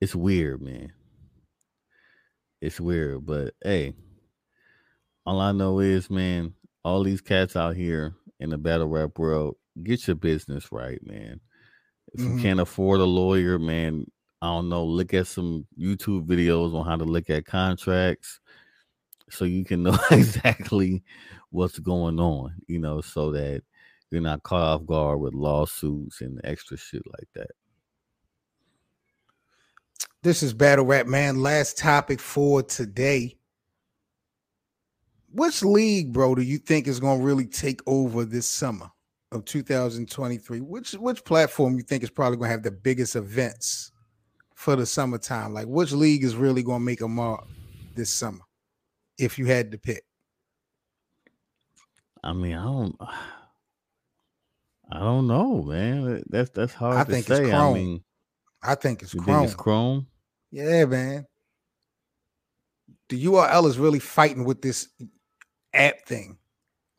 it's 0.00 0.14
weird 0.14 0.62
man 0.62 0.92
it's 2.60 2.80
weird 2.80 3.26
but 3.26 3.54
hey 3.62 3.92
all 5.26 5.40
i 5.40 5.52
know 5.52 5.80
is 5.80 6.08
man 6.08 6.54
all 6.84 7.02
these 7.02 7.20
cats 7.20 7.56
out 7.56 7.74
here 7.76 8.14
in 8.42 8.50
the 8.50 8.58
battle 8.58 8.88
rap 8.88 9.18
world, 9.18 9.56
get 9.82 10.06
your 10.06 10.16
business 10.16 10.72
right, 10.72 11.00
man. 11.06 11.40
If 12.12 12.20
Mhm. 12.20 12.36
you 12.36 12.42
can't 12.42 12.60
afford 12.60 13.00
a 13.00 13.04
lawyer, 13.04 13.58
man, 13.58 14.10
I 14.42 14.46
don't 14.46 14.68
know. 14.68 14.84
Look 14.84 15.14
at 15.14 15.28
some 15.28 15.66
YouTube 15.78 16.26
videos 16.26 16.74
on 16.74 16.84
how 16.84 16.96
to 16.96 17.04
look 17.04 17.30
at 17.30 17.46
contracts 17.46 18.40
so 19.30 19.44
you 19.44 19.64
can 19.64 19.82
know 19.84 19.98
exactly 20.10 21.04
what's 21.50 21.78
going 21.78 22.18
on, 22.18 22.54
you 22.66 22.78
know, 22.80 23.00
so 23.00 23.30
that 23.32 23.62
you're 24.10 24.20
not 24.20 24.42
caught 24.42 24.62
off 24.80 24.86
guard 24.86 25.20
with 25.20 25.34
lawsuits 25.34 26.20
and 26.20 26.40
extra 26.44 26.76
shit 26.76 27.02
like 27.06 27.28
that. 27.34 27.50
This 30.22 30.42
is 30.42 30.52
Battle 30.52 30.84
Rap, 30.84 31.06
man. 31.06 31.40
Last 31.42 31.78
topic 31.78 32.20
for 32.20 32.62
today. 32.62 33.36
Which 35.32 35.62
league, 35.62 36.12
bro, 36.12 36.34
do 36.34 36.42
you 36.42 36.58
think 36.58 36.86
is 36.86 37.00
going 37.00 37.18
to 37.20 37.24
really 37.24 37.46
take 37.46 37.80
over 37.86 38.24
this 38.24 38.46
summer 38.46 38.90
of 39.30 39.44
2023? 39.46 40.60
Which 40.60 40.92
which 40.92 41.24
platform 41.24 41.76
you 41.76 41.82
think 41.82 42.02
is 42.02 42.10
probably 42.10 42.36
going 42.36 42.48
to 42.48 42.52
have 42.52 42.62
the 42.62 42.70
biggest 42.70 43.16
events 43.16 43.92
for 44.54 44.76
the 44.76 44.84
summertime? 44.84 45.54
Like, 45.54 45.66
which 45.66 45.92
league 45.92 46.22
is 46.22 46.36
really 46.36 46.62
going 46.62 46.80
to 46.80 46.84
make 46.84 47.00
a 47.00 47.08
mark 47.08 47.46
this 47.94 48.12
summer? 48.12 48.40
If 49.18 49.38
you 49.38 49.46
had 49.46 49.72
to 49.72 49.78
pick, 49.78 50.04
I 52.22 52.32
mean, 52.32 52.54
I 52.54 52.64
don't 52.64 52.96
I 54.92 54.98
don't 54.98 55.26
know, 55.26 55.62
man. 55.62 56.22
That's 56.28 56.50
that's 56.50 56.74
hard 56.74 56.96
I 56.98 57.04
to 57.04 57.10
think 57.10 57.28
it's 57.30 57.38
say. 57.38 57.46
I 57.46 57.50
Chrome. 57.50 57.74
mean, 57.74 58.04
I 58.62 58.74
think 58.74 59.02
it's 59.02 59.14
Chrome. 59.14 59.24
think 59.24 59.44
it's 59.44 59.54
Chrome? 59.54 60.06
Yeah, 60.50 60.84
man. 60.84 61.26
The 63.08 63.24
URL 63.24 63.66
is 63.66 63.78
really 63.78 63.98
fighting 63.98 64.44
with 64.44 64.60
this 64.60 64.88
app 65.74 66.06
thing. 66.06 66.38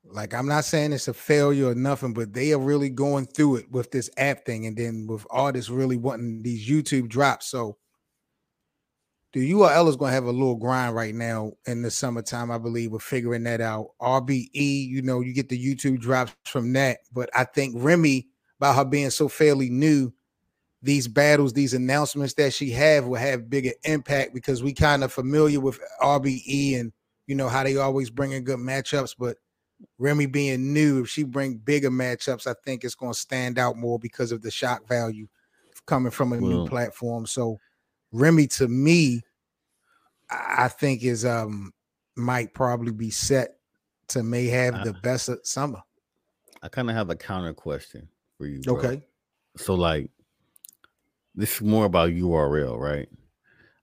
Like, 0.05 0.33
I'm 0.33 0.47
not 0.47 0.65
saying 0.65 0.91
it's 0.91 1.07
a 1.07 1.13
failure 1.13 1.69
or 1.69 1.75
nothing, 1.75 2.13
but 2.13 2.33
they 2.33 2.51
are 2.53 2.59
really 2.59 2.89
going 2.89 3.25
through 3.25 3.57
it 3.57 3.71
with 3.71 3.91
this 3.91 4.09
app 4.17 4.45
thing, 4.45 4.65
and 4.65 4.77
then 4.77 5.07
with 5.07 5.25
artists 5.31 5.69
really 5.69 5.97
wanting 5.97 6.43
these 6.43 6.67
YouTube 6.67 7.07
drops. 7.07 7.47
So, 7.47 7.77
the 9.33 9.51
URL 9.51 9.89
is 9.89 9.95
going 9.95 10.11
to 10.11 10.15
have 10.15 10.25
a 10.25 10.31
little 10.31 10.55
grind 10.55 10.93
right 10.93 11.15
now 11.15 11.53
in 11.65 11.81
the 11.81 11.89
summertime, 11.89 12.51
I 12.51 12.59
believe. 12.59 12.91
We're 12.91 12.99
figuring 12.99 13.43
that 13.45 13.61
out. 13.61 13.87
RBE, 13.99 14.49
you 14.53 15.01
know, 15.01 15.21
you 15.21 15.33
get 15.33 15.49
the 15.49 15.57
YouTube 15.57 15.99
drops 15.99 16.35
from 16.45 16.73
that, 16.73 16.99
but 17.11 17.31
I 17.33 17.45
think 17.45 17.73
Remy, 17.77 18.27
about 18.59 18.75
her 18.75 18.85
being 18.85 19.09
so 19.09 19.27
fairly 19.27 19.69
new, 19.69 20.13
these 20.83 21.07
battles, 21.07 21.53
these 21.53 21.73
announcements 21.73 22.33
that 22.35 22.53
she 22.53 22.69
have 22.71 23.05
will 23.05 23.15
have 23.15 23.49
bigger 23.49 23.71
impact 23.85 24.33
because 24.33 24.61
we 24.61 24.73
kind 24.73 25.03
of 25.03 25.11
familiar 25.11 25.59
with 25.59 25.79
RBE 26.01 26.79
and 26.79 26.91
you 27.27 27.35
know 27.35 27.47
how 27.47 27.63
they 27.63 27.77
always 27.77 28.09
bring 28.09 28.31
in 28.31 28.43
good 28.43 28.59
matchups. 28.59 29.15
But 29.17 29.37
Remy 29.97 30.27
being 30.27 30.73
new, 30.73 31.03
if 31.03 31.09
she 31.09 31.23
bring 31.23 31.57
bigger 31.57 31.91
matchups, 31.91 32.47
I 32.47 32.55
think 32.65 32.83
it's 32.83 32.95
going 32.95 33.13
to 33.13 33.19
stand 33.19 33.59
out 33.59 33.77
more 33.77 33.99
because 33.99 34.31
of 34.31 34.41
the 34.41 34.51
shock 34.51 34.87
value 34.87 35.27
coming 35.85 36.11
from 36.11 36.33
a 36.33 36.39
new 36.39 36.65
platform. 36.65 37.25
So 37.25 37.59
Remy, 38.11 38.47
to 38.47 38.67
me, 38.67 39.21
I 40.29 40.67
think 40.67 41.03
is 41.03 41.25
um 41.25 41.73
might 42.15 42.53
probably 42.53 42.91
be 42.91 43.09
set 43.09 43.57
to 44.09 44.23
may 44.23 44.47
have 44.47 44.75
I- 44.75 44.83
the 44.83 44.93
best 44.93 45.29
of 45.29 45.39
summer. 45.43 45.81
I 46.61 46.69
kind 46.69 46.89
of 46.89 46.95
have 46.95 47.09
a 47.09 47.15
counter 47.15 47.53
question 47.53 48.07
for 48.37 48.45
you. 48.45 48.61
bro. 48.61 48.77
Okay. 48.77 49.01
So 49.57 49.75
like 49.75 50.09
this 51.35 51.55
is 51.55 51.61
more 51.61 51.85
about 51.85 52.11
URL, 52.11 52.79
right? 52.79 53.09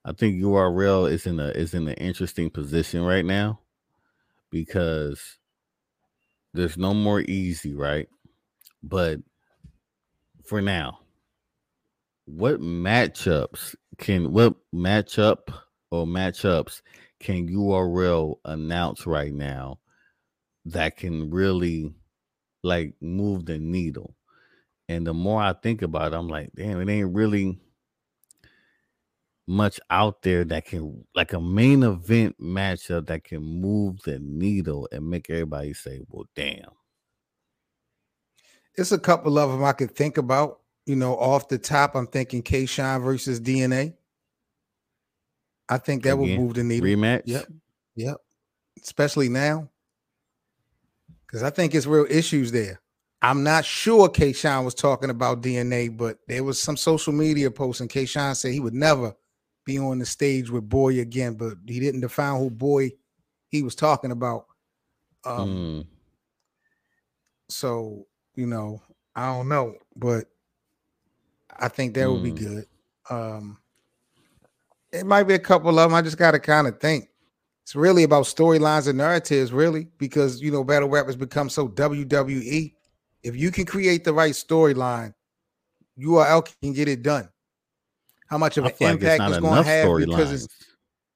I 0.04 0.12
think 0.12 0.42
URL 0.42 1.10
is 1.10 1.26
in 1.26 1.38
a 1.40 1.48
is 1.48 1.74
in 1.74 1.86
an 1.86 1.94
interesting 1.94 2.50
position 2.50 3.02
right 3.02 3.24
now 3.24 3.60
because 4.50 5.38
there's 6.54 6.78
no 6.78 6.94
more 6.94 7.20
Eazy, 7.20 7.76
right? 7.76 8.08
But 8.82 9.20
for 10.44 10.60
now, 10.62 11.00
what 12.24 12.60
matchups 12.60 13.74
can 13.98 14.32
what 14.32 14.54
matchup 14.74 15.52
or 15.90 16.06
matchups 16.06 16.80
can 17.20 17.48
URL 17.48 18.36
announce 18.46 19.06
right 19.06 19.34
now 19.34 19.78
that 20.64 20.96
can 20.96 21.30
really 21.30 21.92
like 22.62 22.94
move 23.02 23.44
the 23.44 23.58
needle? 23.58 24.16
And 24.88 25.06
the 25.06 25.14
more 25.14 25.42
I 25.42 25.52
think 25.52 25.82
about 25.82 26.12
it, 26.12 26.16
I'm 26.16 26.28
like, 26.28 26.50
damn, 26.56 26.80
it 26.80 26.90
ain't 26.90 27.14
really 27.14 27.60
much 29.50 29.80
out 29.90 30.22
there 30.22 30.44
that 30.44 30.64
can 30.64 31.04
like 31.14 31.32
a 31.32 31.40
main 31.40 31.82
event 31.82 32.40
matchup 32.40 33.06
that 33.08 33.24
can 33.24 33.42
move 33.42 34.00
the 34.04 34.20
needle 34.20 34.88
and 34.92 35.10
make 35.10 35.28
everybody 35.28 35.74
say, 35.74 36.00
well, 36.08 36.24
damn. 36.36 36.70
It's 38.76 38.92
a 38.92 38.98
couple 38.98 39.38
of 39.40 39.50
them 39.50 39.64
I 39.64 39.72
could 39.72 39.94
think 39.94 40.18
about. 40.18 40.60
You 40.86 40.94
know, 40.94 41.16
off 41.16 41.48
the 41.48 41.58
top, 41.58 41.96
I'm 41.96 42.06
thinking 42.06 42.42
K 42.42 42.64
Shine 42.64 43.00
versus 43.00 43.40
DNA. 43.40 43.94
I 45.68 45.78
think 45.78 46.04
that 46.04 46.14
Again, 46.14 46.20
will 46.20 46.44
move 46.44 46.54
the 46.54 46.64
needle. 46.64 46.88
Rematch. 46.88 47.22
Yep. 47.26 47.46
Yep. 47.96 48.16
Especially 48.82 49.28
now. 49.28 49.68
Because 51.26 51.42
I 51.42 51.50
think 51.50 51.74
it's 51.74 51.86
real 51.86 52.06
issues 52.08 52.52
there. 52.52 52.80
I'm 53.20 53.42
not 53.42 53.64
sure 53.64 54.08
K 54.08 54.32
Shine 54.32 54.64
was 54.64 54.74
talking 54.74 55.10
about 55.10 55.42
DNA, 55.42 55.94
but 55.94 56.18
there 56.28 56.44
was 56.44 56.62
some 56.62 56.76
social 56.76 57.12
media 57.12 57.50
posts, 57.50 57.80
and 57.80 57.90
K 57.90 58.04
Shine 58.04 58.36
said 58.36 58.52
he 58.52 58.60
would 58.60 58.74
never 58.74 59.14
be 59.70 59.78
on 59.78 59.98
the 59.98 60.06
stage 60.06 60.50
with 60.50 60.68
Boy 60.68 61.00
again, 61.00 61.34
but 61.34 61.54
he 61.66 61.80
didn't 61.80 62.00
define 62.00 62.38
who 62.38 62.50
Boy 62.50 62.92
he 63.48 63.62
was 63.62 63.74
talking 63.74 64.10
about. 64.10 64.46
Um, 65.24 65.48
Mm, 65.48 65.86
so, 67.48 68.06
you 68.34 68.46
know, 68.46 68.80
I 69.14 69.26
don't 69.34 69.48
know, 69.48 69.74
but 69.96 70.26
I 71.58 71.68
think 71.68 71.94
that 71.94 72.10
would 72.10 72.22
be 72.22 72.32
Mm. 72.32 72.36
good. 72.36 72.64
Um 73.10 73.58
it 74.92 75.06
might 75.06 75.24
be 75.24 75.34
a 75.34 75.38
couple 75.38 75.70
of 75.70 75.76
them. 75.76 75.94
I 75.94 76.02
just 76.02 76.18
gotta 76.18 76.38
kind 76.40 76.66
of 76.66 76.80
think. 76.80 77.08
It's 77.62 77.76
really 77.76 78.02
about 78.02 78.24
storylines 78.24 78.88
and 78.88 78.98
narratives, 78.98 79.52
really, 79.52 79.86
because 79.98 80.40
you 80.40 80.50
know, 80.50 80.64
battle 80.64 80.88
rap 80.88 81.06
has 81.06 81.16
become 81.16 81.48
so 81.48 81.68
WWE. 81.68 82.74
If 83.22 83.36
you 83.36 83.50
can 83.50 83.66
create 83.66 84.02
the 84.04 84.12
right 84.12 84.32
storyline, 84.32 85.14
URL 85.98 86.42
can 86.62 86.72
get 86.72 86.88
it 86.88 87.02
done. 87.02 87.28
How 88.30 88.38
much 88.38 88.56
of 88.56 88.64
I 88.64 88.68
an 88.68 88.72
like 88.80 89.02
it's 89.02 89.18
impact 89.18 89.18
not 89.18 89.32
it's 89.32 89.38
going 89.38 89.56
enough 89.56 89.64
to 89.64 89.70
have 89.70 89.96
because 89.96 90.32
it's. 90.32 90.48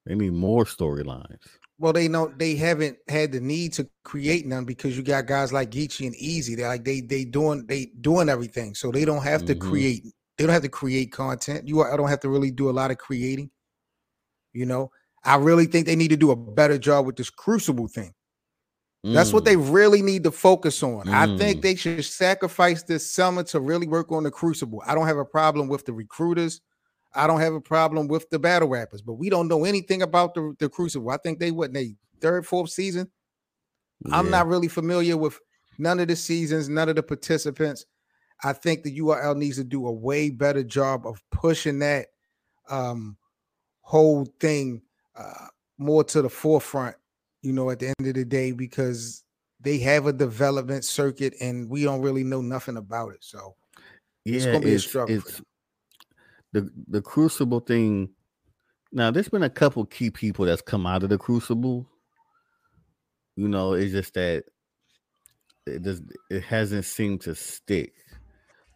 They 0.06 0.14
need 0.14 0.32
more 0.34 0.64
storylines. 0.64 1.58
well, 1.78 1.92
they 1.92 2.06
know 2.08 2.32
they 2.36 2.54
haven't 2.54 2.98
had 3.08 3.32
the 3.32 3.40
need 3.40 3.72
to 3.74 3.88
create 4.04 4.46
none 4.46 4.64
because 4.64 4.96
you 4.96 5.02
got 5.02 5.26
guys 5.26 5.52
like 5.52 5.70
Geechi 5.70 6.06
and 6.06 6.14
Eazy. 6.16 6.56
They're 6.56 6.68
like 6.68 6.84
they 6.84 7.00
they 7.00 7.24
doing 7.24 7.66
they 7.66 7.86
doing 8.00 8.28
everything, 8.28 8.74
so 8.74 8.92
they 8.92 9.04
don't 9.04 9.22
have 9.24 9.44
to 9.46 9.54
Mhm. 9.54 9.60
create. 9.60 10.04
They 10.38 10.44
don't 10.44 10.52
have 10.52 10.62
to 10.62 10.68
create 10.68 11.10
content. 11.12 11.66
You 11.66 11.82
I 11.82 11.96
don't 11.96 12.08
have 12.08 12.20
to 12.20 12.28
really 12.28 12.50
do 12.52 12.70
a 12.70 12.72
lot 12.72 12.90
of 12.90 12.98
creating. 12.98 13.50
You 14.52 14.66
know, 14.66 14.90
I 15.24 15.36
really 15.36 15.66
think 15.66 15.86
they 15.86 15.96
need 15.96 16.08
to 16.08 16.16
do 16.16 16.30
a 16.30 16.36
better 16.36 16.78
job 16.78 17.06
with 17.06 17.16
this 17.16 17.30
Crucible 17.30 17.88
thing. 17.88 18.14
That's 19.12 19.32
what 19.32 19.44
Mm, 19.44 19.46
they 19.46 19.56
really 19.56 20.02
need 20.02 20.24
to 20.24 20.30
focus 20.32 20.82
on. 20.82 21.06
I 21.10 21.26
Mm. 21.26 21.36
think 21.38 21.62
they 21.62 21.76
should 21.76 22.04
sacrifice 22.04 22.82
this 22.82 23.10
summer 23.10 23.44
to 23.44 23.60
really 23.60 23.86
work 23.86 24.10
on 24.12 24.24
the 24.24 24.30
Crucible. 24.30 24.82
I 24.86 24.94
don't 24.94 25.06
have 25.06 25.18
a 25.18 25.24
problem 25.24 25.68
with 25.68 25.84
the 25.86 25.92
recruiters. 25.92 26.60
I 27.14 27.26
don't 27.26 27.40
have 27.40 27.54
a 27.54 27.60
problem 27.60 28.08
with 28.08 28.28
the 28.30 28.38
battle 28.38 28.68
rappers, 28.68 29.02
but 29.02 29.14
we 29.14 29.30
don't 29.30 29.48
know 29.48 29.64
anything 29.64 30.02
about 30.02 30.34
the, 30.34 30.54
the 30.58 30.68
Crucible. 30.68 31.10
I 31.10 31.16
think 31.18 31.38
they 31.38 31.50
what 31.50 31.72
they 31.72 31.96
third, 32.20 32.46
fourth 32.46 32.70
season. 32.70 33.10
I'm 34.12 34.30
not 34.30 34.48
really 34.48 34.68
familiar 34.68 35.16
with 35.16 35.38
none 35.78 35.98
of 36.00 36.08
the 36.08 36.16
seasons, 36.16 36.68
none 36.68 36.88
of 36.88 36.96
the 36.96 37.02
participants. 37.02 37.86
I 38.42 38.52
think 38.52 38.82
the 38.82 38.98
URL 38.98 39.36
needs 39.36 39.56
to 39.56 39.64
do 39.64 39.86
a 39.86 39.92
way 39.92 40.30
better 40.30 40.62
job 40.62 41.06
of 41.06 41.22
pushing 41.30 41.78
that 41.78 42.08
um, 42.68 43.16
whole 43.80 44.26
thing 44.40 44.82
uh, 45.16 45.46
more 45.78 46.04
to 46.04 46.22
the 46.22 46.28
forefront. 46.28 46.96
You 47.40 47.52
know, 47.52 47.70
at 47.70 47.78
the 47.78 47.94
end 47.98 48.08
of 48.08 48.14
the 48.14 48.24
day, 48.24 48.52
because 48.52 49.24
they 49.60 49.78
have 49.78 50.06
a 50.06 50.12
development 50.12 50.84
circuit 50.84 51.34
and 51.40 51.68
we 51.68 51.84
don't 51.84 52.02
really 52.02 52.24
know 52.24 52.40
nothing 52.40 52.76
about 52.76 53.12
it. 53.12 53.22
So 53.22 53.54
it's 54.24 54.46
gonna 54.46 54.60
be 54.60 54.74
a 54.74 54.78
struggle 54.78 55.20
for 55.20 55.28
it's 55.28 55.42
the 56.54 56.70
the 56.88 57.02
crucible 57.02 57.60
thing. 57.60 58.08
Now, 58.92 59.10
there's 59.10 59.28
been 59.28 59.42
a 59.42 59.50
couple 59.50 59.84
key 59.84 60.10
people 60.10 60.46
that's 60.46 60.62
come 60.62 60.86
out 60.86 61.02
of 61.02 61.08
the 61.08 61.18
crucible. 61.18 61.86
You 63.36 63.48
know, 63.48 63.72
it's 63.72 63.92
just 63.92 64.14
that 64.14 64.44
it 65.66 65.82
just 65.82 66.02
it 66.30 66.44
hasn't 66.44 66.84
seemed 66.84 67.22
to 67.22 67.34
stick. 67.34 67.92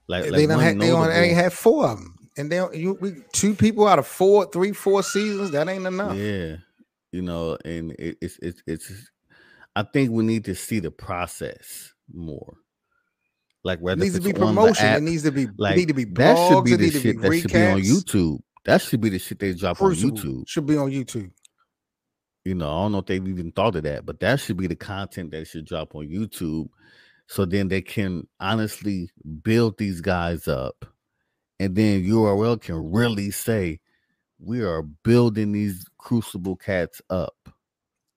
Like, 0.09 0.25
they 0.25 0.31
like 0.31 0.49
don't 0.49 0.59
have, 0.61 0.79
they 0.79 0.89
don't 0.89 1.09
they 1.09 1.15
notable- 1.21 1.35
have 1.37 1.55
four 1.55 1.87
of 1.87 1.99
them, 1.99 2.17
and 2.37 2.51
they 2.51 2.57
don't, 2.57 2.75
you 2.75 2.99
we 3.01 3.23
two 3.33 3.55
people 3.55 3.87
out 3.87 4.01
of 4.01 4.07
four, 4.07 4.51
three, 4.51 4.73
four 4.73 5.03
seasons. 5.03 5.53
That 5.53 5.69
ain't 5.69 5.87
enough. 5.87 6.17
Yeah, 6.17 6.57
you 7.13 7.23
know, 7.23 7.57
and 7.65 7.93
it, 7.93 8.19
it's 8.21 8.39
it's 8.43 8.63
it's. 8.67 9.11
I 9.77 9.85
think 9.85 10.11
we 10.11 10.25
need 10.25 10.47
to 10.47 10.57
see 10.57 10.81
the 10.81 10.91
process 10.91 11.93
more. 12.13 12.57
Like 13.65 13.79
It 13.79 13.83
whether 13.83 14.01
needs 14.03 14.15
to 14.15 14.21
be 14.21 14.33
promotion. 14.33 14.87
app, 14.87 14.99
It 14.99 15.03
needs 15.03 15.23
to 15.25 15.33
be 15.33 15.49
like 15.57 15.77
need 15.77 15.89
to 15.89 15.95
be 15.95 16.05
that 16.05 16.37
should 16.49 16.65
be 16.65 16.77
the 16.77 16.85
need 16.85 16.93
to 16.93 16.99
be 16.99 17.01
shit 17.01 17.21
that 17.21 17.33
should 17.35 17.53
be 17.53 17.67
on. 17.67 17.81
YouTube. 17.81 18.39
That 18.65 18.81
should 18.83 19.01
be 19.01 19.09
the 19.09 19.19
shit 19.19 19.39
they 19.39 19.55
drop 19.55 19.79
Crucible 19.79 20.19
on 20.19 20.25
YouTube. 20.25 20.49
should 20.49 20.67
be 20.67 20.77
on 20.77 20.91
YouTube. 20.91 21.31
You 22.45 22.55
know, 22.55 22.67
I 22.69 22.83
don't 22.83 22.93
know 22.93 22.99
if 22.99 23.07
they've 23.07 23.27
even 23.29 23.53
thought 23.53 23.77
of 23.77 23.83
that, 23.83 24.07
but 24.07 24.21
that 24.21 24.41
should 24.41 24.57
be 24.57 24.67
the 24.67 24.77
content 24.77 25.33
that 25.33 25.47
should 25.47 25.67
drop 25.67 25.95
on 25.95 26.09
YouTube. 26.09 26.69
so 27.27 27.45
then 27.45 27.69
they 27.69 27.83
can 27.83 28.27
honestly 28.41 29.11
build 29.43 29.77
these 29.79 30.01
guys 30.01 30.49
up 30.49 30.85
and 31.61 31.75
then 31.77 32.03
url 32.05 32.59
can 32.61 32.91
really 32.91 33.31
say 33.31 33.79
we 34.39 34.63
are 34.63 34.83
building 34.83 35.53
these 35.53 35.85
crucible 35.99 36.57
cats 36.57 37.03
up 37.11 37.35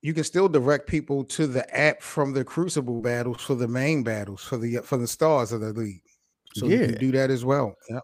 you 0.02 0.14
can 0.14 0.24
still 0.24 0.50
direct 0.50 0.88
people 0.88 1.24
to 1.24 1.48
the 1.48 1.78
app 1.78 2.02
from 2.02 2.34
the 2.34 2.44
crucible 2.44 3.02
battles 3.02 3.42
for 3.42 3.56
the 3.56 3.68
main 3.68 4.04
battles 4.04 4.44
for 4.44 4.58
the 4.58 4.78
for 4.78 4.98
the 4.98 5.08
stars 5.08 5.52
of 5.52 5.62
the 5.62 5.74
league. 5.74 6.02
So 6.54 6.66
yeah. 6.68 6.80
you 6.80 6.86
can 6.88 6.98
do 6.98 7.12
that 7.12 7.30
as 7.30 7.46
well. 7.46 7.76
Yeah 7.90 8.00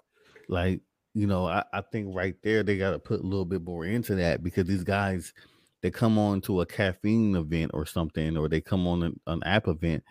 like 0.47 0.81
you 1.13 1.27
know 1.27 1.47
I, 1.47 1.63
I 1.73 1.81
think 1.81 2.15
right 2.15 2.35
there 2.43 2.63
they 2.63 2.77
got 2.77 2.91
to 2.91 2.99
put 2.99 3.21
a 3.21 3.27
little 3.27 3.45
bit 3.45 3.63
more 3.63 3.85
into 3.85 4.15
that 4.15 4.43
because 4.43 4.65
these 4.67 4.83
guys 4.83 5.33
they 5.81 5.91
come 5.91 6.17
on 6.17 6.41
to 6.41 6.61
a 6.61 6.65
caffeine 6.65 7.35
event 7.35 7.71
or 7.73 7.85
something 7.85 8.37
or 8.37 8.49
they 8.49 8.61
come 8.61 8.87
on 8.87 9.03
an, 9.03 9.19
an 9.27 9.43
app 9.43 9.67
event. 9.67 10.03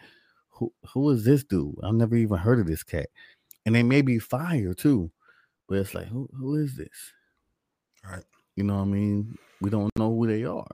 Who 0.51 0.73
who 0.93 1.11
is 1.11 1.25
this 1.25 1.45
dude? 1.45 1.77
I've 1.83 1.95
never 1.95 2.17
even 2.17 2.39
heard 2.39 2.61
of 2.61 2.67
this 2.67 2.83
cat. 2.83 3.09
And 3.65 3.75
they 3.75 3.83
may 3.83 4.03
be 4.03 4.19
fire 4.19 4.75
too 4.75 5.11
but 5.69 5.79
it's 5.79 5.95
like 5.95 6.07
who, 6.07 6.29
who 6.39 6.57
is 6.57 6.77
this? 6.77 7.13
Right. 8.05 8.25
You 8.55 8.63
know 8.63 8.77
what 8.77 8.83
i 8.83 8.85
mean? 8.85 9.37
We 9.61 9.71
don't 9.71 9.91
know 9.97 10.15
who 10.15 10.27
they 10.27 10.45
are 10.45 10.67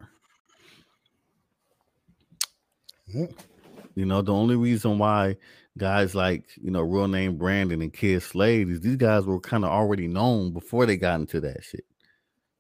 you 3.95 4.07
know, 4.07 4.23
the 4.23 4.33
only 4.33 4.57
reason 4.57 4.99
why 4.99 5.37
guys 5.79 6.15
like, 6.15 6.45
you 6.61 6.71
know, 6.71 6.81
real 6.81 7.09
name 7.09 7.37
Brandon 7.37 7.83
and 7.83 7.93
Kid 7.93 8.23
Slade 8.23 8.71
is 8.71 8.81
these 8.81 8.97
guys 8.97 9.25
were 9.25 9.41
kind 9.41 9.65
of 9.65 9.71
already 9.71 10.09
known 10.09 10.53
before 10.53 10.87
they 10.87 10.97
got 10.97 11.21
into 11.21 11.41
that 11.41 11.65
shit. 11.65 11.85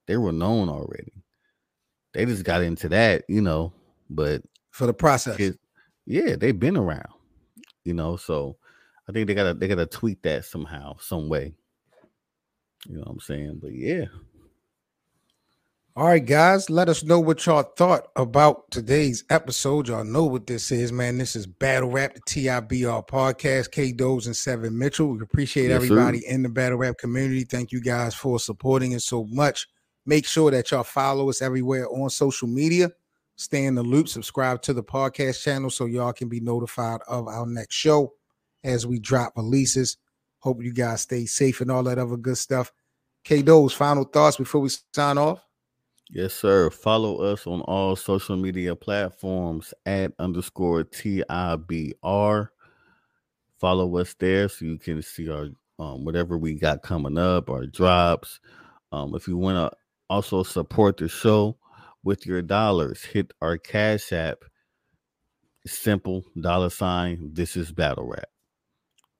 They 0.06 0.16
were 0.16 0.32
known 0.32 0.68
already. 0.68 1.12
They 2.12 2.26
just 2.26 2.44
got 2.44 2.62
into 2.62 2.88
that, 2.90 3.24
you 3.28 3.40
know, 3.40 3.72
but 4.10 4.42
for 4.70 4.86
the 4.86 4.94
process. 4.94 5.36
Kids, 5.36 5.58
yeah, 6.06 6.36
they've 6.36 6.58
been 6.58 6.76
around, 6.76 7.12
you 7.84 7.94
know, 7.94 8.16
so 8.16 8.56
I 9.08 9.12
think 9.12 9.26
they 9.26 9.34
gotta 9.34 9.54
they 9.54 9.68
gotta 9.68 9.86
tweak 9.86 10.22
that 10.22 10.44
somehow, 10.44 10.96
some 10.98 11.28
way. 11.28 11.54
You 12.86 12.96
know 12.96 13.02
what 13.02 13.12
I'm 13.12 13.20
saying? 13.20 13.60
But 13.62 13.72
yeah, 13.72 14.06
all 15.94 16.06
right, 16.06 16.24
guys, 16.24 16.70
let 16.70 16.88
us 16.88 17.04
know 17.04 17.20
what 17.20 17.44
y'all 17.44 17.62
thought 17.62 18.08
about 18.16 18.70
today's 18.70 19.24
episode. 19.28 19.88
Y'all 19.88 20.04
know 20.04 20.24
what 20.24 20.46
this 20.46 20.72
is, 20.72 20.90
man. 20.90 21.18
This 21.18 21.36
is 21.36 21.46
Battle 21.46 21.90
Rap, 21.90 22.14
the 22.14 22.20
TIBR 22.20 23.06
podcast. 23.06 23.72
K 23.72 23.92
Doze 23.92 24.26
and 24.26 24.34
Seven 24.34 24.78
Mitchell. 24.78 25.08
We 25.08 25.20
appreciate 25.20 25.68
yes, 25.68 25.76
everybody 25.76 26.20
sir. 26.20 26.28
in 26.30 26.42
the 26.42 26.48
Battle 26.48 26.78
Rap 26.78 26.96
community. 26.96 27.44
Thank 27.44 27.72
you 27.72 27.82
guys 27.82 28.14
for 28.14 28.38
supporting 28.38 28.94
us 28.94 29.04
so 29.04 29.24
much. 29.24 29.68
Make 30.06 30.24
sure 30.24 30.50
that 30.50 30.70
y'all 30.70 30.82
follow 30.82 31.28
us 31.28 31.42
everywhere 31.42 31.86
on 31.90 32.08
social 32.08 32.48
media. 32.48 32.90
Stay 33.36 33.66
in 33.66 33.74
the 33.74 33.82
loop, 33.82 34.08
subscribe 34.08 34.62
to 34.62 34.72
the 34.72 34.82
podcast 34.82 35.42
channel 35.42 35.68
so 35.68 35.84
y'all 35.84 36.14
can 36.14 36.30
be 36.30 36.40
notified 36.40 37.00
of 37.06 37.28
our 37.28 37.44
next 37.44 37.74
show 37.74 38.14
as 38.64 38.86
we 38.86 38.98
drop 38.98 39.34
releases. 39.36 39.98
Hope 40.38 40.62
you 40.62 40.72
guys 40.72 41.02
stay 41.02 41.26
safe 41.26 41.60
and 41.60 41.70
all 41.70 41.82
that 41.82 41.98
other 41.98 42.16
good 42.16 42.38
stuff. 42.38 42.72
K 43.24 43.42
Doze, 43.42 43.74
final 43.74 44.04
thoughts 44.04 44.38
before 44.38 44.62
we 44.62 44.70
sign 44.94 45.18
off. 45.18 45.42
Yes, 46.14 46.34
sir. 46.34 46.68
Follow 46.68 47.22
us 47.22 47.46
on 47.46 47.62
all 47.62 47.96
social 47.96 48.36
media 48.36 48.76
platforms 48.76 49.72
at 49.86 50.12
underscore 50.18 50.84
TIBR. 50.84 52.48
Follow 53.58 53.96
us 53.96 54.14
there 54.18 54.50
so 54.50 54.66
you 54.66 54.76
can 54.76 55.00
see 55.00 55.30
our 55.30 55.48
um, 55.78 56.04
whatever 56.04 56.36
we 56.36 56.52
got 56.52 56.82
coming 56.82 57.16
up, 57.16 57.48
our 57.48 57.64
drops. 57.64 58.40
Um, 58.92 59.14
if 59.14 59.26
you 59.26 59.38
want 59.38 59.56
to 59.56 59.78
also 60.10 60.42
support 60.42 60.98
the 60.98 61.08
show 61.08 61.56
with 62.04 62.26
your 62.26 62.42
dollars, 62.42 63.02
hit 63.02 63.32
our 63.40 63.56
Cash 63.56 64.12
App. 64.12 64.44
Simple 65.64 66.24
dollar 66.38 66.68
sign. 66.68 67.30
This 67.32 67.56
is 67.56 67.72
Battle 67.72 68.04
Rap. 68.06 68.28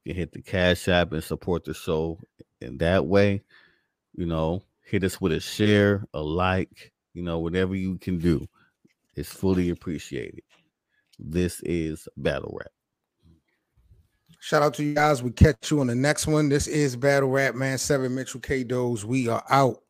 You 0.04 0.12
hit 0.12 0.32
the 0.32 0.42
Cash 0.42 0.88
App 0.88 1.12
and 1.12 1.24
support 1.24 1.64
the 1.64 1.72
show 1.72 2.18
in 2.60 2.76
that 2.78 3.06
way. 3.06 3.44
You 4.14 4.26
know, 4.26 4.62
hit 4.84 5.04
us 5.04 5.20
with 5.20 5.32
a 5.32 5.40
share, 5.40 6.04
a 6.14 6.20
like, 6.20 6.92
you 7.14 7.22
know, 7.22 7.38
whatever 7.38 7.74
you 7.74 7.98
can 7.98 8.18
do 8.18 8.46
It's 9.16 9.32
fully 9.32 9.70
appreciated. 9.70 10.42
This 11.18 11.60
is 11.62 12.08
Battle 12.16 12.56
Rap. 12.58 12.72
Shout 14.40 14.62
out 14.62 14.74
to 14.74 14.82
you 14.82 14.94
guys. 14.94 15.22
We 15.22 15.30
catch 15.30 15.70
you 15.70 15.80
on 15.80 15.86
the 15.86 15.94
next 15.94 16.26
one. 16.26 16.48
This 16.48 16.66
is 16.66 16.96
Battle 16.96 17.28
Rap, 17.28 17.54
man. 17.54 17.78
Seven 17.78 18.14
Mitchell 18.14 18.40
K 18.40 18.64
Doze. 18.64 19.04
We 19.04 19.28
are 19.28 19.44
out. 19.48 19.82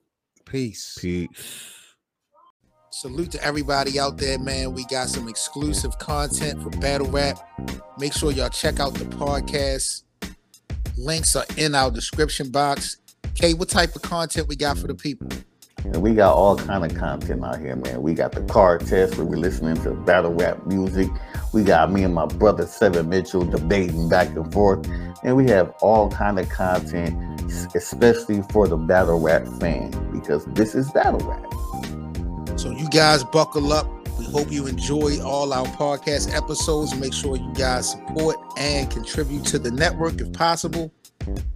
Peace. 0.45 0.99
Peace. 1.01 1.79
Salute 2.91 3.31
to 3.31 3.43
everybody 3.43 3.99
out 3.99 4.19
there, 4.19 4.39
man. 4.39 4.75
We 4.75 4.85
got 4.87 5.09
some 5.09 5.27
exclusive 5.27 5.99
content 5.99 6.63
for 6.63 6.69
Battle 6.79 7.07
Rap. 7.07 7.39
Make 7.99 8.13
sure 8.13 8.31
y'all 8.31 8.51
check 8.51 8.79
out 8.79 8.93
the 8.93 9.07
podcast. 9.07 10.03
Links 10.99 11.35
are 11.35 11.47
in 11.57 11.75
our 11.75 11.91
description 11.91 12.51
box. 12.51 12.99
Kay, 13.35 13.55
what 13.55 13.69
type 13.69 13.97
of 13.97 14.03
content 14.03 14.49
we 14.49 14.57
got 14.57 14.79
for 14.79 14.87
the 14.87 14.95
people? 14.95 15.29
And 15.85 16.01
we 16.01 16.15
got 16.15 16.35
all 16.35 16.57
kind 16.57 16.85
of 16.85 16.97
content 16.97 17.45
out 17.45 17.59
here, 17.59 17.75
man. 17.75 18.03
We 18.03 18.15
got 18.15 18.33
the 18.33 18.43
car 18.43 18.79
test 18.79 19.17
where 19.17 19.27
we're 19.27 19.37
listening 19.37 19.83
to 19.83 19.95
battle 19.95 20.33
rap 20.33 20.65
music. 20.67 21.09
We 21.53 21.65
got 21.65 21.91
me 21.91 22.05
and 22.05 22.15
my 22.15 22.27
brother 22.27 22.67
Seven 22.67 23.09
Mitchell 23.09 23.45
debating 23.45 24.09
back 24.09 24.29
and 24.37 24.53
forth. 24.53 24.87
And 25.25 25.37
we 25.37 25.49
have 25.51 25.75
all 25.81 26.09
kind 26.09 26.39
of 26.39 26.49
content, 26.49 27.43
especially 27.75 28.43
for 28.53 28.69
the 28.69 28.77
battle 28.77 29.19
rap 29.19 29.47
fan, 29.61 29.91
because 30.13 30.45
this 30.47 30.75
is 30.75 30.91
battle 30.93 31.21
rap. 31.21 32.59
So 32.59 32.71
you 32.71 32.89
guys 32.89 33.25
buckle 33.25 33.73
up. 33.73 33.89
We 34.19 34.27
hope 34.27 34.53
you 34.53 34.69
enjoy 34.69 35.21
all 35.21 35.53
our 35.53 35.67
podcast 35.67 36.33
episodes. 36.33 36.95
Make 36.95 37.13
sure 37.13 37.37
you 37.37 37.53
guys 37.55 37.91
support 37.91 38.37
and 38.57 38.89
contribute 38.89 39.45
to 39.47 39.59
the 39.59 39.71
network 39.73 40.21
if 40.21 40.33
possible. 40.33 40.93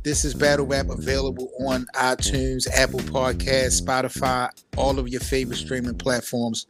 This 0.02 0.24
is 0.24 0.34
Battle 0.34 0.66
Rap 0.66 0.88
available 0.88 1.50
on 1.66 1.86
iTunes, 1.94 2.68
Apple 2.72 3.00
Podcasts, 3.00 3.82
Spotify, 3.82 4.48
all 4.76 4.98
of 4.98 5.08
your 5.08 5.20
favorite 5.20 5.56
streaming 5.56 5.98
platforms. 5.98 6.66